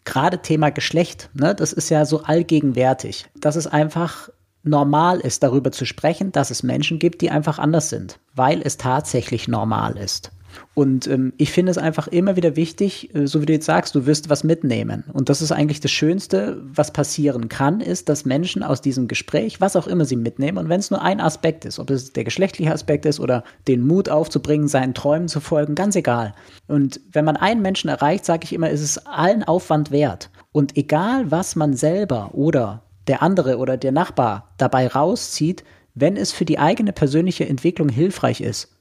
gerade 0.06 0.38
Thema 0.38 0.70
Geschlecht, 0.70 1.28
ne, 1.34 1.54
das 1.54 1.72
ist 1.72 1.90
ja 1.90 2.06
so 2.06 2.22
allgegenwärtig, 2.22 3.26
dass 3.38 3.56
es 3.56 3.66
einfach 3.66 4.30
normal 4.62 5.20
ist, 5.20 5.42
darüber 5.42 5.70
zu 5.70 5.84
sprechen, 5.84 6.32
dass 6.32 6.50
es 6.50 6.62
Menschen 6.62 6.98
gibt, 6.98 7.20
die 7.20 7.30
einfach 7.30 7.58
anders 7.58 7.90
sind, 7.90 8.18
weil 8.34 8.62
es 8.62 8.78
tatsächlich 8.78 9.48
normal 9.48 9.96
ist. 9.96 10.32
Und 10.74 11.06
ähm, 11.06 11.32
ich 11.36 11.52
finde 11.52 11.70
es 11.70 11.78
einfach 11.78 12.08
immer 12.08 12.36
wieder 12.36 12.56
wichtig, 12.56 13.14
äh, 13.14 13.26
so 13.26 13.40
wie 13.40 13.46
du 13.46 13.52
jetzt 13.52 13.66
sagst, 13.66 13.94
du 13.94 14.06
wirst 14.06 14.28
was 14.28 14.44
mitnehmen. 14.44 15.04
Und 15.12 15.28
das 15.28 15.42
ist 15.42 15.52
eigentlich 15.52 15.80
das 15.80 15.90
Schönste, 15.90 16.62
was 16.62 16.92
passieren 16.92 17.48
kann, 17.48 17.80
ist, 17.80 18.08
dass 18.08 18.24
Menschen 18.24 18.62
aus 18.62 18.80
diesem 18.80 19.08
Gespräch, 19.08 19.60
was 19.60 19.76
auch 19.76 19.86
immer 19.86 20.04
sie 20.04 20.16
mitnehmen, 20.16 20.58
und 20.58 20.68
wenn 20.68 20.80
es 20.80 20.90
nur 20.90 21.02
ein 21.02 21.20
Aspekt 21.20 21.64
ist, 21.64 21.78
ob 21.78 21.90
es 21.90 22.12
der 22.12 22.24
geschlechtliche 22.24 22.72
Aspekt 22.72 23.06
ist 23.06 23.20
oder 23.20 23.44
den 23.68 23.86
Mut 23.86 24.08
aufzubringen, 24.08 24.68
seinen 24.68 24.94
Träumen 24.94 25.28
zu 25.28 25.40
folgen, 25.40 25.74
ganz 25.74 25.96
egal. 25.96 26.34
Und 26.66 27.00
wenn 27.12 27.24
man 27.24 27.36
einen 27.36 27.62
Menschen 27.62 27.88
erreicht, 27.88 28.24
sage 28.24 28.44
ich 28.44 28.52
immer, 28.52 28.70
ist 28.70 28.82
es 28.82 29.06
allen 29.06 29.44
Aufwand 29.44 29.90
wert. 29.90 30.30
Und 30.52 30.76
egal, 30.76 31.30
was 31.30 31.56
man 31.56 31.74
selber 31.74 32.30
oder 32.32 32.82
der 33.06 33.22
andere 33.22 33.58
oder 33.58 33.76
der 33.76 33.92
Nachbar 33.92 34.52
dabei 34.58 34.88
rauszieht, 34.88 35.64
wenn 35.94 36.16
es 36.16 36.32
für 36.32 36.44
die 36.44 36.58
eigene 36.58 36.92
persönliche 36.92 37.48
Entwicklung 37.48 37.88
hilfreich 37.88 38.40
ist, 38.40 38.75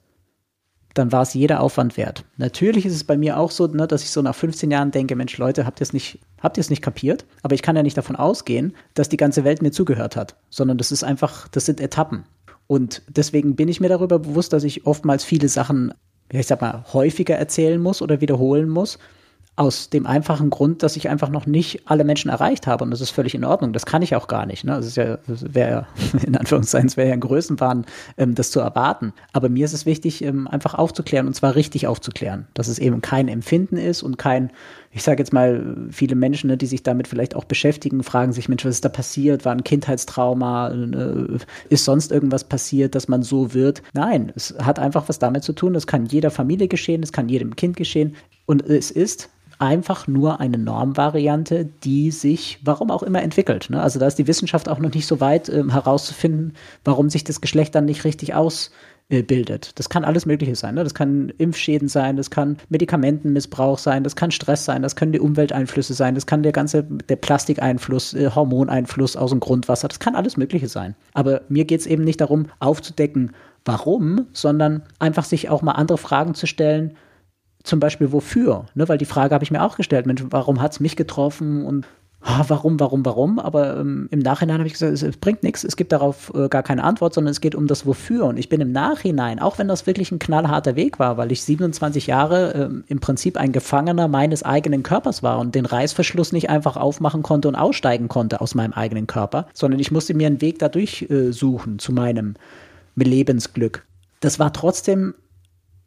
dann 0.95 1.11
war 1.11 1.21
es 1.21 1.33
jeder 1.33 1.59
Aufwand 1.59 1.97
wert. 1.97 2.23
Natürlich 2.37 2.85
ist 2.85 2.95
es 2.95 3.03
bei 3.03 3.17
mir 3.17 3.37
auch 3.37 3.51
so, 3.51 3.67
ne, 3.67 3.85
dass 3.85 4.01
ich 4.01 4.09
so 4.11 4.21
nach 4.21 4.33
15 4.33 4.71
Jahren 4.71 4.91
denke, 4.91 5.15
Mensch, 5.15 5.37
Leute, 5.37 5.65
habt 5.65 5.79
ihr 5.79 5.83
es 5.83 5.93
nicht, 5.93 6.19
habt 6.41 6.57
ihr 6.57 6.61
es 6.61 6.69
nicht 6.69 6.81
kapiert? 6.81 7.25
Aber 7.43 7.53
ich 7.53 7.61
kann 7.61 7.75
ja 7.75 7.83
nicht 7.83 7.97
davon 7.97 8.15
ausgehen, 8.15 8.73
dass 8.93 9.09
die 9.09 9.17
ganze 9.17 9.43
Welt 9.43 9.61
mir 9.61 9.71
zugehört 9.71 10.15
hat, 10.15 10.35
sondern 10.49 10.77
das 10.77 10.91
ist 10.91 11.03
einfach, 11.03 11.49
das 11.49 11.65
sind 11.65 11.81
Etappen. 11.81 12.23
Und 12.67 13.03
deswegen 13.09 13.55
bin 13.55 13.67
ich 13.67 13.81
mir 13.81 13.89
darüber 13.89 14.19
bewusst, 14.19 14.53
dass 14.53 14.63
ich 14.63 14.87
oftmals 14.87 15.25
viele 15.25 15.49
Sachen, 15.49 15.93
ich 16.31 16.47
sag 16.47 16.61
mal, 16.61 16.85
häufiger 16.93 17.35
erzählen 17.35 17.79
muss 17.79 18.01
oder 18.01 18.21
wiederholen 18.21 18.69
muss, 18.69 18.97
aus 19.57 19.89
dem 19.89 20.05
einfachen 20.05 20.49
Grund, 20.49 20.83
dass 20.83 20.97
ich 20.97 21.07
einfach 21.07 21.29
noch 21.29 21.45
nicht 21.45 21.83
alle 21.85 22.03
Menschen 22.03 22.29
erreicht 22.29 22.67
habe 22.67 22.83
und 22.83 22.91
das 22.91 22.99
ist 22.99 23.11
völlig 23.11 23.35
in 23.35 23.45
Ordnung. 23.45 23.71
Das 23.71 23.85
kann 23.85 24.01
ich 24.01 24.13
auch 24.13 24.27
gar 24.27 24.45
nicht. 24.45 24.65
Ne? 24.65 24.73
Das 24.73 24.85
ist 24.85 24.97
ja, 24.97 25.17
wäre 25.27 25.87
in 26.25 26.35
Anführungszeichen, 26.35 26.87
es 26.87 26.97
wäre 26.97 27.07
ja 27.07 27.13
ein 27.13 27.21
Größenwahn, 27.21 27.85
ähm, 28.17 28.35
das 28.35 28.51
zu 28.51 28.59
erwarten. 28.59 29.13
Aber 29.31 29.47
mir 29.47 29.63
ist 29.63 29.71
es 29.73 29.85
wichtig, 29.85 30.21
ähm, 30.23 30.47
einfach 30.47 30.73
aufzuklären 30.73 31.25
und 31.25 31.35
zwar 31.35 31.55
richtig 31.55 31.87
aufzuklären, 31.87 32.47
dass 32.53 32.67
es 32.67 32.79
eben 32.79 33.01
kein 33.01 33.29
Empfinden 33.29 33.77
ist 33.77 34.03
und 34.03 34.17
kein, 34.17 34.51
ich 34.91 35.03
sage 35.03 35.19
jetzt 35.19 35.31
mal, 35.31 35.77
viele 35.89 36.15
Menschen, 36.15 36.49
ne, 36.49 36.57
die 36.57 36.65
sich 36.65 36.83
damit 36.83 37.07
vielleicht 37.07 37.33
auch 37.33 37.45
beschäftigen, 37.45 38.03
fragen 38.03 38.33
sich, 38.33 38.49
Mensch, 38.49 38.65
was 38.65 38.75
ist 38.75 38.85
da 38.85 38.89
passiert? 38.89 39.45
War 39.45 39.53
ein 39.53 39.63
Kindheitstrauma? 39.63 40.71
Äh, 40.71 41.37
ist 41.69 41.85
sonst 41.85 42.11
irgendwas 42.11 42.43
passiert, 42.43 42.93
dass 42.93 43.07
man 43.07 43.23
so 43.23 43.53
wird? 43.53 43.83
Nein, 43.93 44.33
es 44.35 44.53
hat 44.61 44.79
einfach 44.79 45.07
was 45.07 45.17
damit 45.17 45.45
zu 45.45 45.53
tun. 45.53 45.73
Das 45.73 45.87
kann 45.87 46.07
jeder 46.07 46.29
Familie 46.29 46.67
geschehen, 46.67 47.03
es 47.03 47.13
kann 47.13 47.29
jedem 47.29 47.55
Kind 47.55 47.77
geschehen 47.77 48.17
und 48.45 48.61
es 48.61 48.91
ist 48.91 49.29
einfach 49.59 50.07
nur 50.07 50.39
eine 50.39 50.57
Normvariante, 50.57 51.65
die 51.83 52.11
sich, 52.11 52.59
warum 52.63 52.91
auch 52.91 53.03
immer, 53.03 53.21
entwickelt. 53.21 53.69
Ne? 53.69 53.81
Also 53.81 53.99
da 53.99 54.07
ist 54.07 54.17
die 54.17 54.27
Wissenschaft 54.27 54.69
auch 54.69 54.79
noch 54.79 54.93
nicht 54.93 55.07
so 55.07 55.19
weit 55.19 55.49
ähm, 55.49 55.71
herauszufinden, 55.71 56.53
warum 56.83 57.09
sich 57.09 57.23
das 57.23 57.41
Geschlecht 57.41 57.75
dann 57.75 57.85
nicht 57.85 58.03
richtig 58.03 58.33
ausbildet. 58.33 59.71
Das 59.75 59.89
kann 59.89 60.03
alles 60.03 60.25
Mögliche 60.25 60.55
sein. 60.55 60.75
Ne? 60.75 60.83
Das 60.83 60.93
kann 60.93 61.31
Impfschäden 61.37 61.87
sein, 61.87 62.17
das 62.17 62.29
kann 62.29 62.57
Medikamentenmissbrauch 62.69 63.77
sein, 63.77 64.03
das 64.03 64.15
kann 64.15 64.31
Stress 64.31 64.65
sein, 64.65 64.81
das 64.81 64.95
können 64.95 65.11
die 65.11 65.19
Umwelteinflüsse 65.19 65.93
sein, 65.93 66.15
das 66.15 66.25
kann 66.25 66.43
der 66.43 66.51
ganze 66.51 66.83
der 66.83 67.15
Plastikeinfluss, 67.15 68.13
äh, 68.13 68.31
Hormoneinfluss 68.33 69.15
aus 69.15 69.29
dem 69.31 69.39
Grundwasser, 69.39 69.87
das 69.87 69.99
kann 69.99 70.15
alles 70.15 70.37
Mögliche 70.37 70.67
sein. 70.67 70.95
Aber 71.13 71.41
mir 71.49 71.65
geht 71.65 71.81
es 71.81 71.87
eben 71.87 72.03
nicht 72.03 72.21
darum, 72.21 72.47
aufzudecken, 72.59 73.31
warum, 73.65 74.27
sondern 74.31 74.83
einfach 74.99 75.25
sich 75.25 75.49
auch 75.49 75.61
mal 75.61 75.73
andere 75.73 75.97
Fragen 75.97 76.35
zu 76.35 76.45
stellen, 76.45 76.95
zum 77.65 77.79
Beispiel 77.79 78.11
wofür? 78.11 78.65
Ne, 78.75 78.87
weil 78.87 78.97
die 78.97 79.05
Frage 79.05 79.33
habe 79.33 79.43
ich 79.43 79.51
mir 79.51 79.63
auch 79.63 79.77
gestellt, 79.77 80.05
Mensch, 80.05 80.23
warum 80.29 80.61
hat 80.61 80.71
es 80.71 80.79
mich 80.79 80.95
getroffen 80.95 81.65
und 81.65 81.85
warum, 82.25 82.79
warum, 82.79 83.05
warum? 83.05 83.39
Aber 83.39 83.77
ähm, 83.77 84.07
im 84.11 84.19
Nachhinein 84.19 84.57
habe 84.57 84.67
ich 84.67 84.73
gesagt, 84.73 84.93
es, 84.93 85.03
es, 85.03 85.17
bringt 85.17 85.43
nichts, 85.43 85.63
es 85.63 85.75
gibt 85.75 85.91
darauf 85.91 86.31
äh, 86.35 86.47
gar 86.47 86.63
keine 86.63 86.83
Antwort, 86.83 87.13
sondern 87.13 87.31
es 87.31 87.41
geht 87.41 87.55
um 87.55 87.67
das 87.67 87.85
Wofür. 87.85 88.25
Und 88.25 88.37
ich 88.37 88.49
bin 88.49 88.61
im 88.61 88.71
Nachhinein, 88.71 89.39
auch 89.39 89.57
wenn 89.59 89.67
das 89.67 89.85
wirklich 89.85 90.11
ein 90.11 90.19
knallharter 90.19 90.75
Weg 90.75 90.97
war, 90.99 91.17
weil 91.17 91.31
ich 91.31 91.43
27 91.43 92.07
Jahre 92.07 92.53
äh, 92.53 92.69
im 92.87 92.99
Prinzip 92.99 93.37
ein 93.37 93.51
Gefangener 93.51 94.07
meines 94.07 94.43
eigenen 94.43 94.83
Körpers 94.83 95.23
war 95.23 95.39
und 95.39 95.55
den 95.55 95.65
Reißverschluss 95.65 96.31
nicht 96.31 96.49
einfach 96.49 96.77
aufmachen 96.77 97.21
konnte 97.21 97.47
und 97.47 97.55
aussteigen 97.55 98.07
konnte 98.07 98.41
aus 98.41 98.55
meinem 98.55 98.73
eigenen 98.73 99.07
Körper, 99.07 99.47
sondern 99.53 99.79
ich 99.79 99.91
musste 99.91 100.13
mir 100.13 100.27
einen 100.27 100.41
Weg 100.41 100.59
dadurch 100.59 101.07
äh, 101.09 101.31
suchen 101.31 101.79
zu 101.79 101.91
meinem 101.91 102.35
Lebensglück. 102.95 103.85
Das 104.19 104.39
war 104.39 104.51
trotzdem 104.51 105.13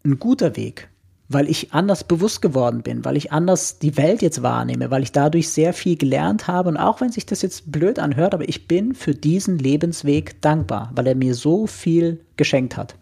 ein 0.05 0.19
guter 0.19 0.57
Weg 0.57 0.89
weil 1.29 1.49
ich 1.49 1.73
anders 1.73 2.05
bewusst 2.05 2.41
geworden 2.41 2.83
bin, 2.83 3.05
weil 3.05 3.17
ich 3.17 3.33
anders 3.33 3.79
die 3.79 3.97
Welt 3.97 4.23
jetzt 4.23 4.43
wahrnehme, 4.43 4.91
weil 4.91 5.03
ich 5.03 5.13
dadurch 5.13 5.51
sehr 5.51 5.73
viel 5.73 5.97
gelernt 5.97 6.49
habe. 6.49 6.71
Und 6.71 6.77
auch 6.77 7.01
wenn 7.01 7.13
sich 7.13 7.27
das 7.27 7.43
jetzt 7.43 7.71
blöd 7.71 7.99
anhört, 7.99 8.35
aber 8.35 8.49
ich 8.49 8.67
bin 8.67 8.95
für 8.95 9.15
diesen 9.15 9.59
Lebensweg 9.59 10.41
dankbar, 10.41 10.91
weil 10.95 11.07
er 11.07 11.15
mir 11.15 11.35
so 11.35 11.67
viel 11.67 12.21
geschenkt 12.37 12.77
hat. 12.77 12.95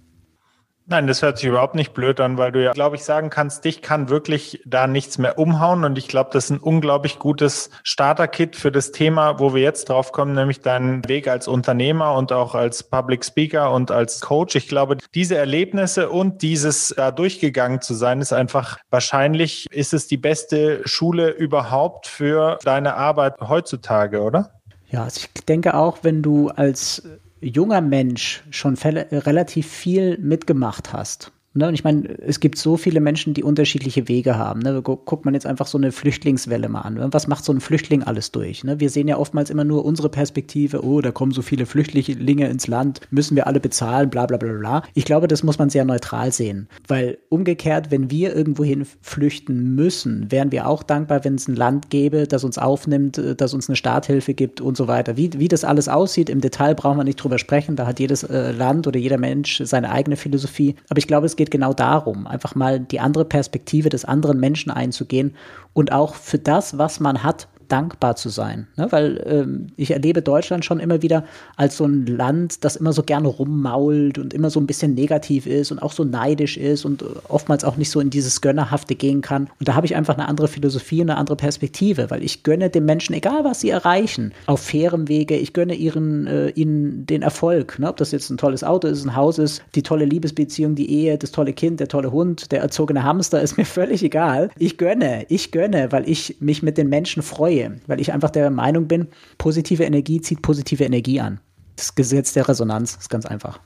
Nein, 0.89 1.09
das 1.09 1.21
hört 1.21 1.39
sich 1.39 1.49
überhaupt 1.49 1.75
nicht 1.75 1.95
blöd 1.95 2.21
an, 2.21 2.39
weil 2.39 2.53
du 2.53 2.63
ja, 2.63 2.71
glaube 2.71 2.95
ich, 2.95 3.03
sagen 3.03 3.29
kannst, 3.29 3.65
dich 3.65 3.83
kann 3.83 4.09
wirklich 4.09 4.63
da 4.65 4.87
nichts 4.87 5.19
mehr 5.19 5.37
umhauen. 5.37 5.85
Und 5.85 5.99
ich 5.99 6.07
glaube, 6.07 6.31
das 6.33 6.45
ist 6.45 6.51
ein 6.51 6.61
unglaublich 6.61 7.19
gutes 7.19 7.71
Starter-Kit 7.83 8.55
für 8.55 8.71
das 8.71 8.93
Thema, 8.93 9.41
wo 9.41 9.53
wir 9.53 9.63
jetzt 9.63 9.89
drauf 9.89 10.13
kommen, 10.13 10.35
nämlich 10.35 10.61
deinen 10.61 11.07
Weg 11.09 11.27
als 11.27 11.49
Unternehmer 11.49 12.15
und 12.15 12.31
auch 12.31 12.55
als 12.55 12.85
Public 12.85 13.25
Speaker 13.25 13.73
und 13.73 13.91
als 13.91 14.21
Coach. 14.21 14.55
Ich 14.55 14.69
glaube, 14.69 14.99
diese 15.13 15.37
Erlebnisse 15.37 16.09
und 16.09 16.43
dieses 16.43 16.95
da 16.97 17.11
durchgegangen 17.11 17.81
zu 17.81 17.95
sein, 17.95 18.21
ist 18.21 18.33
einfach 18.33 18.79
wahrscheinlich, 18.89 19.67
ist 19.73 19.93
es 19.93 20.07
die 20.07 20.19
beste 20.19 20.87
Schule 20.87 21.31
überhaupt 21.31 22.07
für 22.07 22.61
deine 22.63 22.95
Arbeit 22.95 23.41
heutzutage, 23.41 24.23
oder? 24.23 24.53
Ja, 24.89 25.03
also 25.03 25.21
ich 25.35 25.45
denke 25.47 25.75
auch, 25.75 25.99
wenn 26.03 26.23
du 26.23 26.51
als 26.51 27.03
junger 27.41 27.81
Mensch 27.81 28.43
schon 28.51 28.77
relativ 28.77 29.67
viel 29.67 30.19
mitgemacht 30.19 30.93
hast 30.93 31.33
Ne? 31.57 31.69
Und 31.69 31.75
ich 31.75 31.85
meine, 31.85 32.19
es 32.21 32.41
gibt 32.41 32.59
so 32.59 32.77
viele 32.77 33.01
Menschen, 33.01 33.35
die 33.35 33.43
unterschiedliche 33.43 34.09
Wege 34.09 34.37
haben. 34.37 34.61
Ne? 34.61 34.81
Guckt 34.83 35.25
man 35.25 35.35
jetzt 35.35 35.47
einfach 35.47 35.67
so 35.67 35.79
eine 35.79 35.93
Flüchtlingswelle 35.93 36.69
mal 36.69 36.83
an. 36.83 36.95
Ne? 36.95 37.09
Was 37.11 37.27
macht 37.27 37.45
so 37.45 37.53
ein 37.53 37.61
Flüchtling 37.61 38.03
alles 38.03 38.31
durch? 38.31 38.65
Ne? 38.65 38.79
Wir 38.81 38.91
sehen 38.91 39.09
ja 39.09 39.17
oftmals 39.17 39.51
immer 39.51 39.65
nur 39.65 39.85
unsere 39.85 40.09
Perspektive, 40.09 40.85
oh, 40.85 41.01
da 41.01 41.11
kommen 41.11 41.33
so 41.33 41.43
viele 41.43 41.67
Flüchtlinge 41.67 42.49
ins 42.49 42.67
Land, 42.67 43.01
müssen 43.11 43.37
wir 43.37 43.47
alle 43.47 43.61
bezahlen, 43.61 44.11
bla 44.11 44.27
bla 44.27 44.37
bla 44.37 44.53
bla. 44.53 44.83
Ich 44.95 45.05
glaube, 45.05 45.29
das 45.29 45.43
muss 45.43 45.59
man 45.59 45.71
sehr 45.71 45.85
neutral 45.85 46.33
sehen. 46.33 46.69
Weil 46.87 47.19
umgekehrt, 47.29 47.91
wenn 47.91 48.11
wir 48.11 48.35
irgendwohin 48.35 48.87
flüchten 49.01 49.75
müssen, 49.75 50.31
wären 50.31 50.53
wir 50.53 50.69
auch 50.69 50.83
dankbar, 50.83 51.25
wenn 51.25 51.37
es 51.37 51.49
ein 51.49 51.57
Land 51.57 51.91
gäbe, 51.91 52.27
das 52.27 52.45
uns 52.45 52.59
aufnimmt, 52.59 53.19
äh, 53.19 53.35
das 53.35 53.55
uns 53.55 53.69
eine 53.69 53.77
Starthilfe 53.77 54.35
gibt 54.35 54.61
und 54.61 54.77
so 54.77 54.89
weiter. 54.89 55.17
Wie, 55.17 55.31
wie 55.39 55.49
das 55.49 55.65
alles 55.65 55.89
aussieht, 55.89 56.31
im 56.31 56.41
Detail 56.41 56.75
brauchen 56.75 56.99
wir 56.99 57.05
nicht 57.05 57.17
drüber 57.17 57.39
sprechen. 57.39 57.77
Da 57.77 57.87
hat 57.87 58.01
jedes 58.01 58.23
äh, 58.23 58.53
Land 58.53 58.87
oder 58.87 58.99
jeder 58.99 59.19
Mensch 59.19 59.63
seine 59.65 59.91
eigene 59.91 60.17
Philosophie. 60.17 60.75
Aber 60.89 60.99
ich 60.99 61.07
glaube, 61.07 61.27
es 61.27 61.37
geht 61.37 61.46
geht 61.47 61.53
genau 61.53 61.73
darum, 61.73 62.27
einfach 62.27 62.55
mal 62.55 62.81
die 62.81 63.01
andere 63.01 63.25
Perspektive 63.25 63.89
des 63.89 64.05
anderen 64.05 64.41
Menschen 64.41 64.71
einzugehen 64.71 65.35
und 65.73 65.93
auch 65.93 66.15
für 66.15 66.39
das, 66.39 66.77
was 66.77 67.01
man 67.01 67.23
hat, 67.23 67.49
dankbar 67.69 68.17
zu 68.17 68.29
sein. 68.29 68.67
Ne? 68.77 68.87
Weil 68.91 69.23
ähm, 69.27 69.67
ich 69.77 69.91
erlebe 69.91 70.23
Deutschland 70.23 70.65
schon 70.65 70.81
immer 70.81 71.03
wieder 71.03 71.25
als 71.57 71.77
so 71.77 71.85
ein 71.85 72.07
Land, 72.07 72.65
das 72.65 72.77
immer 72.77 72.93
so 72.93 73.03
gerne 73.03 73.29
rummault 73.29 74.19
und 74.19 74.35
immer 74.35 74.51
so 74.51 74.61
ein 74.61 74.67
bisschen 74.67 74.95
negativ 74.95 75.47
ist 75.47 75.73
und 75.73 75.81
auch 75.81 75.93
so 75.93 76.05
neidisch 76.05 76.57
ist 76.57 76.85
und 76.85 77.03
äh, 77.03 77.07
oftmals 77.29 77.65
auch 77.65 77.77
nicht 77.77 77.91
so 77.91 78.01
in 78.01 78.11
dieses 78.11 78.41
Gönnerhafte 78.41 78.95
gehen 78.95 79.21
kann. 79.21 79.49
Und 79.59 79.69
da 79.69 79.75
habe 79.75 79.87
ich 79.87 79.97
einfach 79.97 80.15
eine 80.15 80.29
andere 80.29 80.49
Philosophie 80.49 81.03
und 81.03 81.11
eine 81.11 81.19
andere 81.19 81.37
Perspektive, 81.37 82.11
weil 82.11 82.23
ich 82.23 82.43
gönne 82.43 82.71
den 82.71 82.85
Menschen, 82.85 83.15
egal 83.15 83.45
was 83.45 83.61
sie 83.61 83.71
erreichen, 83.71 84.33
auf 84.47 84.61
fairem 84.61 85.09
Wege, 85.09 85.37
ich 85.37 85.53
gönne 85.53 85.75
ihren, 85.75 86.27
äh, 86.27 86.49
ihnen 86.51 87.07
den 87.07 87.23
Erfolg. 87.23 87.79
Ne? 87.79 87.89
Ob 87.89 87.97
das 87.97 88.13
jetzt 88.13 88.31
ein 88.31 88.37
tolles 88.37 88.65
Auto 88.65 88.89
ist, 88.89 89.05
ein 89.05 89.17
Haus 89.17 89.39
ist, 89.39 89.63
die 89.75 89.83
tolle 89.83 90.05
Liebesbeziehung, 90.05 90.75
die 90.75 90.91
Ehe, 90.91 91.19
das 91.19 91.33
tolle 91.33 91.53
Kind, 91.53 91.81
der 91.81 91.89
tolle 91.89 92.13
Hund, 92.13 92.53
der 92.53 92.61
erzogene 92.61 93.03
Hamster, 93.03 93.41
ist 93.47 93.57
mir 93.57 93.65
völlig 93.65 94.03
egal. 94.03 94.51
Ich 94.59 94.79
gönne, 94.79 95.27
ich 95.29 95.51
gönne, 95.51 95.93
weil 95.93 96.09
ich 96.09 96.37
mich 96.41 96.63
mit 96.63 96.79
den 96.79 96.89
Menschen 96.89 97.23
freue 97.23 97.56
freue, 97.57 97.81
weil 97.87 98.01
ich 98.01 98.13
einfach 98.13 98.31
der 98.31 98.51
Meinung 98.51 98.89
bin, 98.89 99.09
positive 99.39 99.85
Energie 99.85 100.21
zieht 100.21 100.43
positive 100.43 100.85
Energie 100.85 101.21
an. 101.21 101.41
Das 101.77 101.95
Gesetz 101.95 102.33
der 102.33 102.49
Resonanz 102.49 102.97
ist 102.97 103.11
ganz 103.11 103.27
einfach. 103.27 103.61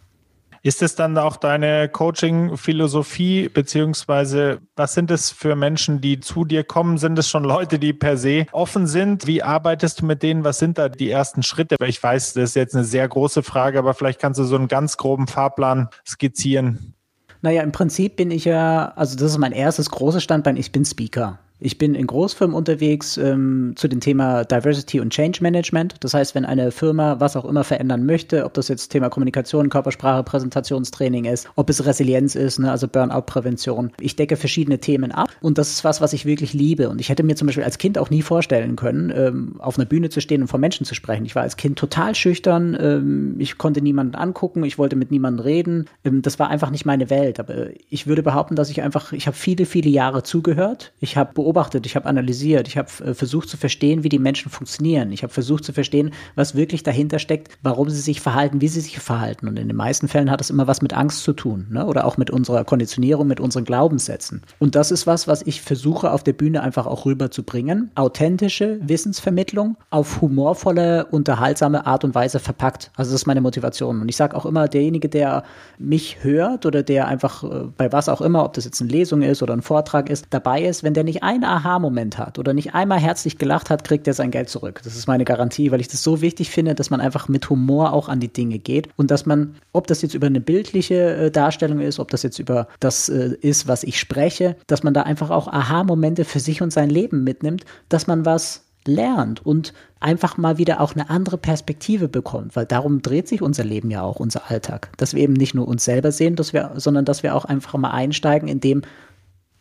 Ist 0.62 0.82
es 0.82 0.94
dann 0.94 1.16
auch 1.16 1.36
deine 1.38 1.88
Coaching-Philosophie, 1.88 3.48
beziehungsweise 3.48 4.60
was 4.76 4.92
sind 4.92 5.10
es 5.10 5.30
für 5.30 5.56
Menschen, 5.56 6.02
die 6.02 6.20
zu 6.20 6.44
dir 6.44 6.64
kommen? 6.64 6.98
Sind 6.98 7.18
es 7.18 7.30
schon 7.30 7.44
Leute, 7.44 7.78
die 7.78 7.94
per 7.94 8.18
se 8.18 8.46
offen 8.52 8.86
sind? 8.86 9.26
Wie 9.26 9.42
arbeitest 9.42 10.02
du 10.02 10.06
mit 10.06 10.22
denen? 10.22 10.44
Was 10.44 10.58
sind 10.58 10.76
da 10.76 10.90
die 10.90 11.08
ersten 11.08 11.42
Schritte? 11.42 11.76
Ich 11.86 12.02
weiß, 12.02 12.34
das 12.34 12.50
ist 12.50 12.56
jetzt 12.56 12.74
eine 12.74 12.84
sehr 12.84 13.08
große 13.08 13.42
Frage, 13.42 13.78
aber 13.78 13.94
vielleicht 13.94 14.20
kannst 14.20 14.38
du 14.38 14.44
so 14.44 14.56
einen 14.56 14.68
ganz 14.68 14.98
groben 14.98 15.28
Fahrplan 15.28 15.88
skizzieren. 16.06 16.94
Naja, 17.40 17.62
im 17.62 17.72
Prinzip 17.72 18.16
bin 18.16 18.30
ich 18.30 18.44
ja, 18.44 18.92
also 18.96 19.16
das 19.16 19.30
ist 19.30 19.38
mein 19.38 19.52
erstes 19.52 19.88
großes 19.88 20.22
Standbein, 20.22 20.58
ich 20.58 20.72
bin 20.72 20.84
Speaker. 20.84 21.38
Ich 21.60 21.76
bin 21.76 21.94
in 21.94 22.06
Großfirmen 22.06 22.56
unterwegs 22.56 23.18
ähm, 23.18 23.74
zu 23.76 23.86
dem 23.86 24.00
Thema 24.00 24.44
Diversity 24.44 24.98
und 25.00 25.12
Change 25.12 25.42
Management. 25.42 25.96
Das 26.00 26.14
heißt, 26.14 26.34
wenn 26.34 26.46
eine 26.46 26.70
Firma 26.70 27.20
was 27.20 27.36
auch 27.36 27.44
immer 27.44 27.64
verändern 27.64 28.06
möchte, 28.06 28.46
ob 28.46 28.54
das 28.54 28.68
jetzt 28.68 28.88
Thema 28.88 29.10
Kommunikation, 29.10 29.68
Körpersprache, 29.68 30.22
Präsentationstraining 30.22 31.26
ist, 31.26 31.50
ob 31.56 31.68
es 31.68 31.84
Resilienz 31.84 32.34
ist, 32.34 32.58
ne, 32.58 32.70
also 32.70 32.88
Burnout-Prävention. 32.88 33.92
Ich 34.00 34.16
decke 34.16 34.36
verschiedene 34.36 34.78
Themen 34.78 35.12
ab 35.12 35.28
und 35.42 35.58
das 35.58 35.70
ist 35.70 35.84
was, 35.84 36.00
was 36.00 36.14
ich 36.14 36.24
wirklich 36.24 36.54
liebe. 36.54 36.88
Und 36.88 36.98
ich 37.00 37.10
hätte 37.10 37.22
mir 37.22 37.36
zum 37.36 37.46
Beispiel 37.46 37.64
als 37.64 37.76
Kind 37.76 37.98
auch 37.98 38.08
nie 38.08 38.22
vorstellen 38.22 38.76
können, 38.76 39.12
ähm, 39.14 39.56
auf 39.58 39.78
einer 39.78 39.86
Bühne 39.86 40.08
zu 40.08 40.22
stehen 40.22 40.40
und 40.40 40.48
vor 40.48 40.60
Menschen 40.60 40.86
zu 40.86 40.94
sprechen. 40.94 41.26
Ich 41.26 41.34
war 41.34 41.42
als 41.42 41.58
Kind 41.58 41.78
total 41.78 42.14
schüchtern. 42.14 42.76
Ähm, 42.80 43.36
ich 43.38 43.58
konnte 43.58 43.82
niemanden 43.82 44.14
angucken. 44.14 44.64
Ich 44.64 44.78
wollte 44.78 44.96
mit 44.96 45.10
niemandem 45.10 45.44
reden. 45.44 45.88
Ähm, 46.04 46.22
das 46.22 46.38
war 46.38 46.48
einfach 46.48 46.70
nicht 46.70 46.86
meine 46.86 47.10
Welt. 47.10 47.38
Aber 47.38 47.66
ich 47.90 48.06
würde 48.06 48.22
behaupten, 48.22 48.56
dass 48.56 48.70
ich 48.70 48.80
einfach, 48.80 49.12
ich 49.12 49.26
habe 49.26 49.36
viele, 49.36 49.66
viele 49.66 49.90
Jahre 49.90 50.22
zugehört. 50.22 50.92
Ich 51.00 51.18
habe 51.18 51.34
beobachtet, 51.34 51.49
ich 51.84 51.96
habe 51.96 52.06
analysiert, 52.06 52.68
ich 52.68 52.76
habe 52.76 52.88
äh, 53.04 53.14
versucht 53.14 53.48
zu 53.48 53.56
verstehen, 53.56 54.04
wie 54.04 54.08
die 54.08 54.18
Menschen 54.18 54.50
funktionieren. 54.50 55.12
Ich 55.12 55.22
habe 55.22 55.32
versucht 55.32 55.64
zu 55.64 55.72
verstehen, 55.72 56.12
was 56.34 56.54
wirklich 56.54 56.82
dahinter 56.82 57.18
steckt, 57.18 57.48
warum 57.62 57.90
sie 57.90 58.00
sich 58.00 58.20
verhalten, 58.20 58.60
wie 58.60 58.68
sie 58.68 58.80
sich 58.80 58.98
verhalten. 58.98 59.48
Und 59.48 59.58
in 59.58 59.68
den 59.68 59.76
meisten 59.76 60.08
Fällen 60.08 60.30
hat 60.30 60.40
es 60.40 60.50
immer 60.50 60.66
was 60.66 60.82
mit 60.82 60.92
Angst 60.92 61.22
zu 61.22 61.32
tun 61.32 61.66
ne? 61.70 61.86
oder 61.86 62.04
auch 62.04 62.16
mit 62.16 62.30
unserer 62.30 62.64
Konditionierung, 62.64 63.26
mit 63.26 63.40
unseren 63.40 63.64
Glaubenssätzen. 63.64 64.42
Und 64.58 64.74
das 64.74 64.90
ist 64.90 65.06
was, 65.06 65.28
was 65.28 65.42
ich 65.42 65.60
versuche 65.62 66.10
auf 66.10 66.22
der 66.22 66.32
Bühne 66.32 66.62
einfach 66.62 66.86
auch 66.86 67.06
rüberzubringen. 67.06 67.90
Authentische 67.94 68.78
Wissensvermittlung 68.82 69.76
auf 69.90 70.20
humorvolle, 70.20 71.06
unterhaltsame 71.06 71.86
Art 71.86 72.04
und 72.04 72.14
Weise 72.14 72.38
verpackt. 72.38 72.90
Also 72.96 73.12
das 73.12 73.22
ist 73.22 73.26
meine 73.26 73.40
Motivation. 73.40 74.00
Und 74.00 74.08
ich 74.08 74.16
sage 74.16 74.36
auch 74.36 74.46
immer, 74.46 74.68
derjenige, 74.68 75.08
der 75.08 75.44
mich 75.78 76.18
hört 76.22 76.66
oder 76.66 76.82
der 76.82 77.08
einfach 77.08 77.42
äh, 77.44 77.64
bei 77.76 77.92
was 77.92 78.08
auch 78.08 78.20
immer, 78.20 78.44
ob 78.44 78.54
das 78.54 78.64
jetzt 78.64 78.80
eine 78.80 78.90
Lesung 78.90 79.22
ist 79.22 79.42
oder 79.42 79.54
ein 79.54 79.62
Vortrag 79.62 80.10
ist, 80.10 80.26
dabei 80.30 80.62
ist, 80.62 80.82
wenn 80.82 80.94
der 80.94 81.04
nicht 81.04 81.22
einen 81.42 81.52
Aha-Moment 81.52 82.18
hat 82.18 82.38
oder 82.38 82.52
nicht 82.52 82.74
einmal 82.74 82.98
herzlich 82.98 83.38
gelacht 83.38 83.70
hat, 83.70 83.84
kriegt 83.84 84.06
er 84.06 84.14
sein 84.14 84.30
Geld 84.30 84.48
zurück. 84.48 84.80
Das 84.84 84.96
ist 84.96 85.06
meine 85.06 85.24
Garantie, 85.24 85.70
weil 85.70 85.80
ich 85.80 85.88
das 85.88 86.02
so 86.02 86.20
wichtig 86.20 86.50
finde, 86.50 86.74
dass 86.74 86.90
man 86.90 87.00
einfach 87.00 87.28
mit 87.28 87.48
Humor 87.50 87.92
auch 87.92 88.08
an 88.08 88.20
die 88.20 88.32
Dinge 88.32 88.58
geht 88.58 88.88
und 88.96 89.10
dass 89.10 89.26
man, 89.26 89.56
ob 89.72 89.86
das 89.86 90.02
jetzt 90.02 90.14
über 90.14 90.26
eine 90.26 90.40
bildliche 90.40 91.16
äh, 91.16 91.30
Darstellung 91.30 91.80
ist, 91.80 91.98
ob 91.98 92.10
das 92.10 92.22
jetzt 92.22 92.38
über 92.38 92.68
das 92.80 93.08
äh, 93.08 93.36
ist, 93.40 93.68
was 93.68 93.82
ich 93.82 93.98
spreche, 93.98 94.56
dass 94.66 94.82
man 94.82 94.94
da 94.94 95.02
einfach 95.02 95.30
auch 95.30 95.48
Aha-Momente 95.48 96.24
für 96.24 96.40
sich 96.40 96.62
und 96.62 96.72
sein 96.72 96.90
Leben 96.90 97.24
mitnimmt, 97.24 97.64
dass 97.88 98.06
man 98.06 98.24
was 98.24 98.62
lernt 98.86 99.44
und 99.44 99.74
einfach 100.00 100.38
mal 100.38 100.56
wieder 100.56 100.80
auch 100.80 100.94
eine 100.94 101.10
andere 101.10 101.36
Perspektive 101.36 102.08
bekommt, 102.08 102.56
weil 102.56 102.64
darum 102.64 103.02
dreht 103.02 103.28
sich 103.28 103.42
unser 103.42 103.64
Leben 103.64 103.90
ja 103.90 104.02
auch, 104.02 104.16
unser 104.16 104.50
Alltag, 104.50 104.90
dass 104.96 105.14
wir 105.14 105.22
eben 105.22 105.34
nicht 105.34 105.54
nur 105.54 105.68
uns 105.68 105.84
selber 105.84 106.12
sehen, 106.12 106.36
dass 106.36 106.52
wir, 106.52 106.72
sondern 106.76 107.04
dass 107.04 107.22
wir 107.22 107.34
auch 107.34 107.44
einfach 107.44 107.78
mal 107.78 107.90
einsteigen 107.90 108.48
in 108.48 108.60
dem, 108.60 108.82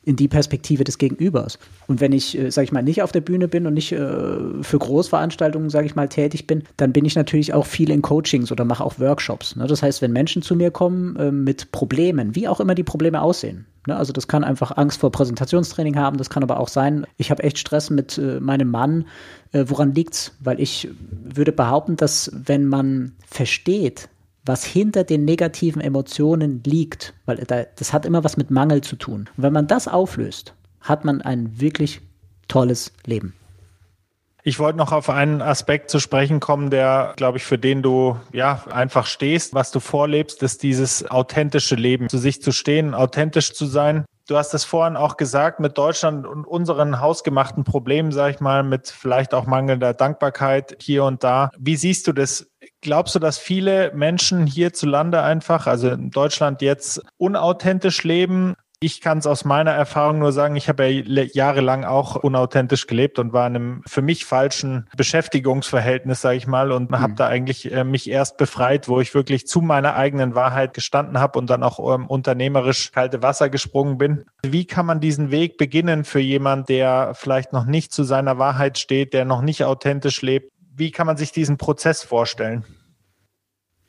in 0.03 0.15
die 0.15 0.27
Perspektive 0.27 0.83
des 0.83 0.97
Gegenübers. 0.97 1.59
Und 1.87 1.99
wenn 1.99 2.13
ich, 2.13 2.37
äh, 2.37 2.49
sage 2.51 2.65
ich 2.65 2.71
mal, 2.71 2.81
nicht 2.81 3.03
auf 3.03 3.11
der 3.11 3.21
Bühne 3.21 3.47
bin 3.47 3.67
und 3.67 3.73
nicht 3.73 3.91
äh, 3.91 4.37
für 4.61 4.79
Großveranstaltungen, 4.79 5.69
sage 5.69 5.87
ich 5.87 5.95
mal, 5.95 6.07
tätig 6.07 6.47
bin, 6.47 6.63
dann 6.77 6.93
bin 6.93 7.05
ich 7.05 7.15
natürlich 7.15 7.53
auch 7.53 7.65
viel 7.65 7.89
in 7.89 8.01
Coachings 8.01 8.51
oder 8.51 8.63
mache 8.63 8.83
auch 8.83 8.99
Workshops. 8.99 9.55
Ne? 9.55 9.67
Das 9.67 9.83
heißt, 9.83 10.01
wenn 10.01 10.13
Menschen 10.13 10.41
zu 10.41 10.55
mir 10.55 10.71
kommen 10.71 11.15
äh, 11.17 11.31
mit 11.31 11.71
Problemen, 11.71 12.35
wie 12.35 12.47
auch 12.47 12.59
immer 12.59 12.75
die 12.75 12.83
Probleme 12.83 13.21
aussehen, 13.21 13.65
ne? 13.87 13.95
also 13.97 14.13
das 14.13 14.27
kann 14.27 14.45
einfach 14.45 14.77
Angst 14.77 15.01
vor 15.01 15.11
Präsentationstraining 15.11 15.97
haben, 15.97 16.17
das 16.17 16.29
kann 16.29 16.43
aber 16.43 16.59
auch 16.59 16.69
sein, 16.69 17.05
ich 17.17 17.29
habe 17.29 17.43
echt 17.43 17.57
Stress 17.57 17.89
mit 17.89 18.17
äh, 18.17 18.39
meinem 18.39 18.71
Mann. 18.71 19.05
Äh, 19.51 19.65
woran 19.67 19.93
liegt's? 19.93 20.33
Weil 20.39 20.61
ich 20.61 20.87
würde 21.23 21.51
behaupten, 21.51 21.97
dass 21.97 22.31
wenn 22.33 22.67
man 22.67 23.11
versteht, 23.27 24.07
was 24.49 24.65
hinter 24.65 25.03
den 25.03 25.25
negativen 25.25 25.79
Emotionen 25.79 26.63
liegt, 26.65 27.13
weil 27.27 27.37
das 27.37 27.93
hat 27.93 28.03
immer 28.03 28.23
was 28.23 28.35
mit 28.35 28.49
Mangel 28.49 28.81
zu 28.81 28.95
tun. 28.95 29.29
Und 29.37 29.43
wenn 29.43 29.53
man 29.53 29.67
das 29.67 29.87
auflöst, 29.87 30.55
hat 30.81 31.05
man 31.05 31.21
ein 31.21 31.61
wirklich 31.61 32.01
tolles 32.47 32.91
Leben. 33.05 33.35
Ich 34.41 34.57
wollte 34.57 34.79
noch 34.79 34.91
auf 34.91 35.11
einen 35.11 35.43
Aspekt 35.43 35.91
zu 35.91 35.99
sprechen 35.99 36.39
kommen, 36.39 36.71
der, 36.71 37.13
glaube 37.15 37.37
ich, 37.37 37.43
für 37.43 37.59
den 37.59 37.83
du 37.83 38.17
ja 38.33 38.63
einfach 38.71 39.05
stehst, 39.05 39.53
was 39.53 39.69
du 39.69 39.79
vorlebst, 39.79 40.41
ist 40.41 40.63
dieses 40.63 41.05
authentische 41.11 41.75
Leben, 41.75 42.09
zu 42.09 42.17
sich 42.17 42.41
zu 42.41 42.51
stehen, 42.51 42.95
authentisch 42.95 43.53
zu 43.53 43.67
sein. 43.67 44.03
Du 44.29 44.37
hast 44.37 44.53
es 44.53 44.63
vorhin 44.63 44.95
auch 44.95 45.17
gesagt, 45.17 45.59
mit 45.59 45.75
Deutschland 45.75 46.27
und 46.27 46.45
unseren 46.45 46.99
hausgemachten 46.99 47.63
Problemen, 47.63 48.11
sage 48.11 48.35
ich 48.35 48.39
mal, 48.39 48.61
mit 48.61 48.87
vielleicht 48.87 49.33
auch 49.33 49.47
mangelnder 49.47 49.95
Dankbarkeit 49.95 50.77
hier 50.79 51.03
und 51.03 51.23
da. 51.23 51.49
Wie 51.57 51.75
siehst 51.75 52.05
du 52.05 52.13
das? 52.13 52.47
Glaubst 52.81 53.15
du, 53.15 53.19
dass 53.19 53.39
viele 53.39 53.91
Menschen 53.95 54.45
hierzulande 54.45 55.23
einfach, 55.23 55.65
also 55.65 55.89
in 55.89 56.11
Deutschland 56.11 56.61
jetzt 56.61 57.01
unauthentisch 57.17 58.03
leben? 58.03 58.53
Ich 58.81 59.01
kann 59.01 59.17
es 59.17 59.27
aus 59.27 59.43
meiner 59.43 59.71
Erfahrung 59.71 60.19
nur 60.19 60.31
sagen, 60.31 60.55
ich 60.55 60.69
habe 60.69 60.87
ja 60.87 61.23
jahrelang 61.33 61.83
auch 61.83 62.15
unauthentisch 62.15 62.87
gelebt 62.87 63.19
und 63.19 63.33
war 63.33 63.45
in 63.45 63.55
einem 63.55 63.83
für 63.85 64.01
mich 64.01 64.23
falschen 64.23 64.87
Beschäftigungsverhältnis, 64.95 66.21
sage 66.21 66.37
ich 66.37 66.47
mal, 66.47 66.71
und 66.71 66.91
mhm. 66.91 66.99
habe 67.01 67.13
da 67.15 67.27
eigentlich 67.27 67.69
äh, 67.73 67.83
mich 67.83 68.09
erst 68.09 68.37
befreit, 68.37 68.87
wo 68.87 69.01
ich 69.01 69.13
wirklich 69.13 69.47
zu 69.47 69.59
meiner 69.59 69.95
eigenen 69.95 70.33
Wahrheit 70.33 70.73
gestanden 70.73 71.19
habe 71.19 71.37
und 71.37 71.49
dann 71.49 71.61
auch 71.61 71.93
ähm, 71.93 72.07
unternehmerisch 72.07 72.93
kalte 72.93 73.21
Wasser 73.21 73.49
gesprungen 73.49 73.97
bin. 73.97 74.23
Wie 74.43 74.63
kann 74.63 74.85
man 74.85 75.01
diesen 75.01 75.29
Weg 75.29 75.57
beginnen 75.57 76.05
für 76.05 76.21
jemand, 76.21 76.69
der 76.69 77.13
vielleicht 77.15 77.51
noch 77.51 77.65
nicht 77.65 77.91
zu 77.91 78.05
seiner 78.05 78.37
Wahrheit 78.37 78.77
steht, 78.77 79.13
der 79.13 79.25
noch 79.25 79.41
nicht 79.41 79.65
authentisch 79.65 80.21
lebt? 80.21 80.53
Wie 80.73 80.91
kann 80.91 81.05
man 81.05 81.17
sich 81.17 81.33
diesen 81.33 81.57
Prozess 81.57 82.03
vorstellen? 82.03 82.63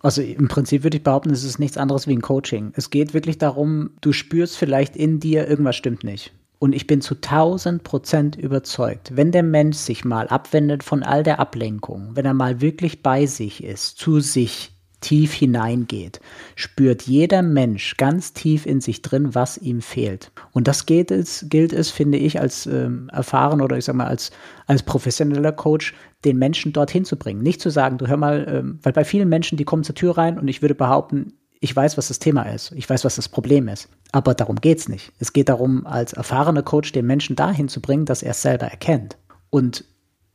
Also 0.03 0.23
im 0.23 0.49
Prinzip 0.49 0.83
würde 0.83 0.97
ich 0.97 1.03
behaupten, 1.03 1.31
es 1.31 1.45
ist 1.45 1.59
nichts 1.59 1.77
anderes 1.77 2.07
wie 2.07 2.15
ein 2.15 2.23
Coaching. 2.23 2.73
Es 2.75 2.91
geht 2.91 3.13
wirklich 3.15 3.39
darum, 3.39 3.91
du 4.01 4.13
spürst 4.13 4.57
vielleicht 4.57 4.97
in 4.97 5.21
dir, 5.21 5.47
irgendwas 5.47 5.77
stimmt 5.77 6.05
nicht. 6.05 6.33
Und 6.59 6.75
ich 6.75 6.87
bin 6.87 7.01
zu 7.01 7.15
1000 7.15 7.83
Prozent 7.83 8.37
überzeugt, 8.37 9.17
wenn 9.17 9.33
der 9.33 9.43
Mensch 9.43 9.79
sich 9.79 10.05
mal 10.05 10.29
abwendet 10.29 10.83
von 10.83 11.03
all 11.03 11.23
der 11.23 11.41
Ablenkung, 11.41 12.11
wenn 12.15 12.27
er 12.27 12.35
mal 12.35 12.61
wirklich 12.61 13.03
bei 13.03 13.25
sich 13.25 13.65
ist, 13.65 13.97
zu 13.99 14.21
sich 14.21 14.73
tief 15.01 15.33
hineingeht, 15.33 16.21
spürt 16.57 17.03
jeder 17.03 17.41
Mensch 17.41 17.97
ganz 17.97 18.35
tief 18.35 18.67
in 18.67 18.83
sich 18.83 19.01
drin, 19.01 19.35
was 19.35 19.57
ihm 19.57 19.81
fehlt. 19.81 20.31
Und 20.53 20.69
das 20.69 20.85
gilt 20.85 21.11
es, 21.11 21.47
gilt 21.49 21.73
es 21.73 21.91
finde 21.91 22.19
ich, 22.19 22.39
als 22.41 22.67
ähm, 22.67 23.09
erfahren 23.11 23.63
oder 23.63 23.79
ich 23.79 23.87
sag 23.87 23.97
mal 23.97 24.07
als, 24.07 24.31
als 24.67 24.83
professioneller 24.83 25.53
Coach, 25.53 25.95
den 26.25 26.39
Menschen 26.39 26.73
dorthin 26.73 27.05
zu 27.05 27.17
bringen. 27.17 27.43
Nicht 27.43 27.61
zu 27.61 27.71
sagen, 27.71 27.99
du 27.99 28.07
hör 28.07 28.17
mal, 28.17 28.47
ähm, 28.49 28.79
weil 28.83 28.93
bei 28.93 29.05
vielen 29.05 29.29
Menschen, 29.29 29.57
die 29.57 29.65
kommen 29.65 29.85
zur 29.85 29.95
Tür 29.95 30.19
rein 30.19 30.39
und 30.39 30.49
ich 30.49 30.63
würde 30.63 30.75
behaupten, 30.75 31.35
ich 31.61 31.75
weiß, 31.77 31.99
was 31.99 32.09
das 32.09 32.19
Thema 32.19 32.43
ist, 32.45 32.73
ich 32.73 32.89
weiß, 32.89 33.05
was 33.05 33.17
das 33.17 33.29
Problem 33.29 33.69
ist. 33.69 33.89
Aber 34.13 34.35
darum 34.35 34.57
geht's 34.57 34.89
nicht. 34.89 35.13
Es 35.19 35.33
geht 35.33 35.49
darum, 35.49 35.87
als 35.87 36.15
erfahrener 36.15 36.63
Coach 36.63 36.93
den 36.93 37.07
Menschen 37.07 37.37
dahin 37.37 37.69
zu 37.69 37.81
bringen, 37.81 38.07
dass 38.07 38.23
er 38.23 38.31
es 38.31 38.43
selber 38.43 38.67
erkennt. 38.67 39.19
Und 39.51 39.85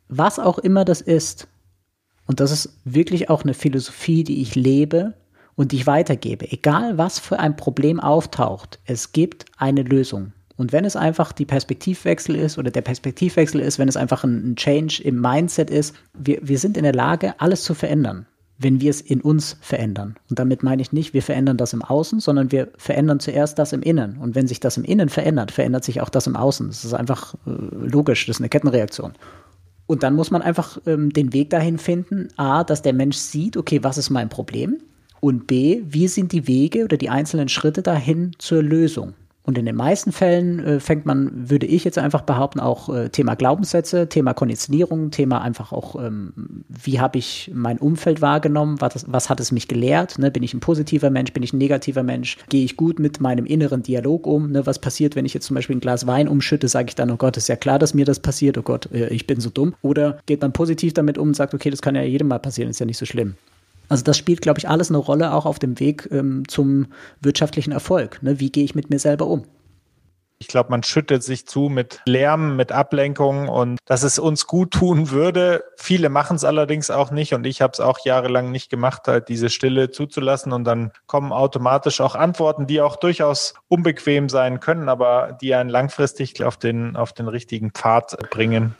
was 0.08 0.38
auch 0.40 0.60
immer 0.60 0.86
das 0.86 1.02
ist, 1.02 1.48
und 2.28 2.40
das 2.40 2.52
ist 2.52 2.80
wirklich 2.86 3.30
auch 3.30 3.44
eine 3.44 3.54
Philosophie, 3.54 4.24
die 4.24 4.42
ich 4.42 4.56
lebe 4.56 5.14
und 5.56 5.72
die 5.72 5.78
ich 5.78 5.88
weitergebe. 5.88 6.52
Egal 6.52 6.98
was 6.98 7.20
für 7.20 7.40
ein 7.40 7.56
Problem 7.56 8.00
auftaucht, 8.00 8.80
es 8.86 9.12
gibt 9.12 9.46
eine 9.58 9.84
Lösung. 9.84 10.32
Und 10.58 10.72
wenn 10.72 10.86
es 10.86 10.96
einfach 10.96 11.32
die 11.32 11.46
Perspektivwechsel 11.46 12.36
ist 12.36 12.58
oder 12.58 12.72
der 12.72 12.82
Perspektivwechsel 12.82 13.60
ist, 13.60 13.78
wenn 13.78 13.90
es 13.90 13.98
einfach 13.98 14.24
ein, 14.24 14.56
Change 14.56 15.02
im 15.04 15.20
Mindset 15.20 15.70
ist, 15.70 15.96
wir, 16.14 16.40
wir 16.42 16.60
sind 16.60 16.78
in 16.78 16.84
der 16.84 16.94
Lage, 16.94 17.40
alles 17.40 17.64
zu 17.64 17.74
verändern, 17.74 18.26
wenn 18.58 18.80
wir 18.80 18.90
es 18.90 19.02
in 19.02 19.20
uns 19.20 19.58
verändern. 19.60 20.16
Und 20.30 20.40
damit 20.40 20.64
meine 20.64 20.82
ich 20.82 20.94
nicht, 20.94 21.14
wir 21.14 21.22
verändern 21.22 21.58
das 21.58 21.74
im 21.74 21.82
Außen, 21.82 22.22
sondern 22.22 22.52
wir 22.54 22.70
verändern 22.78 23.20
zuerst 23.20 23.60
das 23.60 23.74
im 23.74 23.82
Innen. 23.82 24.18
Und 24.18 24.36
wenn 24.36 24.48
sich 24.48 24.62
das 24.62 24.78
im 24.78 24.86
Innen 24.86 25.10
verändert, 25.10 25.52
verändert 25.52 25.84
sich 25.84 26.00
auch 26.00 26.10
das 26.10 26.28
im 26.28 26.38
Außen. 26.38 26.68
Das 26.68 26.86
ist 26.86 26.94
einfach 26.94 27.36
äh, 27.46 27.50
logisch, 27.50 28.26
das 28.26 28.38
ist 28.38 28.42
eine 28.42 28.50
Kettenreaktion. 28.50 29.14
Und 29.88 30.04
dann 30.04 30.16
muss 30.16 30.32
man 30.32 30.42
einfach 30.42 30.80
ähm, 30.86 31.12
den 31.12 31.34
Weg 31.34 31.50
dahin 31.50 31.78
finden, 31.78 32.30
a, 32.38 32.64
dass 32.64 32.82
der 32.82 32.94
Mensch 32.94 33.18
sieht, 33.18 33.58
okay, 33.58 33.84
was 33.84 33.98
ist 33.98 34.10
mein 34.10 34.30
Problem? 34.30 34.78
Und 35.20 35.48
b, 35.48 35.82
wie 35.86 36.08
sind 36.08 36.32
die 36.32 36.48
Wege 36.48 36.86
oder 36.86 36.98
die 36.98 37.10
einzelnen 37.10 37.50
Schritte 37.50 37.82
dahin 37.82 38.32
zur 38.38 38.64
Lösung? 38.64 39.14
Und 39.46 39.58
in 39.58 39.66
den 39.66 39.76
meisten 39.76 40.12
Fällen 40.12 40.60
äh, 40.60 40.80
fängt 40.80 41.06
man, 41.06 41.50
würde 41.50 41.68
ich 41.68 41.84
jetzt 41.84 42.00
einfach 42.00 42.22
behaupten, 42.22 42.60
auch 42.60 42.90
äh, 42.90 43.10
Thema 43.10 43.36
Glaubenssätze, 43.36 44.10
Thema 44.10 44.34
Konditionierung, 44.34 45.12
Thema 45.12 45.42
einfach 45.42 45.72
auch, 45.72 45.96
ähm, 46.04 46.64
wie 46.68 47.00
habe 47.00 47.20
ich 47.20 47.52
mein 47.54 47.78
Umfeld 47.78 48.22
wahrgenommen, 48.22 48.82
was, 48.82 49.06
was 49.08 49.30
hat 49.30 49.40
es 49.40 49.52
mich 49.52 49.68
gelehrt, 49.68 50.18
ne? 50.18 50.32
bin 50.32 50.42
ich 50.42 50.56
ein 50.56 50.62
positiver 50.62 51.12
Mensch, 51.12 51.32
bin 51.32 51.44
ich 51.44 51.54
ein 51.54 51.60
negativer 51.60 52.02
Mensch, 52.02 52.38
gehe 52.50 52.66
ich 52.66 52.76
gut 52.76 52.98
mit 52.98 53.22
meinem 53.22 53.46
inneren 53.46 53.84
Dialog 53.84 54.26
um, 54.26 54.52
ne? 54.52 54.66
was 54.66 54.80
passiert, 54.80 55.16
wenn 55.16 55.26
ich 55.26 55.36
jetzt 55.36 55.46
zum 55.46 55.56
Beispiel 55.56 55.76
ein 55.76 55.82
Glas 55.82 56.08
Wein 56.08 56.28
umschütte, 56.28 56.68
sage 56.68 56.88
ich 56.90 56.96
dann, 56.96 57.12
oh 57.12 57.18
Gott, 57.18 57.38
ist 57.38 57.48
ja 57.48 57.56
klar, 57.56 57.78
dass 57.78 57.94
mir 57.94 58.06
das 58.06 58.20
passiert, 58.20 58.58
oh 58.58 58.64
Gott, 58.64 58.92
äh, 58.92 59.10
ich 59.10 59.28
bin 59.28 59.40
so 59.40 59.52
dumm. 59.52 59.76
Oder 59.84 60.18
geht 60.26 60.42
man 60.42 60.54
positiv 60.54 60.94
damit 60.94 61.18
um 61.20 61.30
und 61.30 61.36
sagt, 61.36 61.54
okay, 61.54 61.70
das 61.70 61.82
kann 61.82 61.96
ja 61.96 62.02
jedem 62.02 62.30
mal 62.30 62.40
passieren, 62.40 62.70
ist 62.70 62.80
ja 62.80 62.86
nicht 62.86 62.98
so 62.98 63.06
schlimm. 63.06 63.36
Also 63.90 64.04
das 64.04 64.18
spielt, 64.18 64.42
glaube 64.42 64.60
ich, 64.60 64.68
alles 64.68 64.90
eine 64.90 64.98
Rolle, 64.98 65.34
auch 65.34 65.46
auf 65.46 65.60
dem 65.60 65.80
Weg 65.80 66.08
ähm, 66.12 66.48
zum 66.48 66.88
wirtschaftlichen 67.22 67.72
Erfolg. 67.72 68.22
Ne? 68.24 68.40
Wie 68.40 68.52
gehe 68.52 68.64
ich 68.64 68.76
mit 68.76 68.90
mir 68.90 69.00
selber 69.00 69.28
um? 69.28 69.46
Ich 70.38 70.50
glaube, 70.50 70.70
man 70.70 70.84
schüttet 70.84 71.24
sich 71.24 71.48
zu 71.48 71.70
mit 71.70 72.02
Lärm, 72.06 72.58
mit 72.58 72.74
Ablenkung 72.74 73.48
und 73.48 73.80
dass 73.86 74.04
es 74.04 74.20
uns 74.20 74.48
gut 74.48 74.72
tun 74.72 75.10
würde. 75.10 75.64
Viele 75.78 76.10
machen 76.10 76.36
es 76.36 76.44
allerdings 76.44 76.92
auch 76.92 77.10
nicht 77.10 77.34
und 77.34 77.48
ich 77.48 77.62
habe 77.62 77.72
es 77.72 77.80
auch 77.80 78.00
jahrelang 78.04 78.52
nicht 78.52 78.70
gemacht, 78.70 79.08
halt 79.08 79.30
diese 79.30 79.50
Stille 79.50 79.92
zuzulassen 79.92 80.52
und 80.52 80.66
dann 80.66 80.92
kommen 81.08 81.32
automatisch 81.32 82.02
auch 82.02 82.16
Antworten, 82.16 82.68
die 82.68 82.82
auch 82.82 82.98
durchaus 82.98 83.54
unbequem 83.70 84.28
sein 84.28 84.60
können, 84.60 84.90
aber 84.90 85.38
die 85.42 85.56
einen 85.56 85.70
langfristig 85.70 86.44
auf 86.44 86.58
den, 86.58 86.98
auf 86.98 87.14
den 87.14 87.30
richtigen 87.30 87.72
Pfad 87.72 88.18
bringen. 88.30 88.76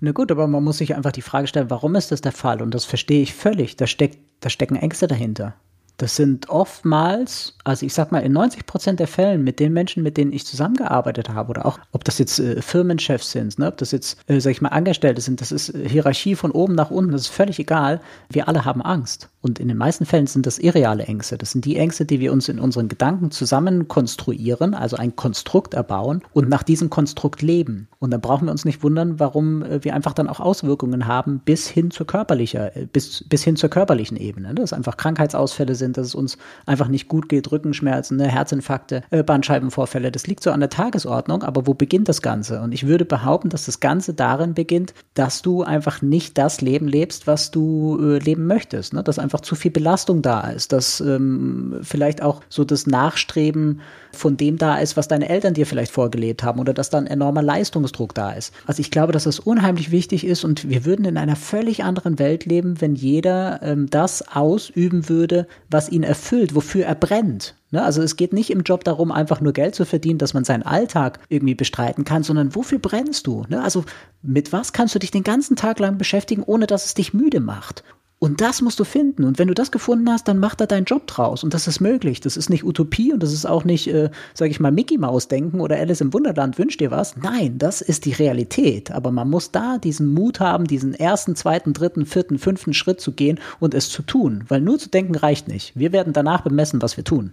Na 0.00 0.12
gut, 0.12 0.30
aber 0.30 0.46
man 0.46 0.62
muss 0.62 0.78
sich 0.78 0.94
einfach 0.94 1.12
die 1.12 1.22
Frage 1.22 1.48
stellen, 1.48 1.70
warum 1.70 1.96
ist 1.96 2.12
das 2.12 2.20
der 2.20 2.32
Fall? 2.32 2.62
Und 2.62 2.72
das 2.72 2.84
verstehe 2.84 3.22
ich 3.22 3.34
völlig. 3.34 3.76
Da, 3.76 3.86
steckt, 3.86 4.18
da 4.40 4.48
stecken 4.48 4.76
Ängste 4.76 5.08
dahinter. 5.08 5.56
Das 5.98 6.14
sind 6.14 6.48
oftmals, 6.48 7.54
also 7.64 7.84
ich 7.84 7.92
sag 7.92 8.12
mal, 8.12 8.20
in 8.20 8.32
90 8.32 8.66
Prozent 8.66 9.00
der 9.00 9.08
Fällen 9.08 9.42
mit 9.42 9.58
den 9.58 9.72
Menschen, 9.72 10.04
mit 10.04 10.16
denen 10.16 10.32
ich 10.32 10.46
zusammengearbeitet 10.46 11.28
habe, 11.28 11.50
oder 11.50 11.66
auch, 11.66 11.80
ob 11.90 12.04
das 12.04 12.18
jetzt 12.18 12.38
äh, 12.38 12.62
Firmenchefs 12.62 13.32
sind, 13.32 13.58
ne, 13.58 13.66
ob 13.66 13.78
das 13.78 13.90
jetzt, 13.90 14.18
äh, 14.28 14.40
sag 14.40 14.52
ich 14.52 14.62
mal, 14.62 14.68
Angestellte 14.68 15.20
sind, 15.20 15.40
das 15.40 15.50
ist 15.50 15.70
äh, 15.70 15.88
Hierarchie 15.88 16.36
von 16.36 16.52
oben 16.52 16.76
nach 16.76 16.92
unten, 16.92 17.10
das 17.10 17.22
ist 17.22 17.28
völlig 17.28 17.58
egal. 17.58 18.00
Wir 18.30 18.46
alle 18.46 18.64
haben 18.64 18.80
Angst. 18.80 19.28
Und 19.40 19.60
in 19.60 19.68
den 19.68 19.76
meisten 19.76 20.04
Fällen 20.04 20.26
sind 20.26 20.46
das 20.46 20.58
irreale 20.58 21.04
Ängste. 21.04 21.38
Das 21.38 21.52
sind 21.52 21.64
die 21.64 21.76
Ängste, 21.76 22.04
die 22.04 22.18
wir 22.18 22.32
uns 22.32 22.48
in 22.48 22.58
unseren 22.58 22.88
Gedanken 22.88 23.30
zusammen 23.30 23.86
konstruieren, 23.86 24.74
also 24.74 24.96
ein 24.96 25.14
Konstrukt 25.14 25.74
erbauen 25.74 26.22
und 26.32 26.48
nach 26.48 26.64
diesem 26.64 26.90
Konstrukt 26.90 27.40
leben. 27.40 27.88
Und 28.00 28.10
dann 28.10 28.20
brauchen 28.20 28.46
wir 28.46 28.52
uns 28.52 28.64
nicht 28.64 28.82
wundern, 28.82 29.20
warum 29.20 29.62
äh, 29.62 29.84
wir 29.84 29.94
einfach 29.94 30.12
dann 30.12 30.28
auch 30.28 30.40
Auswirkungen 30.40 31.06
haben 31.06 31.40
bis 31.44 31.68
hin 31.68 31.90
zur 31.92 32.06
körperlicher, 32.06 32.76
äh, 32.76 32.86
bis, 32.86 33.24
bis 33.28 33.44
hin 33.44 33.54
zur 33.54 33.70
körperlichen 33.70 34.16
Ebene. 34.16 34.48
Ne? 34.48 34.54
Dass 34.56 34.72
einfach 34.72 34.96
Krankheitsausfälle 34.96 35.76
sind, 35.76 35.87
dass 35.92 36.08
es 36.08 36.14
uns 36.14 36.38
einfach 36.66 36.88
nicht 36.88 37.08
gut 37.08 37.28
geht, 37.28 37.50
Rückenschmerzen, 37.50 38.16
ne? 38.16 38.28
Herzinfarkte, 38.28 39.02
äh, 39.10 39.22
Bandscheibenvorfälle. 39.22 40.10
Das 40.12 40.26
liegt 40.26 40.42
so 40.42 40.50
an 40.50 40.60
der 40.60 40.70
Tagesordnung, 40.70 41.42
aber 41.42 41.66
wo 41.66 41.74
beginnt 41.74 42.08
das 42.08 42.22
Ganze? 42.22 42.60
Und 42.60 42.72
ich 42.72 42.86
würde 42.86 43.04
behaupten, 43.04 43.48
dass 43.48 43.66
das 43.66 43.80
Ganze 43.80 44.14
darin 44.14 44.54
beginnt, 44.54 44.94
dass 45.14 45.42
du 45.42 45.62
einfach 45.62 46.02
nicht 46.02 46.38
das 46.38 46.60
Leben 46.60 46.88
lebst, 46.88 47.26
was 47.26 47.50
du 47.50 47.98
äh, 48.00 48.18
leben 48.18 48.46
möchtest. 48.46 48.92
Ne? 48.92 49.02
Dass 49.02 49.18
einfach 49.18 49.40
zu 49.40 49.54
viel 49.54 49.70
Belastung 49.70 50.22
da 50.22 50.42
ist, 50.50 50.72
dass 50.72 51.00
ähm, 51.00 51.78
vielleicht 51.82 52.22
auch 52.22 52.40
so 52.48 52.64
das 52.64 52.86
Nachstreben 52.86 53.80
von 54.12 54.36
dem 54.36 54.58
da 54.58 54.78
ist, 54.78 54.96
was 54.96 55.08
deine 55.08 55.28
Eltern 55.28 55.54
dir 55.54 55.66
vielleicht 55.66 55.92
vorgelebt 55.92 56.42
haben 56.42 56.60
oder 56.60 56.74
dass 56.74 56.90
da 56.90 56.98
ein 56.98 57.06
enormer 57.06 57.42
Leistungsdruck 57.42 58.14
da 58.14 58.32
ist. 58.32 58.52
Also 58.66 58.80
ich 58.80 58.90
glaube, 58.90 59.12
dass 59.12 59.24
das 59.24 59.38
unheimlich 59.38 59.90
wichtig 59.90 60.26
ist 60.26 60.44
und 60.44 60.68
wir 60.68 60.84
würden 60.84 61.04
in 61.04 61.16
einer 61.16 61.36
völlig 61.36 61.84
anderen 61.84 62.18
Welt 62.18 62.44
leben, 62.44 62.80
wenn 62.80 62.94
jeder 62.94 63.60
ähm, 63.62 63.88
das 63.90 64.26
ausüben 64.28 65.08
würde, 65.08 65.46
was 65.70 65.77
ihn 65.86 66.02
erfüllt, 66.02 66.56
wofür 66.56 66.86
er 66.86 66.96
brennt. 66.96 67.54
Ne? 67.70 67.84
Also 67.84 68.02
es 68.02 68.16
geht 68.16 68.32
nicht 68.32 68.50
im 68.50 68.62
Job 68.62 68.82
darum, 68.82 69.12
einfach 69.12 69.40
nur 69.40 69.52
Geld 69.52 69.76
zu 69.76 69.84
verdienen, 69.84 70.18
dass 70.18 70.34
man 70.34 70.42
seinen 70.42 70.64
Alltag 70.64 71.20
irgendwie 71.28 71.54
bestreiten 71.54 72.04
kann, 72.04 72.24
sondern 72.24 72.56
wofür 72.56 72.80
brennst 72.80 73.28
du? 73.28 73.44
Ne? 73.48 73.62
Also 73.62 73.84
mit 74.22 74.52
was 74.52 74.72
kannst 74.72 74.96
du 74.96 74.98
dich 74.98 75.12
den 75.12 75.22
ganzen 75.22 75.54
Tag 75.54 75.78
lang 75.78 75.98
beschäftigen, 75.98 76.42
ohne 76.42 76.66
dass 76.66 76.86
es 76.86 76.94
dich 76.94 77.14
müde 77.14 77.38
macht? 77.38 77.84
Und 78.20 78.40
das 78.40 78.62
musst 78.62 78.80
du 78.80 78.84
finden. 78.84 79.22
Und 79.22 79.38
wenn 79.38 79.46
du 79.46 79.54
das 79.54 79.70
gefunden 79.70 80.10
hast, 80.10 80.26
dann 80.26 80.40
mach 80.40 80.56
da 80.56 80.66
deinen 80.66 80.86
Job 80.86 81.06
draus. 81.06 81.44
Und 81.44 81.54
das 81.54 81.68
ist 81.68 81.80
möglich. 81.80 82.20
Das 82.20 82.36
ist 82.36 82.50
nicht 82.50 82.64
Utopie 82.64 83.12
und 83.12 83.22
das 83.22 83.32
ist 83.32 83.46
auch 83.46 83.64
nicht, 83.64 83.86
äh, 83.86 84.10
sage 84.34 84.50
ich 84.50 84.58
mal, 84.58 84.72
Mickey 84.72 84.98
Maus 84.98 85.28
denken 85.28 85.60
oder 85.60 85.76
Alice 85.76 86.00
im 86.00 86.12
Wunderland 86.12 86.58
wünscht 86.58 86.80
dir 86.80 86.90
was. 86.90 87.16
Nein, 87.16 87.58
das 87.58 87.80
ist 87.80 88.06
die 88.06 88.12
Realität. 88.12 88.90
Aber 88.90 89.12
man 89.12 89.30
muss 89.30 89.52
da 89.52 89.78
diesen 89.78 90.12
Mut 90.12 90.40
haben, 90.40 90.64
diesen 90.64 90.94
ersten, 90.94 91.36
zweiten, 91.36 91.74
dritten, 91.74 92.06
vierten, 92.06 92.38
fünften 92.38 92.74
Schritt 92.74 93.00
zu 93.00 93.12
gehen 93.12 93.38
und 93.60 93.72
es 93.72 93.88
zu 93.88 94.02
tun. 94.02 94.44
Weil 94.48 94.62
nur 94.62 94.78
zu 94.78 94.88
denken 94.88 95.14
reicht 95.14 95.46
nicht. 95.46 95.78
Wir 95.78 95.92
werden 95.92 96.12
danach 96.12 96.40
bemessen, 96.40 96.82
was 96.82 96.96
wir 96.96 97.04
tun. 97.04 97.32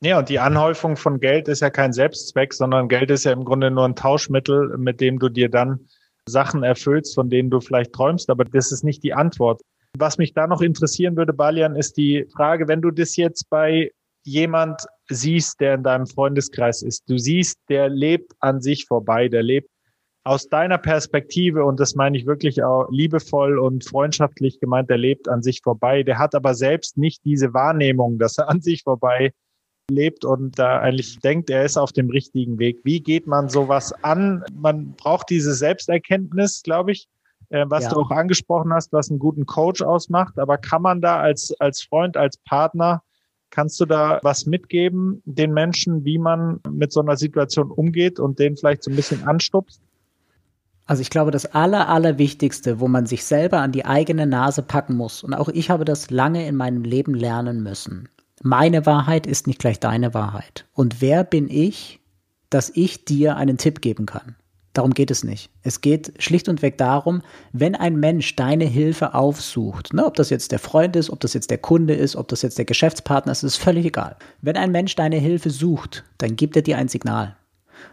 Ja, 0.00 0.18
und 0.18 0.28
die 0.28 0.40
Anhäufung 0.40 0.96
von 0.96 1.20
Geld 1.20 1.46
ist 1.46 1.60
ja 1.60 1.70
kein 1.70 1.92
Selbstzweck, 1.92 2.52
sondern 2.52 2.88
Geld 2.88 3.10
ist 3.12 3.24
ja 3.24 3.32
im 3.32 3.44
Grunde 3.44 3.70
nur 3.70 3.84
ein 3.84 3.94
Tauschmittel, 3.94 4.76
mit 4.76 5.00
dem 5.00 5.20
du 5.20 5.28
dir 5.28 5.48
dann 5.48 5.86
Sachen 6.26 6.62
erfüllst, 6.62 7.14
von 7.14 7.30
denen 7.30 7.48
du 7.50 7.60
vielleicht 7.60 7.92
träumst, 7.92 8.28
aber 8.28 8.44
das 8.44 8.72
ist 8.72 8.82
nicht 8.82 9.02
die 9.02 9.14
Antwort. 9.14 9.62
Was 9.96 10.18
mich 10.18 10.34
da 10.34 10.46
noch 10.46 10.60
interessieren 10.60 11.16
würde, 11.16 11.32
Balian, 11.32 11.76
ist 11.76 11.96
die 11.96 12.26
Frage, 12.34 12.66
wenn 12.66 12.82
du 12.82 12.90
das 12.90 13.16
jetzt 13.16 13.48
bei 13.48 13.92
jemand 14.24 14.86
siehst, 15.08 15.60
der 15.60 15.74
in 15.74 15.82
deinem 15.82 16.06
Freundeskreis 16.06 16.82
ist, 16.82 17.08
du 17.08 17.18
siehst, 17.18 17.58
der 17.68 17.88
lebt 17.88 18.32
an 18.40 18.60
sich 18.60 18.86
vorbei, 18.86 19.28
der 19.28 19.42
lebt 19.42 19.68
aus 20.24 20.48
deiner 20.48 20.78
Perspektive, 20.78 21.64
und 21.64 21.78
das 21.78 21.94
meine 21.94 22.16
ich 22.16 22.26
wirklich 22.26 22.64
auch 22.64 22.88
liebevoll 22.90 23.58
und 23.58 23.84
freundschaftlich 23.84 24.58
gemeint, 24.58 24.88
der 24.88 24.96
lebt 24.96 25.28
an 25.28 25.42
sich 25.42 25.60
vorbei, 25.62 26.02
der 26.02 26.18
hat 26.18 26.34
aber 26.34 26.54
selbst 26.54 26.96
nicht 26.96 27.22
diese 27.24 27.52
Wahrnehmung, 27.52 28.18
dass 28.18 28.38
er 28.38 28.48
an 28.48 28.62
sich 28.62 28.82
vorbei 28.82 29.32
lebt 29.90 30.24
und 30.24 30.58
da 30.58 30.80
eigentlich 30.80 31.18
denkt, 31.18 31.50
er 31.50 31.64
ist 31.64 31.76
auf 31.76 31.92
dem 31.92 32.08
richtigen 32.08 32.58
Weg. 32.58 32.80
Wie 32.84 33.00
geht 33.00 33.26
man 33.26 33.50
sowas 33.50 33.92
an? 34.02 34.42
Man 34.54 34.94
braucht 34.96 35.28
diese 35.28 35.54
Selbsterkenntnis, 35.54 36.62
glaube 36.62 36.92
ich, 36.92 37.06
äh, 37.50 37.64
was 37.68 37.84
ja. 37.84 37.90
du 37.90 38.00
auch 38.00 38.10
angesprochen 38.10 38.72
hast, 38.72 38.92
was 38.92 39.10
einen 39.10 39.18
guten 39.18 39.46
Coach 39.46 39.82
ausmacht. 39.82 40.38
Aber 40.38 40.58
kann 40.58 40.82
man 40.82 41.00
da 41.00 41.18
als, 41.18 41.54
als 41.60 41.82
Freund, 41.82 42.16
als 42.16 42.36
Partner, 42.38 43.02
kannst 43.50 43.80
du 43.80 43.86
da 43.86 44.18
was 44.22 44.46
mitgeben 44.46 45.22
den 45.24 45.52
Menschen, 45.52 46.04
wie 46.04 46.18
man 46.18 46.60
mit 46.68 46.92
so 46.92 47.00
einer 47.00 47.16
Situation 47.16 47.70
umgeht 47.70 48.18
und 48.18 48.38
den 48.38 48.56
vielleicht 48.56 48.82
so 48.82 48.90
ein 48.90 48.96
bisschen 48.96 49.24
anstupst? 49.24 49.80
Also 50.86 51.00
ich 51.00 51.10
glaube, 51.10 51.30
das 51.30 51.46
Aller, 51.46 51.88
Allerwichtigste, 51.88 52.78
wo 52.78 52.88
man 52.88 53.06
sich 53.06 53.24
selber 53.24 53.60
an 53.60 53.72
die 53.72 53.86
eigene 53.86 54.26
Nase 54.26 54.62
packen 54.62 54.96
muss, 54.96 55.22
und 55.22 55.32
auch 55.32 55.48
ich 55.48 55.70
habe 55.70 55.84
das 55.84 56.10
lange 56.10 56.46
in 56.46 56.56
meinem 56.56 56.82
Leben 56.82 57.14
lernen 57.14 57.62
müssen. 57.62 58.08
Meine 58.42 58.84
Wahrheit 58.84 59.26
ist 59.26 59.46
nicht 59.46 59.60
gleich 59.60 59.80
deine 59.80 60.12
Wahrheit. 60.12 60.66
Und 60.74 61.00
wer 61.00 61.24
bin 61.24 61.48
ich, 61.48 62.00
dass 62.50 62.68
ich 62.68 63.06
dir 63.06 63.36
einen 63.36 63.56
Tipp 63.56 63.80
geben 63.80 64.04
kann? 64.04 64.36
Darum 64.74 64.90
geht 64.92 65.12
es 65.12 65.22
nicht. 65.22 65.50
Es 65.62 65.80
geht 65.80 66.12
schlicht 66.18 66.48
und 66.48 66.60
weg 66.60 66.76
darum, 66.78 67.22
wenn 67.52 67.76
ein 67.76 67.96
Mensch 67.96 68.34
deine 68.34 68.64
Hilfe 68.64 69.14
aufsucht, 69.14 69.94
ne, 69.94 70.04
ob 70.04 70.14
das 70.14 70.30
jetzt 70.30 70.50
der 70.50 70.58
Freund 70.58 70.96
ist, 70.96 71.10
ob 71.10 71.20
das 71.20 71.32
jetzt 71.32 71.50
der 71.50 71.58
Kunde 71.58 71.94
ist, 71.94 72.16
ob 72.16 72.26
das 72.26 72.42
jetzt 72.42 72.58
der 72.58 72.64
Geschäftspartner 72.64 73.30
ist, 73.30 73.44
ist 73.44 73.56
völlig 73.56 73.86
egal. 73.86 74.16
Wenn 74.42 74.56
ein 74.56 74.72
Mensch 74.72 74.96
deine 74.96 75.16
Hilfe 75.16 75.50
sucht, 75.50 76.04
dann 76.18 76.34
gibt 76.34 76.56
er 76.56 76.62
dir 76.62 76.76
ein 76.76 76.88
Signal. 76.88 77.36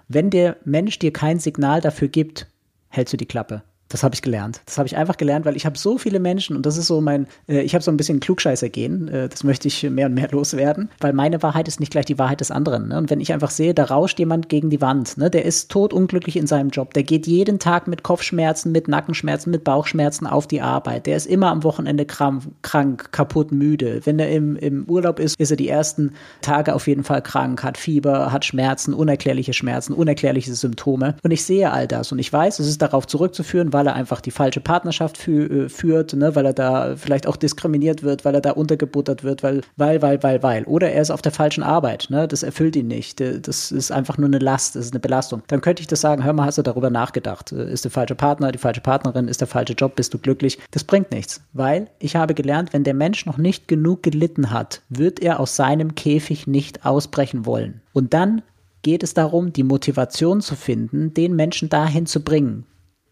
Wenn 0.07 0.31
der 0.31 0.57
Mensch 0.65 0.97
dir 0.97 1.13
kein 1.13 1.39
Signal 1.39 1.81
dafür 1.81 2.07
gibt, 2.07 2.47
hältst 2.89 3.13
du 3.13 3.17
die 3.17 3.27
Klappe. 3.27 3.61
Das 3.91 4.03
habe 4.03 4.15
ich 4.15 4.21
gelernt. 4.21 4.61
Das 4.65 4.77
habe 4.77 4.87
ich 4.87 4.95
einfach 4.95 5.17
gelernt, 5.17 5.45
weil 5.45 5.55
ich 5.55 5.65
habe 5.65 5.77
so 5.77 5.97
viele 5.97 6.19
Menschen 6.19 6.55
und 6.55 6.65
das 6.65 6.77
ist 6.77 6.87
so 6.87 7.01
mein, 7.01 7.27
äh, 7.47 7.61
ich 7.61 7.73
habe 7.73 7.83
so 7.83 7.91
ein 7.91 7.97
bisschen 7.97 8.19
Klugscheißer 8.19 8.69
gehen. 8.69 9.07
Äh, 9.07 9.29
das 9.29 9.43
möchte 9.43 9.67
ich 9.67 9.83
mehr 9.89 10.07
und 10.07 10.13
mehr 10.13 10.29
loswerden, 10.31 10.89
weil 10.99 11.13
meine 11.13 11.41
Wahrheit 11.43 11.67
ist 11.67 11.79
nicht 11.79 11.91
gleich 11.91 12.05
die 12.05 12.17
Wahrheit 12.17 12.41
des 12.41 12.51
anderen. 12.51 12.89
Ne? 12.89 12.97
Und 12.97 13.09
wenn 13.09 13.19
ich 13.19 13.33
einfach 13.33 13.51
sehe, 13.51 13.73
da 13.73 13.85
rauscht 13.85 14.19
jemand 14.19 14.49
gegen 14.49 14.69
die 14.69 14.81
Wand, 14.81 15.17
ne? 15.17 15.29
der 15.29 15.45
ist 15.45 15.69
totunglücklich 15.71 16.35
in 16.35 16.47
seinem 16.47 16.69
Job, 16.69 16.93
der 16.93 17.03
geht 17.03 17.27
jeden 17.27 17.59
Tag 17.59 17.87
mit 17.87 18.03
Kopfschmerzen, 18.03 18.71
mit 18.71 18.87
Nackenschmerzen, 18.87 19.51
mit 19.51 19.63
Bauchschmerzen 19.63 20.27
auf 20.27 20.47
die 20.47 20.61
Arbeit, 20.61 21.05
der 21.05 21.17
ist 21.17 21.27
immer 21.27 21.51
am 21.51 21.63
Wochenende 21.63 22.05
krank, 22.05 22.43
krank 22.61 23.11
kaputt, 23.11 23.51
müde. 23.51 24.01
Wenn 24.05 24.19
er 24.19 24.29
im, 24.29 24.55
im 24.55 24.85
Urlaub 24.85 25.19
ist, 25.19 25.39
ist 25.39 25.51
er 25.51 25.57
die 25.57 25.69
ersten 25.69 26.13
Tage 26.41 26.73
auf 26.73 26.87
jeden 26.87 27.03
Fall 27.03 27.21
krank, 27.21 27.63
hat 27.63 27.77
Fieber, 27.77 28.31
hat 28.31 28.45
Schmerzen, 28.45 28.93
unerklärliche 28.93 29.53
Schmerzen, 29.53 29.93
unerklärliche 29.93 30.53
Symptome. 30.53 31.15
Und 31.23 31.31
ich 31.31 31.43
sehe 31.43 31.71
all 31.71 31.87
das 31.87 32.11
und 32.11 32.19
ich 32.19 32.31
weiß, 32.31 32.59
es 32.59 32.67
ist 32.67 32.81
darauf 32.81 33.07
zurückzuführen, 33.07 33.73
weil 33.73 33.80
weil 33.81 33.87
er 33.87 33.95
einfach 33.95 34.21
die 34.21 34.29
falsche 34.29 34.59
Partnerschaft 34.59 35.17
fü 35.17 35.65
äh, 35.65 35.69
führt, 35.69 36.13
ne, 36.13 36.35
weil 36.35 36.45
er 36.45 36.53
da 36.53 36.95
vielleicht 36.95 37.25
auch 37.25 37.35
diskriminiert 37.35 38.03
wird, 38.03 38.23
weil 38.25 38.35
er 38.35 38.41
da 38.41 38.51
untergebuttert 38.51 39.23
wird, 39.23 39.41
weil, 39.41 39.61
weil, 39.75 40.03
weil, 40.03 40.21
weil, 40.21 40.43
weil. 40.43 40.63
Oder 40.65 40.91
er 40.91 41.01
ist 41.01 41.09
auf 41.09 41.23
der 41.23 41.31
falschen 41.31 41.63
Arbeit, 41.63 42.07
ne, 42.11 42.27
das 42.27 42.43
erfüllt 42.43 42.75
ihn 42.75 42.87
nicht. 42.87 43.19
Das 43.19 43.71
ist 43.71 43.91
einfach 43.91 44.19
nur 44.19 44.27
eine 44.27 44.37
Last, 44.37 44.75
das 44.75 44.85
ist 44.85 44.93
eine 44.93 44.99
Belastung. 44.99 45.41
Dann 45.47 45.61
könnte 45.61 45.81
ich 45.81 45.87
das 45.87 45.99
sagen, 45.99 46.23
hör 46.23 46.33
mal, 46.33 46.45
hast 46.45 46.59
du 46.59 46.61
darüber 46.61 46.91
nachgedacht? 46.91 47.51
Äh, 47.51 47.71
ist 47.71 47.83
der 47.83 47.89
falsche 47.89 48.13
Partner, 48.13 48.51
die 48.51 48.59
falsche 48.59 48.81
Partnerin, 48.81 49.27
ist 49.27 49.41
der 49.41 49.47
falsche 49.47 49.73
Job, 49.73 49.95
bist 49.95 50.13
du 50.13 50.19
glücklich? 50.19 50.59
Das 50.69 50.83
bringt 50.83 51.09
nichts, 51.09 51.41
weil 51.53 51.87
ich 51.97 52.15
habe 52.15 52.35
gelernt, 52.35 52.73
wenn 52.73 52.83
der 52.83 52.93
Mensch 52.93 53.25
noch 53.25 53.39
nicht 53.39 53.67
genug 53.67 54.03
gelitten 54.03 54.51
hat, 54.51 54.83
wird 54.89 55.19
er 55.19 55.39
aus 55.39 55.55
seinem 55.55 55.95
Käfig 55.95 56.45
nicht 56.45 56.85
ausbrechen 56.85 57.47
wollen. 57.47 57.81
Und 57.93 58.13
dann 58.13 58.43
geht 58.83 59.01
es 59.01 59.15
darum, 59.15 59.53
die 59.53 59.63
Motivation 59.63 60.41
zu 60.41 60.55
finden, 60.55 61.15
den 61.15 61.35
Menschen 61.35 61.69
dahin 61.69 62.05
zu 62.05 62.23
bringen, 62.23 62.65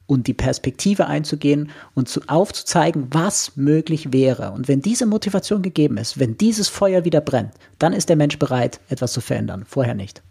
und 0.10 0.26
die 0.26 0.34
Perspektive 0.34 1.06
einzugehen 1.06 1.70
und 1.94 2.10
zu, 2.10 2.22
aufzuzeigen, 2.28 3.08
was 3.12 3.56
möglich 3.56 4.12
wäre. 4.12 4.52
Und 4.52 4.68
wenn 4.68 4.82
diese 4.82 5.06
Motivation 5.06 5.62
gegeben 5.62 5.98
ist, 5.98 6.20
wenn 6.20 6.36
dieses 6.36 6.68
Feuer 6.68 7.06
wieder 7.06 7.22
brennt, 7.22 7.52
dann 7.78 7.94
ist 7.94 8.10
der 8.10 8.16
Mensch 8.16 8.40
bereit, 8.40 8.80
etwas 8.90 9.14
zu 9.14 9.22
verändern. 9.22 9.66
Vorher 9.68 9.94
nicht. 9.94 10.24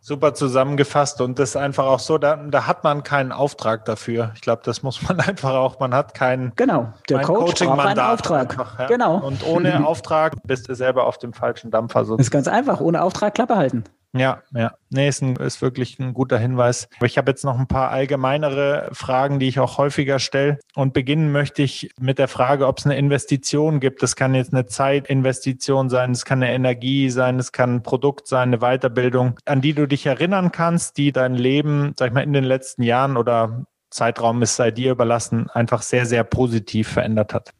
Super 0.00 0.32
zusammengefasst 0.32 1.20
und 1.20 1.38
das 1.38 1.50
ist 1.50 1.56
einfach 1.56 1.84
auch 1.84 1.98
so, 1.98 2.16
da, 2.16 2.36
da 2.36 2.66
hat 2.66 2.82
man 2.82 3.02
keinen 3.02 3.30
Auftrag 3.30 3.84
dafür. 3.84 4.30
Ich 4.36 4.40
glaube, 4.40 4.62
das 4.64 4.82
muss 4.82 5.02
man 5.02 5.20
einfach 5.20 5.52
auch, 5.52 5.80
man 5.80 5.92
hat 5.92 6.14
keinen 6.14 6.52
genau, 6.56 6.94
der 7.10 7.20
Coach 7.20 7.60
Coaching-Mandat. 7.60 8.20
Auftrag. 8.20 8.52
Einfach, 8.52 8.78
ja. 8.78 8.86
Genau. 8.86 9.18
Und 9.18 9.46
ohne 9.46 9.86
Auftrag 9.86 10.34
bist 10.44 10.70
du 10.70 10.74
selber 10.74 11.04
auf 11.04 11.18
dem 11.18 11.34
falschen 11.34 11.70
Dampfer. 11.70 12.06
Sozusagen. 12.06 12.18
Das 12.18 12.26
ist 12.28 12.30
ganz 12.30 12.48
einfach, 12.48 12.80
ohne 12.80 13.02
Auftrag 13.02 13.34
Klappe 13.34 13.56
halten. 13.56 13.84
Ja, 14.14 14.42
ja. 14.54 14.72
Nee, 14.88 15.08
ist, 15.08 15.20
ein, 15.20 15.36
ist 15.36 15.60
wirklich 15.60 15.98
ein 15.98 16.14
guter 16.14 16.38
Hinweis. 16.38 16.88
Aber 16.96 17.06
ich 17.06 17.18
habe 17.18 17.30
jetzt 17.30 17.44
noch 17.44 17.58
ein 17.58 17.66
paar 17.66 17.90
allgemeinere 17.90 18.88
Fragen, 18.92 19.38
die 19.38 19.48
ich 19.48 19.60
auch 19.60 19.76
häufiger 19.76 20.18
stelle. 20.18 20.58
Und 20.74 20.94
beginnen 20.94 21.30
möchte 21.30 21.62
ich 21.62 21.90
mit 22.00 22.18
der 22.18 22.28
Frage, 22.28 22.66
ob 22.66 22.78
es 22.78 22.86
eine 22.86 22.96
Investition 22.96 23.80
gibt. 23.80 24.02
Das 24.02 24.16
kann 24.16 24.34
jetzt 24.34 24.54
eine 24.54 24.64
Zeitinvestition 24.64 25.90
sein, 25.90 26.12
es 26.12 26.24
kann 26.24 26.42
eine 26.42 26.52
Energie 26.52 27.10
sein, 27.10 27.38
es 27.38 27.52
kann 27.52 27.76
ein 27.76 27.82
Produkt 27.82 28.28
sein, 28.28 28.48
eine 28.48 28.58
Weiterbildung, 28.58 29.38
an 29.44 29.60
die 29.60 29.74
du 29.74 29.86
dich 29.86 30.06
erinnern 30.06 30.52
kannst, 30.52 30.96
die 30.96 31.12
dein 31.12 31.34
Leben, 31.34 31.92
sag 31.98 32.08
ich 32.08 32.14
mal, 32.14 32.22
in 32.22 32.32
den 32.32 32.44
letzten 32.44 32.82
Jahren 32.82 33.18
oder 33.18 33.66
Zeitraum 33.90 34.42
ist 34.42 34.56
sei 34.56 34.70
dir 34.70 34.92
überlassen, 34.92 35.48
einfach 35.50 35.82
sehr, 35.82 36.06
sehr 36.06 36.24
positiv 36.24 36.88
verändert 36.88 37.34
hat. 37.34 37.52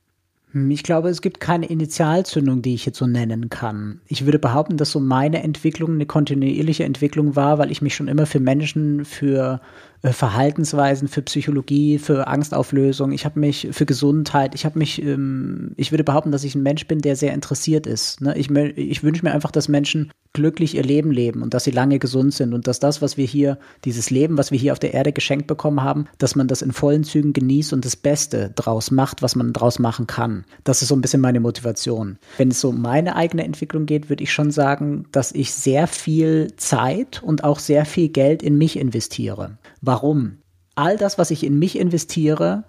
Hm, 0.52 0.70
ich 0.70 0.82
glaube, 0.82 1.08
es 1.08 1.20
gibt 1.20 1.40
keine 1.40 1.66
Initialzündung, 1.66 2.62
die 2.62 2.74
ich 2.74 2.86
jetzt 2.86 2.98
so 2.98 3.06
nennen 3.06 3.48
kann. 3.50 4.00
Ich 4.06 4.24
würde 4.24 4.38
behaupten, 4.38 4.76
dass 4.76 4.92
so 4.92 5.00
meine 5.00 5.42
Entwicklung 5.42 5.92
eine 5.92 6.06
kontinuierliche 6.06 6.84
Entwicklung 6.84 7.36
war, 7.36 7.58
weil 7.58 7.70
ich 7.70 7.82
mich 7.82 7.94
schon 7.94 8.08
immer 8.08 8.26
für 8.26 8.40
Menschen, 8.40 9.04
für 9.04 9.60
Verhaltensweisen, 10.02 11.08
für 11.08 11.22
Psychologie, 11.22 11.98
für 11.98 12.28
Angstauflösung. 12.28 13.12
Ich 13.12 13.24
habe 13.24 13.40
mich 13.40 13.68
für 13.72 13.86
Gesundheit, 13.86 14.54
ich 14.54 14.64
habe 14.64 14.78
mich, 14.78 15.02
ähm, 15.02 15.72
ich 15.76 15.90
würde 15.92 16.04
behaupten, 16.04 16.30
dass 16.30 16.44
ich 16.44 16.54
ein 16.54 16.62
Mensch 16.62 16.86
bin, 16.86 17.00
der 17.00 17.16
sehr 17.16 17.34
interessiert 17.34 17.86
ist. 17.86 18.20
Ne? 18.20 18.36
Ich, 18.36 18.50
ich 18.50 19.02
wünsche 19.02 19.24
mir 19.24 19.32
einfach, 19.32 19.50
dass 19.50 19.68
Menschen 19.68 20.10
glücklich 20.32 20.76
ihr 20.76 20.82
Leben 20.82 21.10
leben 21.10 21.42
und 21.42 21.54
dass 21.54 21.64
sie 21.64 21.70
lange 21.70 21.98
gesund 21.98 22.32
sind 22.32 22.54
und 22.54 22.66
dass 22.66 22.78
das, 22.78 23.02
was 23.02 23.16
wir 23.16 23.26
hier, 23.26 23.58
dieses 23.84 24.10
Leben, 24.10 24.38
was 24.38 24.52
wir 24.52 24.58
hier 24.58 24.72
auf 24.72 24.78
der 24.78 24.94
Erde 24.94 25.12
geschenkt 25.12 25.46
bekommen 25.46 25.82
haben, 25.82 26.06
dass 26.18 26.36
man 26.36 26.46
das 26.46 26.62
in 26.62 26.72
vollen 26.72 27.02
Zügen 27.02 27.32
genießt 27.32 27.72
und 27.72 27.84
das 27.84 27.96
Beste 27.96 28.52
draus 28.54 28.90
macht, 28.90 29.22
was 29.22 29.34
man 29.34 29.52
draus 29.52 29.78
machen 29.78 30.06
kann. 30.06 30.44
Das 30.64 30.82
ist 30.82 30.88
so 30.88 30.94
ein 30.94 31.00
bisschen 31.00 31.20
meine 31.20 31.40
Motivation. 31.40 32.18
Wenn 32.36 32.50
es 32.50 32.60
so 32.60 32.68
um 32.68 32.80
meine 32.80 33.16
eigene 33.16 33.44
Entwicklung 33.44 33.86
geht, 33.86 34.10
würde 34.10 34.22
ich 34.22 34.32
schon 34.32 34.50
sagen, 34.50 35.06
dass 35.10 35.32
ich 35.32 35.52
sehr 35.52 35.86
viel 35.86 36.52
Zeit 36.56 37.22
und 37.22 37.42
auch 37.42 37.58
sehr 37.58 37.84
viel 37.84 38.08
Geld 38.08 38.42
in 38.42 38.58
mich 38.58 38.78
investiere. 38.78 39.58
Warum? 39.88 40.42
All 40.74 40.98
das, 40.98 41.16
was 41.16 41.30
ich 41.30 41.42
in 41.42 41.58
mich 41.58 41.78
investiere, 41.78 42.64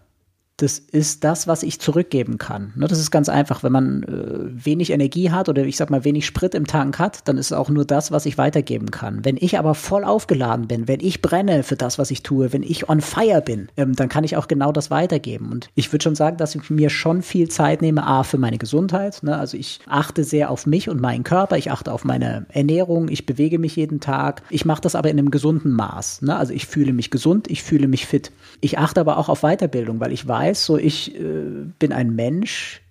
das 0.61 0.77
ist 0.79 1.23
das, 1.23 1.47
was 1.47 1.63
ich 1.63 1.79
zurückgeben 1.79 2.37
kann. 2.37 2.73
Ne, 2.75 2.87
das 2.87 2.99
ist 2.99 3.11
ganz 3.11 3.29
einfach. 3.29 3.63
Wenn 3.63 3.71
man 3.71 4.03
äh, 4.03 4.65
wenig 4.65 4.91
Energie 4.91 5.31
hat 5.31 5.47
oder 5.47 5.63
ich 5.63 5.77
sag 5.77 5.89
mal 5.89 6.03
wenig 6.03 6.25
Sprit 6.25 6.53
im 6.53 6.67
Tank 6.67 6.99
hat, 6.99 7.27
dann 7.27 7.37
ist 7.37 7.47
es 7.47 7.53
auch 7.53 7.69
nur 7.69 7.85
das, 7.85 8.11
was 8.11 8.25
ich 8.25 8.37
weitergeben 8.37 8.91
kann. 8.91 9.23
Wenn 9.23 9.37
ich 9.39 9.57
aber 9.57 9.73
voll 9.73 10.03
aufgeladen 10.03 10.67
bin, 10.67 10.87
wenn 10.87 10.99
ich 10.99 11.21
brenne 11.21 11.63
für 11.63 11.77
das, 11.77 11.97
was 11.97 12.11
ich 12.11 12.23
tue, 12.23 12.51
wenn 12.51 12.63
ich 12.63 12.89
on 12.89 12.99
fire 12.99 13.41
bin, 13.41 13.69
ähm, 13.77 13.95
dann 13.95 14.09
kann 14.09 14.23
ich 14.23 14.35
auch 14.35 14.47
genau 14.47 14.71
das 14.71 14.91
weitergeben. 14.91 15.51
Und 15.51 15.69
ich 15.75 15.91
würde 15.93 16.03
schon 16.03 16.15
sagen, 16.15 16.37
dass 16.37 16.55
ich 16.55 16.69
mir 16.69 16.89
schon 16.89 17.21
viel 17.21 17.49
Zeit 17.49 17.81
nehme, 17.81 18.05
A, 18.05 18.23
für 18.23 18.37
meine 18.37 18.57
Gesundheit. 18.57 19.23
Ne? 19.23 19.37
Also 19.37 19.55
ich 19.55 19.79
achte 19.87 20.23
sehr 20.23 20.51
auf 20.51 20.65
mich 20.65 20.89
und 20.89 20.99
meinen 20.99 21.23
Körper, 21.23 21.57
ich 21.57 21.71
achte 21.71 21.93
auf 21.93 22.03
meine 22.03 22.45
Ernährung, 22.49 23.07
ich 23.07 23.25
bewege 23.25 23.59
mich 23.59 23.75
jeden 23.77 24.01
Tag. 24.01 24.41
Ich 24.49 24.65
mache 24.65 24.81
das 24.81 24.95
aber 24.95 25.09
in 25.09 25.17
einem 25.17 25.31
gesunden 25.31 25.71
Maß. 25.71 26.21
Ne? 26.23 26.35
Also 26.35 26.53
ich 26.53 26.65
fühle 26.65 26.91
mich 26.91 27.11
gesund, 27.11 27.49
ich 27.49 27.63
fühle 27.63 27.87
mich 27.87 28.05
fit. 28.05 28.31
Ich 28.59 28.77
achte 28.77 28.99
aber 28.99 29.17
auch 29.17 29.29
auf 29.29 29.41
Weiterbildung, 29.41 29.99
weil 29.99 30.11
ich 30.11 30.27
weiß, 30.27 30.48
so 30.55 30.77
ich 30.77 31.15
äh, 31.15 31.65
bin 31.79 31.91
ein 31.91 32.15
Mensch, 32.15 32.81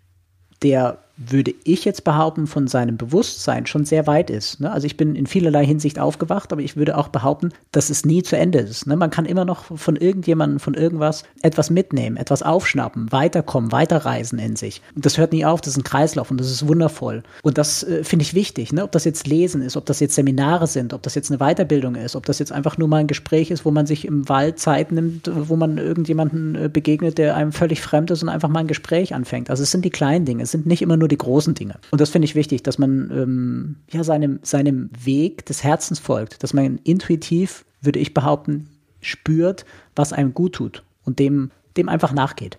der 0.62 0.98
würde 1.18 1.52
ich 1.64 1.84
jetzt 1.84 2.04
behaupten, 2.04 2.46
von 2.46 2.68
seinem 2.68 2.96
Bewusstsein 2.96 3.66
schon 3.66 3.84
sehr 3.84 4.06
weit 4.06 4.30
ist. 4.30 4.60
Ne? 4.60 4.70
Also 4.70 4.86
ich 4.86 4.96
bin 4.96 5.16
in 5.16 5.26
vielerlei 5.26 5.66
Hinsicht 5.66 5.98
aufgewacht, 5.98 6.52
aber 6.52 6.62
ich 6.62 6.76
würde 6.76 6.96
auch 6.96 7.08
behaupten, 7.08 7.50
dass 7.72 7.90
es 7.90 8.04
nie 8.04 8.22
zu 8.22 8.36
Ende 8.36 8.60
ist. 8.60 8.86
Ne? 8.86 8.96
Man 8.96 9.10
kann 9.10 9.26
immer 9.26 9.44
noch 9.44 9.64
von 9.76 9.96
irgendjemandem, 9.96 10.60
von 10.60 10.74
irgendwas 10.74 11.24
etwas 11.42 11.70
mitnehmen, 11.70 12.16
etwas 12.16 12.44
aufschnappen, 12.44 13.10
weiterkommen, 13.10 13.72
weiterreisen 13.72 14.38
in 14.38 14.54
sich. 14.54 14.80
Und 14.94 15.04
das 15.04 15.18
hört 15.18 15.32
nie 15.32 15.44
auf, 15.44 15.60
das 15.60 15.72
ist 15.72 15.78
ein 15.78 15.84
Kreislauf 15.84 16.30
und 16.30 16.38
das 16.38 16.50
ist 16.50 16.68
wundervoll. 16.68 17.24
Und 17.42 17.58
das 17.58 17.82
äh, 17.82 18.04
finde 18.04 18.22
ich 18.22 18.34
wichtig, 18.34 18.72
ne? 18.72 18.84
ob 18.84 18.92
das 18.92 19.04
jetzt 19.04 19.26
Lesen 19.26 19.60
ist, 19.60 19.76
ob 19.76 19.86
das 19.86 19.98
jetzt 19.98 20.14
Seminare 20.14 20.68
sind, 20.68 20.94
ob 20.94 21.02
das 21.02 21.16
jetzt 21.16 21.32
eine 21.32 21.38
Weiterbildung 21.38 21.96
ist, 21.96 22.14
ob 22.14 22.26
das 22.26 22.38
jetzt 22.38 22.52
einfach 22.52 22.78
nur 22.78 22.86
mal 22.86 22.98
ein 22.98 23.06
Gespräch 23.08 23.50
ist, 23.50 23.64
wo 23.64 23.72
man 23.72 23.86
sich 23.86 24.04
im 24.04 24.28
Wald 24.28 24.60
Zeit 24.60 24.92
nimmt, 24.92 25.28
wo 25.34 25.56
man 25.56 25.78
irgendjemanden 25.78 26.54
äh, 26.54 26.68
begegnet, 26.72 27.18
der 27.18 27.34
einem 27.34 27.50
völlig 27.50 27.80
fremd 27.80 28.12
ist 28.12 28.22
und 28.22 28.28
einfach 28.28 28.48
mal 28.48 28.60
ein 28.60 28.68
Gespräch 28.68 29.14
anfängt. 29.14 29.50
Also 29.50 29.64
es 29.64 29.72
sind 29.72 29.84
die 29.84 29.90
kleinen 29.90 30.24
Dinge, 30.24 30.44
es 30.44 30.52
sind 30.52 30.66
nicht 30.66 30.80
immer 30.80 30.96
nur 30.96 31.07
nur 31.08 31.16
die 31.16 31.18
großen 31.18 31.54
Dinge. 31.54 31.76
Und 31.90 32.00
das 32.00 32.10
finde 32.10 32.26
ich 32.26 32.34
wichtig, 32.34 32.62
dass 32.62 32.78
man 32.78 33.10
ähm, 33.10 33.76
ja 33.90 34.04
seinem, 34.04 34.40
seinem 34.42 34.90
Weg 35.02 35.46
des 35.46 35.64
Herzens 35.64 35.98
folgt, 35.98 36.42
dass 36.42 36.52
man 36.52 36.78
intuitiv, 36.84 37.64
würde 37.80 37.98
ich 37.98 38.14
behaupten, 38.14 38.68
spürt, 39.00 39.64
was 39.96 40.12
einem 40.12 40.34
gut 40.34 40.54
tut 40.54 40.84
und 41.04 41.18
dem, 41.18 41.50
dem 41.76 41.88
einfach 41.88 42.12
nachgeht. 42.12 42.58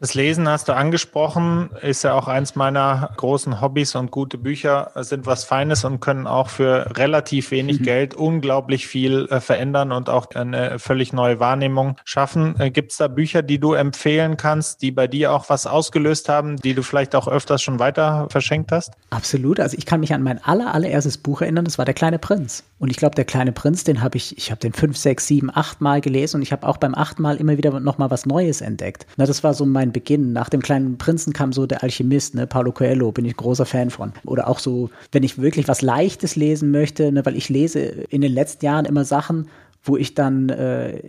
Das 0.00 0.14
Lesen 0.14 0.48
hast 0.48 0.68
du 0.68 0.76
angesprochen, 0.76 1.70
ist 1.82 2.04
ja 2.04 2.14
auch 2.14 2.28
eins 2.28 2.54
meiner 2.54 3.10
großen 3.16 3.60
Hobbys 3.60 3.96
und 3.96 4.12
gute 4.12 4.38
Bücher 4.38 4.92
sind 4.94 5.26
was 5.26 5.42
Feines 5.42 5.84
und 5.84 5.98
können 5.98 6.28
auch 6.28 6.50
für 6.50 6.96
relativ 6.96 7.50
wenig 7.50 7.80
mhm. 7.80 7.84
Geld 7.84 8.14
unglaublich 8.14 8.86
viel 8.86 9.26
äh, 9.28 9.40
verändern 9.40 9.90
und 9.90 10.08
auch 10.08 10.30
eine 10.36 10.78
völlig 10.78 11.12
neue 11.12 11.40
Wahrnehmung 11.40 11.96
schaffen. 12.04 12.54
Äh, 12.60 12.70
Gibt 12.70 12.92
es 12.92 12.98
da 12.98 13.08
Bücher, 13.08 13.42
die 13.42 13.58
du 13.58 13.72
empfehlen 13.72 14.36
kannst, 14.36 14.82
die 14.82 14.92
bei 14.92 15.08
dir 15.08 15.32
auch 15.32 15.48
was 15.48 15.66
ausgelöst 15.66 16.28
haben, 16.28 16.58
die 16.58 16.74
du 16.74 16.84
vielleicht 16.84 17.16
auch 17.16 17.26
öfters 17.26 17.60
schon 17.60 17.80
weiter 17.80 18.28
verschenkt 18.30 18.70
hast? 18.70 18.92
Absolut. 19.10 19.58
Also 19.58 19.76
ich 19.76 19.84
kann 19.84 19.98
mich 19.98 20.14
an 20.14 20.22
mein 20.22 20.40
aller, 20.44 20.74
allererstes 20.74 21.18
Buch 21.18 21.42
erinnern, 21.42 21.64
das 21.64 21.76
war 21.76 21.84
Der 21.84 21.94
kleine 21.94 22.20
Prinz. 22.20 22.62
Und 22.78 22.90
ich 22.92 22.98
glaube, 22.98 23.16
Der 23.16 23.24
kleine 23.24 23.50
Prinz, 23.50 23.82
den 23.82 24.00
habe 24.00 24.16
ich, 24.16 24.38
ich 24.38 24.52
habe 24.52 24.60
den 24.60 24.74
fünf, 24.74 24.96
sechs, 24.96 25.26
sieben, 25.26 25.50
acht 25.52 25.80
Mal 25.80 26.00
gelesen 26.00 26.36
und 26.36 26.42
ich 26.42 26.52
habe 26.52 26.68
auch 26.68 26.76
beim 26.76 26.94
achten 26.94 27.20
Mal 27.20 27.38
immer 27.38 27.56
wieder 27.56 27.80
nochmal 27.80 28.12
was 28.12 28.26
Neues 28.26 28.60
entdeckt. 28.60 29.04
Na, 29.16 29.26
das 29.26 29.42
war 29.42 29.54
so 29.54 29.66
mein 29.66 29.87
mein 29.88 29.92
Beginn. 29.92 30.32
Nach 30.32 30.48
dem 30.48 30.60
kleinen 30.60 30.98
Prinzen 30.98 31.32
kam 31.32 31.52
so 31.52 31.66
der 31.66 31.82
Alchemist, 31.82 32.34
ne, 32.34 32.46
Paulo 32.46 32.72
Coelho, 32.72 33.12
bin 33.12 33.24
ich 33.24 33.36
großer 33.36 33.66
Fan 33.66 33.90
von. 33.90 34.12
Oder 34.24 34.48
auch 34.48 34.58
so, 34.58 34.90
wenn 35.12 35.22
ich 35.22 35.38
wirklich 35.38 35.68
was 35.68 35.82
Leichtes 35.82 36.36
lesen 36.36 36.70
möchte, 36.70 37.10
ne, 37.10 37.24
weil 37.24 37.36
ich 37.36 37.48
lese 37.48 37.80
in 37.80 38.20
den 38.20 38.32
letzten 38.32 38.64
Jahren 38.64 38.84
immer 38.84 39.04
Sachen, 39.04 39.48
wo 39.88 39.96
ich 39.96 40.14
dann, 40.14 40.50
äh, 40.50 41.00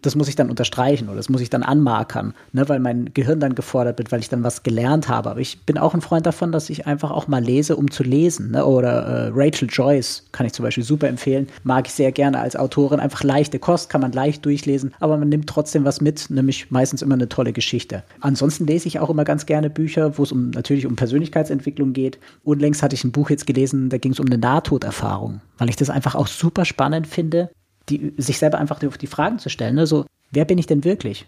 das 0.00 0.16
muss 0.16 0.28
ich 0.28 0.36
dann 0.36 0.50
unterstreichen 0.50 1.08
oder 1.08 1.16
das 1.16 1.28
muss 1.28 1.40
ich 1.40 1.50
dann 1.50 1.62
anmarkern, 1.62 2.34
ne, 2.52 2.68
weil 2.68 2.80
mein 2.80 3.12
Gehirn 3.14 3.40
dann 3.40 3.54
gefordert 3.54 3.98
wird, 3.98 4.10
weil 4.10 4.20
ich 4.20 4.28
dann 4.28 4.42
was 4.42 4.62
gelernt 4.62 5.08
habe. 5.08 5.30
Aber 5.30 5.40
ich 5.40 5.64
bin 5.64 5.78
auch 5.78 5.94
ein 5.94 6.00
Freund 6.00 6.26
davon, 6.26 6.50
dass 6.50 6.70
ich 6.70 6.86
einfach 6.86 7.10
auch 7.10 7.28
mal 7.28 7.42
lese, 7.42 7.76
um 7.76 7.90
zu 7.90 8.02
lesen. 8.02 8.52
Ne? 8.52 8.64
Oder 8.64 8.90
äh, 8.90 9.30
Rachel 9.34 9.68
Joyce 9.70 10.24
kann 10.32 10.46
ich 10.46 10.52
zum 10.52 10.64
Beispiel 10.64 10.84
super 10.84 11.08
empfehlen, 11.08 11.48
mag 11.62 11.86
ich 11.86 11.92
sehr 11.92 12.12
gerne 12.12 12.38
als 12.38 12.56
Autorin. 12.56 13.00
Einfach 13.00 13.22
leichte 13.22 13.58
Kost, 13.58 13.90
kann 13.90 14.00
man 14.00 14.12
leicht 14.12 14.44
durchlesen, 14.44 14.94
aber 15.00 15.18
man 15.18 15.28
nimmt 15.28 15.48
trotzdem 15.48 15.84
was 15.84 16.00
mit, 16.00 16.30
nämlich 16.30 16.70
meistens 16.70 17.02
immer 17.02 17.14
eine 17.14 17.28
tolle 17.28 17.52
Geschichte. 17.52 18.02
Ansonsten 18.20 18.66
lese 18.66 18.88
ich 18.88 18.98
auch 18.98 19.10
immer 19.10 19.24
ganz 19.24 19.46
gerne 19.46 19.68
Bücher, 19.68 20.16
wo 20.18 20.22
es 20.22 20.32
um 20.32 20.50
natürlich 20.50 20.86
um 20.86 20.96
Persönlichkeitsentwicklung 20.96 21.92
geht. 21.92 22.18
Unlängst 22.44 22.82
hatte 22.82 22.94
ich 22.94 23.04
ein 23.04 23.12
Buch 23.12 23.30
jetzt 23.30 23.46
gelesen, 23.46 23.90
da 23.90 23.98
ging 23.98 24.12
es 24.12 24.20
um 24.20 24.26
eine 24.26 24.38
Nahtoderfahrung, 24.38 25.40
weil 25.58 25.68
ich 25.68 25.76
das 25.76 25.90
einfach 25.90 26.14
auch 26.14 26.26
super 26.26 26.64
spannend 26.64 27.06
finde, 27.06 27.50
die, 27.88 28.14
sich 28.16 28.38
selber 28.38 28.58
einfach 28.58 28.78
die, 28.78 28.88
die 28.88 29.06
Fragen 29.06 29.38
zu 29.38 29.48
stellen. 29.48 29.74
Ne? 29.74 29.86
So, 29.86 30.06
wer 30.30 30.44
bin 30.44 30.58
ich 30.58 30.66
denn 30.66 30.84
wirklich? 30.84 31.26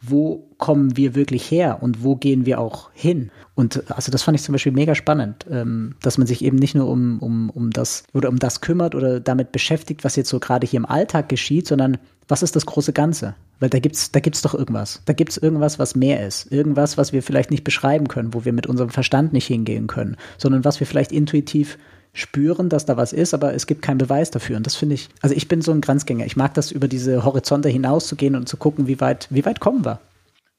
Wo 0.00 0.50
kommen 0.58 0.96
wir 0.96 1.16
wirklich 1.16 1.50
her 1.50 1.78
und 1.80 2.04
wo 2.04 2.14
gehen 2.14 2.46
wir 2.46 2.60
auch 2.60 2.90
hin? 2.92 3.32
Und 3.56 3.90
also 3.90 4.12
das 4.12 4.22
fand 4.22 4.36
ich 4.36 4.44
zum 4.44 4.52
Beispiel 4.52 4.70
mega 4.70 4.94
spannend, 4.94 5.44
ähm, 5.50 5.96
dass 6.02 6.18
man 6.18 6.28
sich 6.28 6.44
eben 6.44 6.56
nicht 6.56 6.76
nur 6.76 6.88
um, 6.88 7.18
um, 7.18 7.50
um 7.50 7.70
das 7.70 8.04
oder 8.14 8.28
um 8.28 8.38
das 8.38 8.60
kümmert 8.60 8.94
oder 8.94 9.18
damit 9.18 9.50
beschäftigt, 9.50 10.04
was 10.04 10.14
jetzt 10.14 10.28
so 10.28 10.38
gerade 10.38 10.66
hier 10.68 10.76
im 10.76 10.86
Alltag 10.86 11.28
geschieht, 11.28 11.66
sondern 11.66 11.98
was 12.28 12.44
ist 12.44 12.54
das 12.54 12.66
große 12.66 12.92
Ganze? 12.92 13.34
Weil 13.58 13.70
da 13.70 13.80
gibt's, 13.80 14.12
da 14.12 14.20
gibt's 14.20 14.42
doch 14.42 14.54
irgendwas. 14.54 15.02
Da 15.06 15.14
gibt's 15.14 15.36
irgendwas, 15.36 15.80
was 15.80 15.96
mehr 15.96 16.24
ist. 16.24 16.52
Irgendwas, 16.52 16.96
was 16.96 17.12
wir 17.12 17.22
vielleicht 17.22 17.50
nicht 17.50 17.64
beschreiben 17.64 18.06
können, 18.06 18.34
wo 18.34 18.44
wir 18.44 18.52
mit 18.52 18.68
unserem 18.68 18.90
Verstand 18.90 19.32
nicht 19.32 19.46
hingehen 19.46 19.88
können, 19.88 20.16
sondern 20.36 20.64
was 20.64 20.78
wir 20.78 20.86
vielleicht 20.86 21.10
intuitiv 21.10 21.78
spüren, 22.12 22.68
dass 22.68 22.86
da 22.86 22.96
was 22.96 23.12
ist, 23.12 23.34
aber 23.34 23.54
es 23.54 23.66
gibt 23.66 23.82
keinen 23.82 23.98
Beweis 23.98 24.30
dafür. 24.30 24.56
Und 24.56 24.66
das 24.66 24.76
finde 24.76 24.94
ich, 24.94 25.08
also 25.22 25.34
ich 25.34 25.48
bin 25.48 25.62
so 25.62 25.72
ein 25.72 25.80
Grenzgänger. 25.80 26.26
Ich 26.26 26.36
mag 26.36 26.54
das, 26.54 26.72
über 26.72 26.88
diese 26.88 27.24
Horizonte 27.24 27.68
hinauszugehen 27.68 28.34
und 28.34 28.48
zu 28.48 28.56
gucken, 28.56 28.86
wie 28.86 29.00
weit, 29.00 29.28
wie 29.30 29.44
weit 29.44 29.60
kommen 29.60 29.84
wir. 29.84 30.00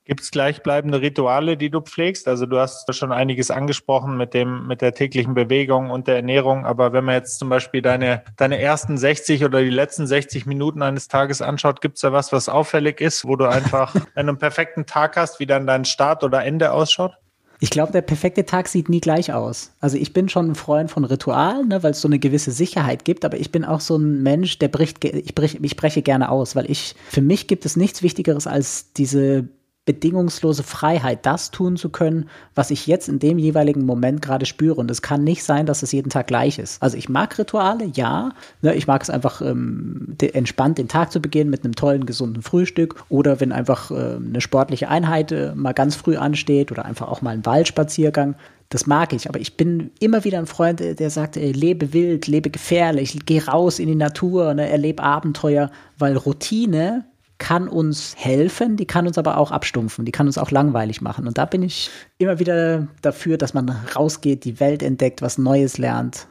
Gibt 0.09 0.21
es 0.21 0.31
gleichbleibende 0.31 1.01
Rituale, 1.01 1.55
die 1.55 1.69
du 1.69 1.81
pflegst? 1.81 2.27
Also 2.27 2.47
du 2.47 2.57
hast 2.57 2.91
schon 2.95 3.11
einiges 3.11 3.51
angesprochen 3.51 4.17
mit 4.17 4.33
dem, 4.33 4.65
mit 4.65 4.81
der 4.81 4.95
täglichen 4.95 5.35
Bewegung 5.35 5.91
und 5.91 6.07
der 6.07 6.15
Ernährung. 6.15 6.65
Aber 6.65 6.93
wenn 6.93 7.05
man 7.05 7.13
jetzt 7.13 7.37
zum 7.37 7.49
Beispiel 7.49 7.83
deine, 7.83 8.23
deine 8.35 8.59
ersten 8.59 8.97
60 8.97 9.45
oder 9.45 9.61
die 9.61 9.69
letzten 9.69 10.07
60 10.07 10.47
Minuten 10.47 10.81
eines 10.81 11.09
Tages 11.09 11.43
anschaut, 11.43 11.79
gibt 11.79 11.97
es 11.97 12.01
da 12.01 12.11
was, 12.11 12.33
was 12.33 12.49
auffällig 12.49 13.01
ist, 13.01 13.23
wo 13.25 13.35
du 13.35 13.45
einfach, 13.45 13.93
wenn 14.15 14.25
du 14.25 14.31
einen 14.31 14.39
perfekten 14.39 14.87
Tag 14.87 15.15
hast, 15.15 15.39
wie 15.39 15.45
dann 15.45 15.67
dein 15.67 15.85
Start 15.85 16.23
oder 16.23 16.43
Ende 16.43 16.71
ausschaut? 16.71 17.13
Ich 17.61 17.69
glaube, 17.69 17.91
der 17.91 18.01
perfekte 18.01 18.45
Tag 18.45 18.69
sieht 18.69 18.87
nie 18.87 19.01
gleich 19.01 19.33
aus. 19.33 19.71
Also 19.81 19.97
ich 19.97 20.13
bin 20.13 20.29
schon 20.29 20.51
ein 20.51 20.55
Freund 20.55 20.89
von 20.89 21.03
Ritualen, 21.03 21.67
ne, 21.67 21.83
weil 21.83 21.91
es 21.91 22.01
so 22.01 22.07
eine 22.07 22.19
gewisse 22.19 22.51
Sicherheit 22.51 23.03
gibt, 23.03 23.25
aber 23.25 23.37
ich 23.37 23.51
bin 23.51 23.65
auch 23.65 23.81
so 23.81 23.97
ein 23.97 24.23
Mensch, 24.23 24.59
der 24.59 24.69
bricht, 24.69 25.03
ich, 25.03 25.35
brich, 25.35 25.59
ich 25.61 25.75
breche 25.75 26.01
gerne 26.01 26.29
aus, 26.29 26.55
weil 26.55 26.71
ich, 26.71 26.95
für 27.09 27.21
mich 27.21 27.47
gibt 27.47 27.65
es 27.65 27.75
nichts 27.75 28.01
Wichtigeres 28.01 28.47
als 28.47 28.93
diese 28.93 29.49
bedingungslose 29.89 30.61
Freiheit, 30.61 31.25
das 31.25 31.49
tun 31.49 31.75
zu 31.75 31.89
können, 31.89 32.29
was 32.53 32.69
ich 32.69 32.85
jetzt 32.85 33.09
in 33.09 33.17
dem 33.17 33.39
jeweiligen 33.39 33.87
Moment 33.87 34.21
gerade 34.21 34.45
spüre. 34.45 34.75
Und 34.75 34.91
es 34.91 35.01
kann 35.01 35.23
nicht 35.23 35.43
sein, 35.43 35.65
dass 35.65 35.81
es 35.81 35.91
jeden 35.91 36.11
Tag 36.11 36.27
gleich 36.27 36.59
ist. 36.59 36.79
Also 36.79 36.95
ich 36.95 37.09
mag 37.09 37.35
Rituale, 37.39 37.85
ja. 37.85 38.33
Ne, 38.61 38.75
ich 38.75 38.85
mag 38.85 39.01
es 39.01 39.09
einfach 39.09 39.41
ähm, 39.41 40.15
entspannt 40.21 40.77
den 40.77 40.89
Tag 40.89 41.11
zu 41.11 41.19
beginnen 41.19 41.49
mit 41.49 41.65
einem 41.65 41.73
tollen, 41.73 42.05
gesunden 42.05 42.43
Frühstück 42.43 43.03
oder 43.09 43.39
wenn 43.39 43.51
einfach 43.51 43.89
äh, 43.89 44.17
eine 44.17 44.41
sportliche 44.41 44.89
Einheit 44.89 45.31
äh, 45.31 45.55
mal 45.55 45.73
ganz 45.73 45.95
früh 45.95 46.17
ansteht 46.17 46.71
oder 46.71 46.85
einfach 46.85 47.07
auch 47.07 47.23
mal 47.23 47.31
ein 47.31 47.47
Waldspaziergang. 47.47 48.35
Das 48.69 48.85
mag 48.85 49.11
ich, 49.13 49.27
aber 49.27 49.39
ich 49.39 49.57
bin 49.57 49.89
immer 49.99 50.23
wieder 50.23 50.37
ein 50.37 50.45
Freund, 50.45 50.81
äh, 50.81 50.93
der 50.93 51.09
sagt, 51.09 51.35
ey, 51.35 51.51
lebe 51.51 51.93
wild, 51.93 52.27
lebe 52.27 52.51
gefährlich, 52.51 53.17
geh 53.25 53.39
raus 53.39 53.79
in 53.79 53.87
die 53.87 53.95
Natur, 53.95 54.53
ne, 54.53 54.69
erlebe 54.69 55.01
Abenteuer, 55.01 55.71
weil 55.97 56.15
Routine 56.15 57.05
kann 57.39 57.67
uns 57.67 58.15
helfen, 58.17 58.77
die 58.77 58.85
kann 58.85 59.07
uns 59.07 59.17
aber 59.17 59.37
auch 59.37 59.51
abstumpfen, 59.51 60.05
die 60.05 60.11
kann 60.11 60.27
uns 60.27 60.37
auch 60.37 60.51
langweilig 60.51 61.01
machen. 61.01 61.27
Und 61.27 61.37
da 61.37 61.45
bin 61.45 61.63
ich 61.63 61.89
immer 62.17 62.37
wieder 62.37 62.87
dafür, 63.01 63.37
dass 63.37 63.53
man 63.53 63.69
rausgeht, 63.95 64.45
die 64.45 64.59
Welt 64.59 64.83
entdeckt, 64.83 65.21
was 65.21 65.37
Neues 65.37 65.77
lernt. 65.77 66.27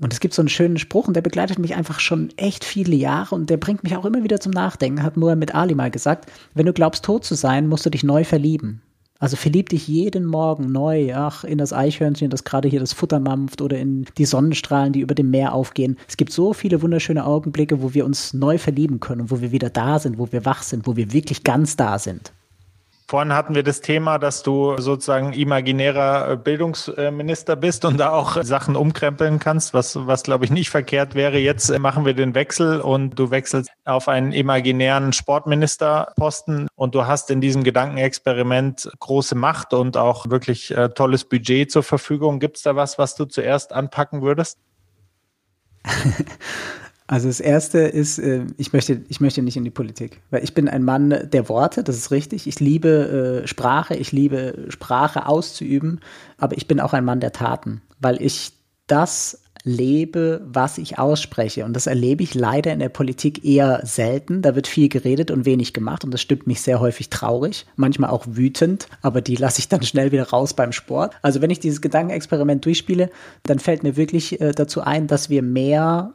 Und 0.00 0.12
es 0.12 0.20
gibt 0.20 0.34
so 0.34 0.42
einen 0.42 0.48
schönen 0.48 0.78
Spruch 0.78 1.08
und 1.08 1.14
der 1.14 1.22
begleitet 1.22 1.58
mich 1.58 1.74
einfach 1.74 2.00
schon 2.00 2.30
echt 2.36 2.64
viele 2.64 2.96
Jahre 2.96 3.34
und 3.34 3.48
der 3.48 3.56
bringt 3.56 3.84
mich 3.84 3.96
auch 3.96 4.04
immer 4.04 4.22
wieder 4.22 4.40
zum 4.40 4.52
Nachdenken, 4.52 5.02
hat 5.02 5.16
Muhammad 5.16 5.54
Ali 5.54 5.74
mal 5.74 5.90
gesagt, 5.90 6.30
wenn 6.54 6.66
du 6.66 6.72
glaubst 6.72 7.04
tot 7.04 7.24
zu 7.24 7.34
sein, 7.34 7.68
musst 7.68 7.86
du 7.86 7.90
dich 7.90 8.04
neu 8.04 8.24
verlieben. 8.24 8.82
Also 9.24 9.36
verlieb 9.36 9.70
dich 9.70 9.88
jeden 9.88 10.26
Morgen 10.26 10.70
neu, 10.70 11.14
ach, 11.14 11.44
in 11.44 11.56
das 11.56 11.72
Eichhörnchen, 11.72 12.28
das 12.28 12.44
gerade 12.44 12.68
hier 12.68 12.80
das 12.80 12.92
Futter 12.92 13.20
mampft 13.20 13.62
oder 13.62 13.78
in 13.78 14.04
die 14.18 14.26
Sonnenstrahlen, 14.26 14.92
die 14.92 15.00
über 15.00 15.14
dem 15.14 15.30
Meer 15.30 15.54
aufgehen. 15.54 15.96
Es 16.06 16.18
gibt 16.18 16.30
so 16.30 16.52
viele 16.52 16.82
wunderschöne 16.82 17.24
Augenblicke, 17.24 17.80
wo 17.80 17.94
wir 17.94 18.04
uns 18.04 18.34
neu 18.34 18.58
verlieben 18.58 19.00
können, 19.00 19.30
wo 19.30 19.40
wir 19.40 19.50
wieder 19.50 19.70
da 19.70 19.98
sind, 19.98 20.18
wo 20.18 20.30
wir 20.30 20.44
wach 20.44 20.62
sind, 20.62 20.86
wo 20.86 20.96
wir 20.96 21.14
wirklich 21.14 21.42
ganz 21.42 21.74
da 21.74 21.98
sind. 21.98 22.34
Vorhin 23.06 23.34
hatten 23.34 23.54
wir 23.54 23.62
das 23.62 23.82
Thema, 23.82 24.18
dass 24.18 24.42
du 24.42 24.78
sozusagen 24.78 25.34
imaginärer 25.34 26.30
äh, 26.30 26.36
Bildungsminister 26.36 27.54
bist 27.54 27.84
und 27.84 27.98
da 27.98 28.10
auch 28.10 28.42
Sachen 28.42 28.76
umkrempeln 28.76 29.38
kannst, 29.38 29.74
was, 29.74 30.06
was 30.06 30.22
glaube 30.22 30.46
ich 30.46 30.50
nicht 30.50 30.70
verkehrt 30.70 31.14
wäre. 31.14 31.36
Jetzt 31.36 31.76
machen 31.78 32.06
wir 32.06 32.14
den 32.14 32.34
Wechsel 32.34 32.80
und 32.80 33.18
du 33.18 33.30
wechselst 33.30 33.70
auf 33.84 34.08
einen 34.08 34.32
imaginären 34.32 35.12
Sportministerposten 35.12 36.68
und 36.76 36.94
du 36.94 37.06
hast 37.06 37.30
in 37.30 37.42
diesem 37.42 37.62
Gedankenexperiment 37.62 38.90
große 39.00 39.34
Macht 39.34 39.74
und 39.74 39.98
auch 39.98 40.30
wirklich 40.30 40.74
äh, 40.74 40.88
tolles 40.88 41.24
Budget 41.26 41.70
zur 41.70 41.82
Verfügung. 41.82 42.40
Gibt 42.40 42.56
es 42.56 42.62
da 42.62 42.74
was, 42.74 42.98
was 42.98 43.16
du 43.16 43.26
zuerst 43.26 43.74
anpacken 43.74 44.22
würdest? 44.22 44.58
Also 47.06 47.28
das 47.28 47.40
erste 47.40 47.80
ist, 47.80 48.18
äh, 48.18 48.46
ich 48.56 48.72
möchte, 48.72 49.02
ich 49.08 49.20
möchte 49.20 49.42
nicht 49.42 49.56
in 49.56 49.64
die 49.64 49.70
Politik, 49.70 50.22
weil 50.30 50.42
ich 50.42 50.54
bin 50.54 50.68
ein 50.68 50.82
Mann 50.82 51.28
der 51.32 51.48
Worte, 51.48 51.84
das 51.84 51.96
ist 51.96 52.10
richtig. 52.10 52.46
Ich 52.46 52.60
liebe 52.60 53.42
äh, 53.44 53.46
Sprache, 53.46 53.94
ich 53.94 54.10
liebe 54.10 54.66
Sprache 54.68 55.26
auszuüben, 55.26 56.00
aber 56.38 56.56
ich 56.56 56.66
bin 56.66 56.80
auch 56.80 56.94
ein 56.94 57.04
Mann 57.04 57.20
der 57.20 57.32
Taten, 57.32 57.82
weil 58.00 58.22
ich 58.22 58.52
das 58.86 59.40
lebe, 59.64 60.42
was 60.44 60.78
ich 60.78 60.98
ausspreche. 60.98 61.64
Und 61.64 61.74
das 61.74 61.86
erlebe 61.86 62.22
ich 62.22 62.34
leider 62.34 62.72
in 62.72 62.78
der 62.78 62.90
Politik 62.90 63.44
eher 63.44 63.80
selten. 63.84 64.42
Da 64.42 64.54
wird 64.54 64.66
viel 64.66 64.90
geredet 64.90 65.30
und 65.30 65.46
wenig 65.46 65.72
gemacht 65.72 66.04
und 66.04 66.12
das 66.12 66.20
stimmt 66.20 66.46
mich 66.46 66.60
sehr 66.60 66.80
häufig 66.80 67.08
traurig, 67.08 67.66
manchmal 67.76 68.10
auch 68.10 68.26
wütend, 68.28 68.88
aber 69.00 69.22
die 69.22 69.36
lasse 69.36 69.60
ich 69.60 69.68
dann 69.68 69.82
schnell 69.84 70.12
wieder 70.12 70.28
raus 70.28 70.54
beim 70.54 70.72
Sport. 70.72 71.14
Also 71.22 71.40
wenn 71.40 71.50
ich 71.50 71.60
dieses 71.60 71.80
Gedankenexperiment 71.80 72.64
durchspiele, 72.64 73.10
dann 73.44 73.58
fällt 73.58 73.82
mir 73.82 73.96
wirklich 73.96 74.40
äh, 74.40 74.52
dazu 74.52 74.82
ein, 74.82 75.06
dass 75.06 75.30
wir 75.30 75.42
mehr 75.42 76.14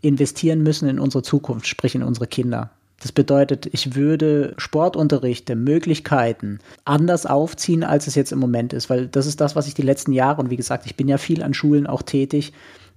investieren 0.00 0.62
müssen 0.62 0.88
in 0.88 0.98
unsere 0.98 1.22
Zukunft, 1.22 1.66
sprich 1.66 1.94
in 1.94 2.02
unsere 2.02 2.26
Kinder. 2.26 2.70
Das 3.00 3.12
bedeutet, 3.12 3.68
ich 3.72 3.94
würde 3.94 4.54
Sportunterrichte, 4.56 5.54
Möglichkeiten 5.54 6.60
anders 6.84 7.26
aufziehen, 7.26 7.84
als 7.84 8.06
es 8.06 8.14
jetzt 8.14 8.32
im 8.32 8.38
Moment 8.38 8.72
ist, 8.72 8.88
weil 8.88 9.06
das 9.06 9.26
ist 9.26 9.40
das, 9.40 9.54
was 9.54 9.68
ich 9.68 9.74
die 9.74 9.82
letzten 9.82 10.12
Jahre, 10.12 10.40
und 10.40 10.50
wie 10.50 10.56
gesagt, 10.56 10.86
ich 10.86 10.96
bin 10.96 11.08
ja 11.08 11.18
viel 11.18 11.42
an 11.42 11.52
Schulen 11.52 11.86
auch 11.86 12.02
tätig, 12.02 12.52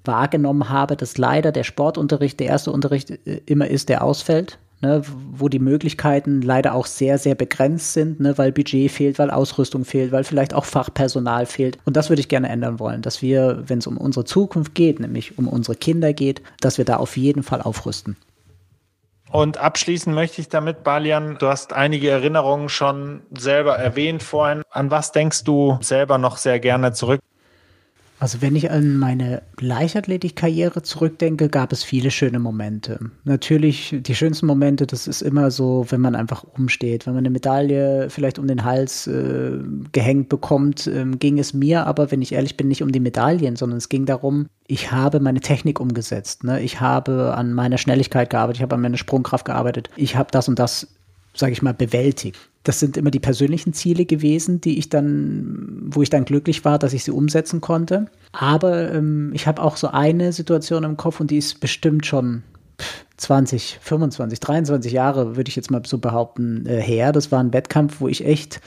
wahrgenommen 0.06 0.70
habe, 0.70 0.96
dass 0.96 1.18
leider 1.18 1.52
der 1.52 1.66
Sportunterricht 1.66 2.40
der 2.40 2.48
erste 2.48 2.72
Unterricht 2.72 3.12
äh, 3.12 3.42
immer 3.46 3.68
ist, 3.68 3.90
der 3.90 4.04
ausfällt 4.04 4.58
ne, 4.82 5.02
wo 5.32 5.50
die 5.50 5.60
Möglichkeiten 5.60 6.42
leider 6.42 6.74
auch 6.74 6.86
sehr, 6.86 7.18
sehr 7.18 7.36
begrenzt 7.36 7.94
sind, 7.94 8.20
ne, 8.20 8.38
weil 8.38 8.52
Budget 8.52 8.92
fehlt, 8.92 9.20
weil 9.20 9.32
Ausrüstung 9.32 9.86
fehlt, 9.86 10.12
weil 10.12 10.24
vielleicht 10.24 10.54
auch 10.54 10.66
Fachpersonal 10.66 11.46
fehlt. 11.46 11.78
Und 11.86 11.98
das 11.98 12.10
würde 12.10 12.22
ich 12.22 12.30
gerne 12.30 12.50
ändern 12.50 12.80
wollen, 12.80 13.02
dass 13.02 13.22
wir, 13.22 13.64
wenn 13.68 13.80
es 13.80 13.88
um 13.88 13.98
unsere 13.98 14.26
Zukunft 14.26 14.76
geht, 14.76 15.00
nämlich 15.00 15.38
um 15.38 15.48
unsere 15.48 15.76
Kinder 15.76 16.14
geht, 16.14 16.42
dass 16.62 16.78
wir 16.78 16.86
da 16.86 16.98
auf 16.98 17.18
jeden 17.18 17.44
Fall 17.44 17.62
aufrüsten. 17.62 18.16
Und 19.32 19.60
abschließend 19.60 20.16
möchte 20.16 20.42
ich 20.42 20.50
damit, 20.50 20.84
Balian, 20.84 21.38
du 21.38 21.48
hast 21.48 21.72
einige 21.74 22.10
Erinnerungen 22.10 22.68
schon 22.68 23.22
selber 23.38 23.78
erwähnt 23.78 24.24
vorhin. 24.24 24.64
An 24.72 24.90
was 24.90 25.12
denkst 25.12 25.44
du 25.44 25.78
selber 25.82 26.18
noch 26.18 26.38
sehr 26.38 26.60
gerne 26.60 26.94
zurück? 26.94 27.22
Also 28.20 28.42
wenn 28.42 28.56
ich 28.56 28.70
an 28.70 28.98
meine 28.98 29.42
Leichtathletikkarriere 29.60 30.84
zurückdenke, 30.84 31.48
gab 31.48 31.72
es 31.72 31.84
viele 31.84 32.12
schöne 32.12 32.40
Momente. 32.40 33.00
Natürlich 33.24 33.96
die 33.98 34.16
schönsten 34.16 34.46
Momente, 34.46 34.86
das 34.86 35.08
ist 35.08 35.22
immer 35.22 35.52
so, 35.52 35.86
wenn 35.90 36.02
man 36.02 36.16
einfach 36.16 36.44
umsteht, 36.44 37.08
wenn 37.08 37.14
man 37.14 37.22
eine 37.22 37.30
Medaille 37.30 38.10
vielleicht 38.10 38.38
um 38.38 38.48
den 38.48 38.66
Hals 38.66 39.08
äh, 39.08 39.60
gehängt 39.94 40.28
bekommt, 40.28 40.86
äh, 40.88 41.06
ging 41.18 41.40
es 41.40 41.54
mir 41.54 41.88
aber, 41.88 42.12
wenn 42.12 42.22
ich 42.22 42.34
ehrlich 42.34 42.58
bin, 42.58 42.68
nicht 42.68 42.84
um 42.84 42.92
die 42.92 43.00
Medaillen, 43.00 43.56
sondern 43.56 43.78
es 43.78 43.88
ging 43.88 44.06
darum, 44.06 44.48
ich 44.68 44.92
habe 44.92 45.22
meine 45.22 45.40
Technik 45.40 45.80
umgesetzt. 45.80 46.44
Ne? 46.44 46.62
Ich 46.62 46.82
habe 46.82 47.36
an 47.36 47.54
meiner 47.54 47.78
Schnelligkeit 47.78 48.30
gearbeitet, 48.30 48.58
ich 48.58 48.64
habe 48.64 48.76
an 48.76 48.82
meiner 48.82 48.98
Sprungkraft 48.98 49.46
gearbeitet, 49.46 49.90
ich 49.96 50.18
habe 50.18 50.30
das 50.32 50.50
und 50.50 50.60
das 50.60 50.88
sage 51.34 51.54
ich 51.54 51.62
mal, 51.62 51.74
bewältigt. 51.74 52.49
Das 52.64 52.80
sind 52.80 52.98
immer 52.98 53.12
die 53.12 53.20
persönlichen 53.20 53.74
Ziele 53.74 54.06
gewesen, 54.06 54.60
die 54.60 54.78
ich 54.78 54.90
dann, 54.90 55.82
wo 55.86 56.02
ich 56.02 56.10
dann 56.10 56.26
glücklich 56.26 56.66
war, 56.66 56.78
dass 56.78 56.94
ich 56.94 57.04
sie 57.04 57.12
umsetzen 57.12 57.62
konnte. 57.62 58.08
Aber 58.32 58.92
ähm, 58.92 59.32
ich 59.34 59.48
habe 59.48 59.62
auch 59.62 59.78
so 59.78 59.88
eine 59.88 60.34
Situation 60.34 60.84
im 60.84 60.98
Kopf 60.98 61.20
und 61.20 61.32
die 61.32 61.38
ist 61.38 61.62
bestimmt 61.62 62.06
schon 62.06 62.44
20, 63.18 63.80
25, 63.82 64.40
23 64.40 64.92
Jahre, 64.92 65.36
würde 65.36 65.50
ich 65.50 65.56
jetzt 65.56 65.72
mal 65.72 65.82
so 65.86 65.98
behaupten, 65.98 66.66
äh, 66.66 66.82
her. 66.82 67.12
Das 67.12 67.32
war 67.32 67.40
ein 67.40 67.54
Wettkampf, 67.54 68.00
wo 68.00 68.08
ich 68.08 68.26
echt 68.26 68.62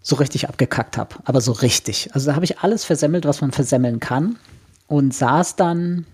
so 0.00 0.16
richtig 0.16 0.48
abgekackt 0.48 0.96
habe. 0.98 1.16
Aber 1.24 1.40
so 1.40 1.52
richtig. 1.52 2.10
Also 2.12 2.28
da 2.28 2.34
habe 2.34 2.44
ich 2.44 2.58
alles 2.58 2.84
versemmelt, 2.84 3.24
was 3.24 3.40
man 3.40 3.52
versemmeln 3.52 4.00
kann. 4.00 4.36
Und 4.88 5.14
saß 5.14 5.56
dann 5.56 6.06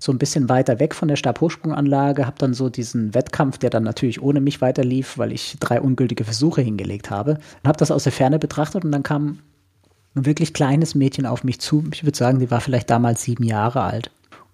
so 0.00 0.10
ein 0.10 0.18
bisschen 0.18 0.48
weiter 0.48 0.80
weg 0.80 0.94
von 0.94 1.08
der 1.08 1.16
Stabhochsprunganlage, 1.16 2.26
habe 2.26 2.38
dann 2.38 2.54
so 2.54 2.70
diesen 2.70 3.14
Wettkampf, 3.14 3.58
der 3.58 3.68
dann 3.68 3.84
natürlich 3.84 4.20
ohne 4.22 4.40
mich 4.40 4.60
weiterlief, 4.62 5.18
weil 5.18 5.30
ich 5.30 5.58
drei 5.60 5.80
ungültige 5.80 6.24
Versuche 6.24 6.62
hingelegt 6.62 7.10
habe, 7.10 7.34
und 7.34 7.68
habe 7.68 7.78
das 7.78 7.90
aus 7.90 8.04
der 8.04 8.12
Ferne 8.12 8.38
betrachtet 8.38 8.84
und 8.84 8.92
dann 8.92 9.02
kam 9.02 9.40
ein 10.14 10.24
wirklich 10.24 10.54
kleines 10.54 10.94
Mädchen 10.94 11.26
auf 11.26 11.44
mich 11.44 11.60
zu. 11.60 11.84
Ich 11.92 12.02
würde 12.02 12.16
sagen, 12.16 12.40
die 12.40 12.50
war 12.50 12.60
vielleicht 12.60 12.90
damals 12.90 13.22
sieben 13.22 13.44
Jahre 13.44 13.82
alt 13.82 14.10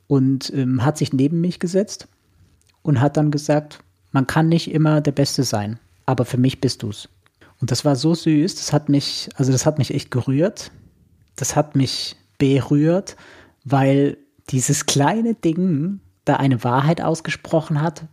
und 0.09 0.53
ähm, 0.53 0.85
hat 0.85 0.99
sich 0.99 1.13
neben 1.13 1.41
mich 1.41 1.61
gesetzt 1.61 2.09
und 2.83 3.01
hat 3.01 3.17
dann 3.17 3.31
gesagt, 3.31 3.79
man 4.11 4.27
kann 4.27 4.49
nicht 4.49 4.71
immer 4.71 5.01
der 5.01 5.13
Beste 5.13 5.45
sein, 5.45 5.79
aber 6.07 6.25
für 6.25 6.39
mich 6.39 6.61
bist 6.61 6.83
du's. 6.83 7.09
Und 7.61 7.71
das 7.71 7.85
war 7.85 7.95
so 7.95 8.15
süß, 8.15 8.57
das 8.57 8.73
hat 8.73 8.89
mich, 8.89 9.29
also 9.37 9.53
das 9.53 9.65
hat 9.65 9.79
mich 9.79 9.95
echt 9.95 10.11
gerührt. 10.11 10.73
Das 11.37 11.55
hat 11.55 11.77
mich 11.77 12.17
berührt, 12.39 13.17
weil 13.65 14.19
dieses 14.51 14.87
kleine 14.87 15.35
Ding 15.35 16.01
da 16.25 16.37
eine 16.37 16.63
Wahrheit 16.65 17.01
ausgesprochen 17.01 17.81
hat, 17.81 18.05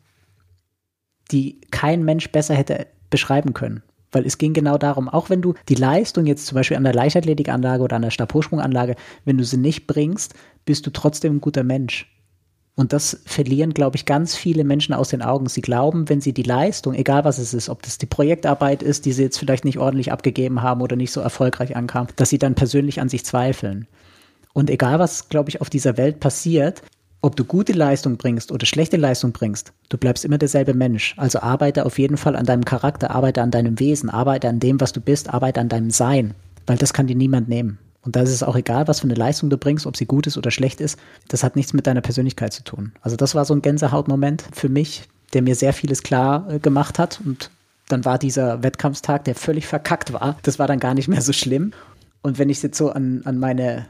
die 1.31 1.61
kein 1.71 2.03
Mensch 2.03 2.31
besser 2.31 2.55
hätte 2.55 2.87
beschreiben 3.09 3.53
können. 3.53 3.83
Weil 4.11 4.25
es 4.25 4.37
ging 4.37 4.53
genau 4.53 4.77
darum, 4.77 5.09
auch 5.09 5.29
wenn 5.29 5.41
du 5.41 5.55
die 5.69 5.75
Leistung 5.75 6.25
jetzt 6.25 6.45
zum 6.45 6.55
Beispiel 6.55 6.77
an 6.77 6.83
der 6.83 6.93
Leichtathletikanlage 6.93 7.81
oder 7.83 7.95
an 7.95 8.03
der 8.03 8.11
Stabhochsprunganlage, 8.11 8.95
wenn 9.25 9.37
du 9.37 9.43
sie 9.43 9.57
nicht 9.57 9.87
bringst, 9.87 10.35
bist 10.65 10.85
du 10.85 10.91
trotzdem 10.91 11.37
ein 11.37 11.41
guter 11.41 11.63
Mensch. 11.63 12.09
Und 12.75 12.91
das 12.91 13.21
verlieren, 13.25 13.73
glaube 13.73 13.97
ich, 13.97 14.05
ganz 14.05 14.35
viele 14.35 14.63
Menschen 14.63 14.93
aus 14.93 15.09
den 15.09 15.21
Augen. 15.21 15.47
Sie 15.47 15.61
glauben, 15.61 16.09
wenn 16.09 16.21
sie 16.21 16.33
die 16.33 16.43
Leistung, 16.43 16.95
egal 16.95 17.23
was 17.23 17.37
es 17.37 17.53
ist, 17.53 17.69
ob 17.69 17.83
das 17.83 17.99
die 17.99 18.07
Projektarbeit 18.07 18.81
ist, 18.81 19.05
die 19.05 19.13
sie 19.13 19.23
jetzt 19.23 19.37
vielleicht 19.37 19.65
nicht 19.65 19.77
ordentlich 19.77 20.11
abgegeben 20.11 20.63
haben 20.63 20.81
oder 20.81 20.95
nicht 20.95 21.11
so 21.11 21.21
erfolgreich 21.21 21.75
ankam, 21.75 22.07
dass 22.15 22.29
sie 22.29 22.39
dann 22.39 22.55
persönlich 22.55 22.99
an 22.99 23.09
sich 23.09 23.25
zweifeln. 23.25 23.87
Und 24.53 24.69
egal 24.69 24.99
was, 24.99 25.29
glaube 25.29 25.49
ich, 25.49 25.61
auf 25.61 25.69
dieser 25.69 25.97
Welt 25.97 26.19
passiert, 26.19 26.81
ob 27.21 27.35
du 27.35 27.45
gute 27.45 27.73
Leistung 27.73 28.17
bringst 28.17 28.51
oder 28.51 28.65
schlechte 28.65 28.97
Leistung 28.97 29.31
bringst, 29.31 29.71
du 29.89 29.97
bleibst 29.97 30.25
immer 30.25 30.37
derselbe 30.37 30.73
Mensch. 30.73 31.15
Also 31.17 31.39
arbeite 31.39 31.85
auf 31.85 31.97
jeden 31.97 32.17
Fall 32.17 32.35
an 32.35 32.45
deinem 32.45 32.65
Charakter, 32.65 33.11
arbeite 33.11 33.41
an 33.41 33.49
deinem 33.49 33.79
Wesen, 33.79 34.09
arbeite 34.09 34.49
an 34.49 34.59
dem, 34.59 34.79
was 34.81 34.91
du 34.91 35.01
bist, 35.01 35.33
arbeite 35.33 35.61
an 35.61 35.69
deinem 35.69 35.89
Sein, 35.89 36.33
weil 36.67 36.77
das 36.77 36.93
kann 36.93 37.07
dir 37.07 37.15
niemand 37.15 37.47
nehmen. 37.47 37.79
Und 38.01 38.17
da 38.17 38.21
ist 38.21 38.31
es 38.31 38.43
auch 38.43 38.57
egal, 38.57 38.89
was 38.89 38.99
für 38.99 39.05
eine 39.05 39.13
Leistung 39.13 39.49
du 39.49 39.57
bringst, 39.57 39.85
ob 39.85 39.95
sie 39.95 40.05
gut 40.05 40.27
ist 40.27 40.37
oder 40.37 40.51
schlecht 40.51 40.81
ist. 40.81 40.99
Das 41.29 41.43
hat 41.43 41.55
nichts 41.55 41.71
mit 41.71 41.87
deiner 41.87 42.01
Persönlichkeit 42.01 42.51
zu 42.51 42.63
tun. 42.63 42.91
Also 43.01 43.15
das 43.15 43.33
war 43.33 43.45
so 43.45 43.53
ein 43.53 43.61
Gänsehautmoment 43.61 44.43
für 44.51 44.67
mich, 44.67 45.03
der 45.31 45.41
mir 45.41 45.55
sehr 45.55 45.71
vieles 45.71 46.03
klar 46.03 46.45
äh, 46.51 46.59
gemacht 46.59 46.99
hat. 46.99 47.21
Und 47.25 47.49
dann 47.87 48.03
war 48.03 48.19
dieser 48.19 48.61
Wettkampfstag, 48.61 49.23
der 49.23 49.35
völlig 49.35 49.65
verkackt 49.65 50.11
war, 50.11 50.37
das 50.43 50.59
war 50.59 50.67
dann 50.67 50.79
gar 50.79 50.93
nicht 50.93 51.07
mehr 51.07 51.21
so 51.21 51.31
schlimm. 51.31 51.71
Und 52.21 52.37
wenn 52.37 52.49
ich 52.49 52.61
jetzt 52.61 52.77
so 52.77 52.91
an, 52.91 53.21
an 53.23 53.37
meine 53.37 53.85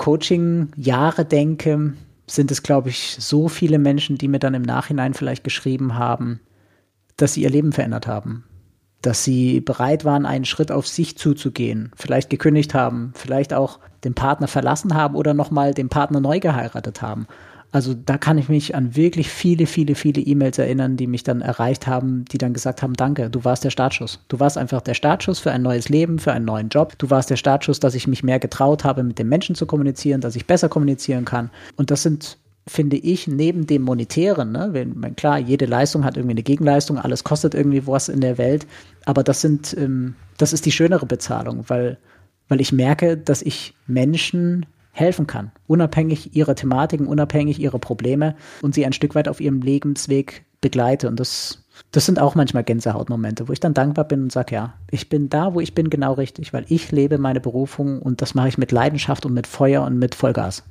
Coaching-Jahre 0.00 1.26
denke, 1.26 1.92
sind 2.26 2.50
es, 2.50 2.62
glaube 2.62 2.88
ich, 2.88 3.18
so 3.20 3.48
viele 3.48 3.78
Menschen, 3.78 4.16
die 4.16 4.28
mir 4.28 4.38
dann 4.38 4.54
im 4.54 4.62
Nachhinein 4.62 5.12
vielleicht 5.12 5.44
geschrieben 5.44 5.94
haben, 5.94 6.40
dass 7.18 7.34
sie 7.34 7.42
ihr 7.42 7.50
Leben 7.50 7.72
verändert 7.72 8.06
haben. 8.06 8.44
Dass 9.02 9.24
sie 9.24 9.60
bereit 9.60 10.06
waren, 10.06 10.24
einen 10.24 10.46
Schritt 10.46 10.72
auf 10.72 10.88
sich 10.88 11.18
zuzugehen, 11.18 11.92
vielleicht 11.96 12.30
gekündigt 12.30 12.72
haben, 12.72 13.12
vielleicht 13.14 13.52
auch 13.52 13.78
den 14.02 14.14
Partner 14.14 14.48
verlassen 14.48 14.94
haben 14.94 15.16
oder 15.16 15.34
nochmal 15.34 15.74
den 15.74 15.90
Partner 15.90 16.20
neu 16.20 16.40
geheiratet 16.40 17.02
haben. 17.02 17.26
Also 17.72 17.94
da 17.94 18.18
kann 18.18 18.36
ich 18.38 18.48
mich 18.48 18.74
an 18.74 18.96
wirklich 18.96 19.30
viele, 19.30 19.66
viele, 19.66 19.94
viele 19.94 20.20
E-Mails 20.20 20.58
erinnern, 20.58 20.96
die 20.96 21.06
mich 21.06 21.22
dann 21.22 21.40
erreicht 21.40 21.86
haben, 21.86 22.24
die 22.26 22.38
dann 22.38 22.52
gesagt 22.52 22.82
haben, 22.82 22.94
danke, 22.94 23.30
du 23.30 23.44
warst 23.44 23.62
der 23.64 23.70
Startschuss. 23.70 24.20
Du 24.28 24.40
warst 24.40 24.58
einfach 24.58 24.80
der 24.80 24.94
Startschuss 24.94 25.38
für 25.38 25.52
ein 25.52 25.62
neues 25.62 25.88
Leben, 25.88 26.18
für 26.18 26.32
einen 26.32 26.44
neuen 26.44 26.68
Job. 26.68 26.98
Du 26.98 27.10
warst 27.10 27.30
der 27.30 27.36
Startschuss, 27.36 27.78
dass 27.78 27.94
ich 27.94 28.08
mich 28.08 28.24
mehr 28.24 28.40
getraut 28.40 28.82
habe, 28.82 29.04
mit 29.04 29.18
den 29.18 29.28
Menschen 29.28 29.54
zu 29.54 29.66
kommunizieren, 29.66 30.20
dass 30.20 30.36
ich 30.36 30.46
besser 30.46 30.68
kommunizieren 30.68 31.24
kann. 31.24 31.50
Und 31.76 31.90
das 31.90 32.02
sind 32.02 32.38
finde 32.66 32.96
ich, 32.96 33.26
neben 33.26 33.66
dem 33.66 33.82
Monetären, 33.82 34.52
ne, 34.52 34.68
wenn, 34.72 35.16
klar, 35.16 35.38
jede 35.38 35.66
Leistung 35.66 36.04
hat 36.04 36.16
irgendwie 36.16 36.34
eine 36.34 36.42
Gegenleistung, 36.42 36.98
alles 36.98 37.24
kostet 37.24 37.54
irgendwie 37.54 37.86
was 37.86 38.08
in 38.08 38.20
der 38.20 38.38
Welt, 38.38 38.66
aber 39.06 39.24
das 39.24 39.40
sind, 39.40 39.74
ähm, 39.76 40.14
das 40.36 40.52
ist 40.52 40.66
die 40.66 40.72
schönere 40.72 41.06
Bezahlung, 41.06 41.64
weil, 41.68 41.98
weil 42.48 42.60
ich 42.60 42.70
merke, 42.70 43.16
dass 43.16 43.42
ich 43.42 43.74
Menschen 43.86 44.66
helfen 44.92 45.26
kann, 45.26 45.52
unabhängig 45.66 46.34
ihrer 46.34 46.54
Thematiken, 46.54 47.06
unabhängig 47.06 47.60
ihrer 47.60 47.78
Probleme 47.78 48.34
und 48.62 48.74
sie 48.74 48.84
ein 48.84 48.92
Stück 48.92 49.14
weit 49.14 49.28
auf 49.28 49.40
ihrem 49.40 49.60
Lebensweg 49.62 50.44
begleite. 50.60 51.08
Und 51.08 51.20
das, 51.20 51.64
das 51.92 52.06
sind 52.06 52.18
auch 52.18 52.34
manchmal 52.34 52.64
Gänsehautmomente, 52.64 53.48
wo 53.48 53.52
ich 53.52 53.60
dann 53.60 53.74
dankbar 53.74 54.06
bin 54.06 54.22
und 54.24 54.32
sage, 54.32 54.54
ja, 54.54 54.74
ich 54.90 55.08
bin 55.08 55.28
da, 55.28 55.54
wo 55.54 55.60
ich 55.60 55.74
bin, 55.74 55.90
genau 55.90 56.14
richtig, 56.14 56.52
weil 56.52 56.64
ich 56.68 56.90
lebe 56.92 57.18
meine 57.18 57.40
Berufung 57.40 58.00
und 58.00 58.22
das 58.22 58.34
mache 58.34 58.48
ich 58.48 58.58
mit 58.58 58.72
Leidenschaft 58.72 59.24
und 59.26 59.34
mit 59.34 59.46
Feuer 59.46 59.82
und 59.82 59.98
mit 59.98 60.14
Vollgas. 60.14 60.64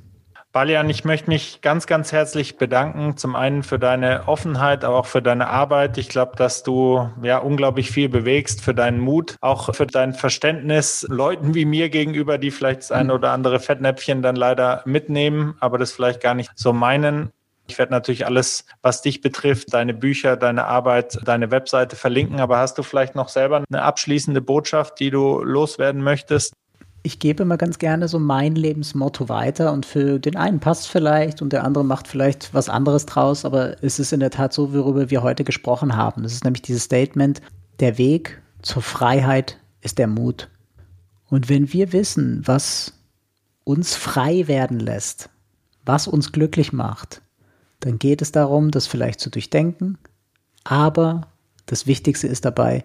Balian, 0.52 0.90
ich 0.90 1.04
möchte 1.04 1.30
mich 1.30 1.60
ganz, 1.60 1.86
ganz 1.86 2.10
herzlich 2.10 2.56
bedanken. 2.56 3.16
Zum 3.16 3.36
einen 3.36 3.62
für 3.62 3.78
deine 3.78 4.26
Offenheit, 4.26 4.82
aber 4.82 4.96
auch 4.96 5.06
für 5.06 5.22
deine 5.22 5.46
Arbeit. 5.46 5.96
Ich 5.96 6.08
glaube, 6.08 6.34
dass 6.34 6.64
du 6.64 7.08
ja 7.22 7.38
unglaublich 7.38 7.92
viel 7.92 8.08
bewegst, 8.08 8.60
für 8.60 8.74
deinen 8.74 8.98
Mut, 8.98 9.36
auch 9.40 9.72
für 9.72 9.86
dein 9.86 10.12
Verständnis 10.12 11.06
Leuten 11.08 11.54
wie 11.54 11.64
mir 11.64 11.88
gegenüber, 11.88 12.36
die 12.36 12.50
vielleicht 12.50 12.80
das 12.80 12.90
eine 12.90 13.14
oder 13.14 13.30
andere 13.30 13.60
Fettnäpfchen 13.60 14.22
dann 14.22 14.34
leider 14.34 14.82
mitnehmen, 14.86 15.54
aber 15.60 15.78
das 15.78 15.92
vielleicht 15.92 16.20
gar 16.20 16.34
nicht 16.34 16.50
so 16.56 16.72
meinen. 16.72 17.30
Ich 17.68 17.78
werde 17.78 17.92
natürlich 17.92 18.26
alles, 18.26 18.64
was 18.82 19.02
dich 19.02 19.20
betrifft, 19.20 19.72
deine 19.72 19.94
Bücher, 19.94 20.36
deine 20.36 20.64
Arbeit, 20.64 21.20
deine 21.24 21.52
Webseite 21.52 21.94
verlinken. 21.94 22.40
Aber 22.40 22.58
hast 22.58 22.76
du 22.76 22.82
vielleicht 22.82 23.14
noch 23.14 23.28
selber 23.28 23.62
eine 23.70 23.82
abschließende 23.82 24.40
Botschaft, 24.40 24.98
die 24.98 25.10
du 25.10 25.44
loswerden 25.44 26.02
möchtest? 26.02 26.54
Ich 27.02 27.18
gebe 27.18 27.42
immer 27.42 27.56
ganz 27.56 27.78
gerne 27.78 28.08
so 28.08 28.18
mein 28.18 28.54
Lebensmotto 28.54 29.28
weiter 29.28 29.72
und 29.72 29.86
für 29.86 30.18
den 30.18 30.36
einen 30.36 30.60
passt 30.60 30.88
vielleicht 30.88 31.40
und 31.40 31.52
der 31.52 31.64
andere 31.64 31.84
macht 31.84 32.06
vielleicht 32.08 32.52
was 32.52 32.68
anderes 32.68 33.06
draus, 33.06 33.44
aber 33.44 33.82
es 33.82 33.98
ist 33.98 34.12
in 34.12 34.20
der 34.20 34.30
Tat 34.30 34.52
so, 34.52 34.74
worüber 34.74 35.10
wir 35.10 35.22
heute 35.22 35.44
gesprochen 35.44 35.96
haben. 35.96 36.22
Das 36.22 36.32
ist 36.32 36.44
nämlich 36.44 36.62
dieses 36.62 36.84
Statement, 36.84 37.40
der 37.80 37.96
Weg 37.96 38.42
zur 38.60 38.82
Freiheit 38.82 39.58
ist 39.80 39.98
der 39.98 40.08
Mut. 40.08 40.50
Und 41.28 41.48
wenn 41.48 41.72
wir 41.72 41.92
wissen, 41.92 42.42
was 42.44 42.92
uns 43.64 43.94
frei 43.94 44.46
werden 44.46 44.78
lässt, 44.78 45.30
was 45.86 46.06
uns 46.06 46.32
glücklich 46.32 46.72
macht, 46.72 47.22
dann 47.80 47.98
geht 47.98 48.20
es 48.20 48.32
darum, 48.32 48.70
das 48.70 48.86
vielleicht 48.86 49.20
zu 49.20 49.30
durchdenken, 49.30 49.96
aber 50.64 51.28
das 51.64 51.86
Wichtigste 51.86 52.26
ist 52.26 52.44
dabei, 52.44 52.84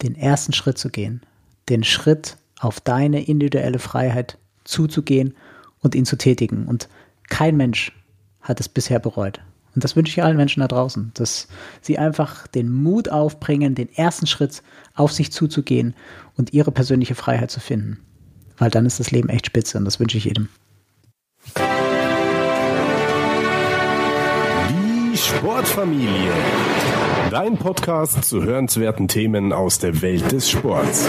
den 0.00 0.14
ersten 0.14 0.54
Schritt 0.54 0.78
zu 0.78 0.88
gehen, 0.88 1.20
den 1.68 1.84
Schritt 1.84 2.38
auf 2.60 2.80
deine 2.80 3.24
individuelle 3.24 3.78
Freiheit 3.78 4.38
zuzugehen 4.64 5.34
und 5.80 5.94
ihn 5.94 6.04
zu 6.04 6.16
tätigen. 6.16 6.66
Und 6.66 6.88
kein 7.28 7.56
Mensch 7.56 7.92
hat 8.42 8.60
es 8.60 8.68
bisher 8.68 9.00
bereut. 9.00 9.40
Und 9.74 9.84
das 9.84 9.96
wünsche 9.96 10.10
ich 10.10 10.22
allen 10.22 10.36
Menschen 10.36 10.60
da 10.60 10.68
draußen, 10.68 11.12
dass 11.14 11.48
sie 11.80 11.98
einfach 11.98 12.46
den 12.46 12.70
Mut 12.70 13.08
aufbringen, 13.08 13.74
den 13.74 13.88
ersten 13.88 14.26
Schritt 14.26 14.62
auf 14.94 15.12
sich 15.12 15.32
zuzugehen 15.32 15.94
und 16.36 16.52
ihre 16.52 16.72
persönliche 16.72 17.14
Freiheit 17.14 17.50
zu 17.50 17.60
finden. 17.60 17.98
Weil 18.58 18.70
dann 18.70 18.84
ist 18.84 19.00
das 19.00 19.10
Leben 19.10 19.28
echt 19.28 19.46
spitze 19.46 19.78
und 19.78 19.84
das 19.84 20.00
wünsche 20.00 20.18
ich 20.18 20.24
jedem. 20.24 20.48
Die 24.68 25.16
Sportfamilie. 25.16 26.32
Dein 27.30 27.56
Podcast 27.56 28.24
zu 28.24 28.42
hörenswerten 28.42 29.06
Themen 29.06 29.52
aus 29.52 29.78
der 29.78 30.02
Welt 30.02 30.32
des 30.32 30.50
Sports. 30.50 31.08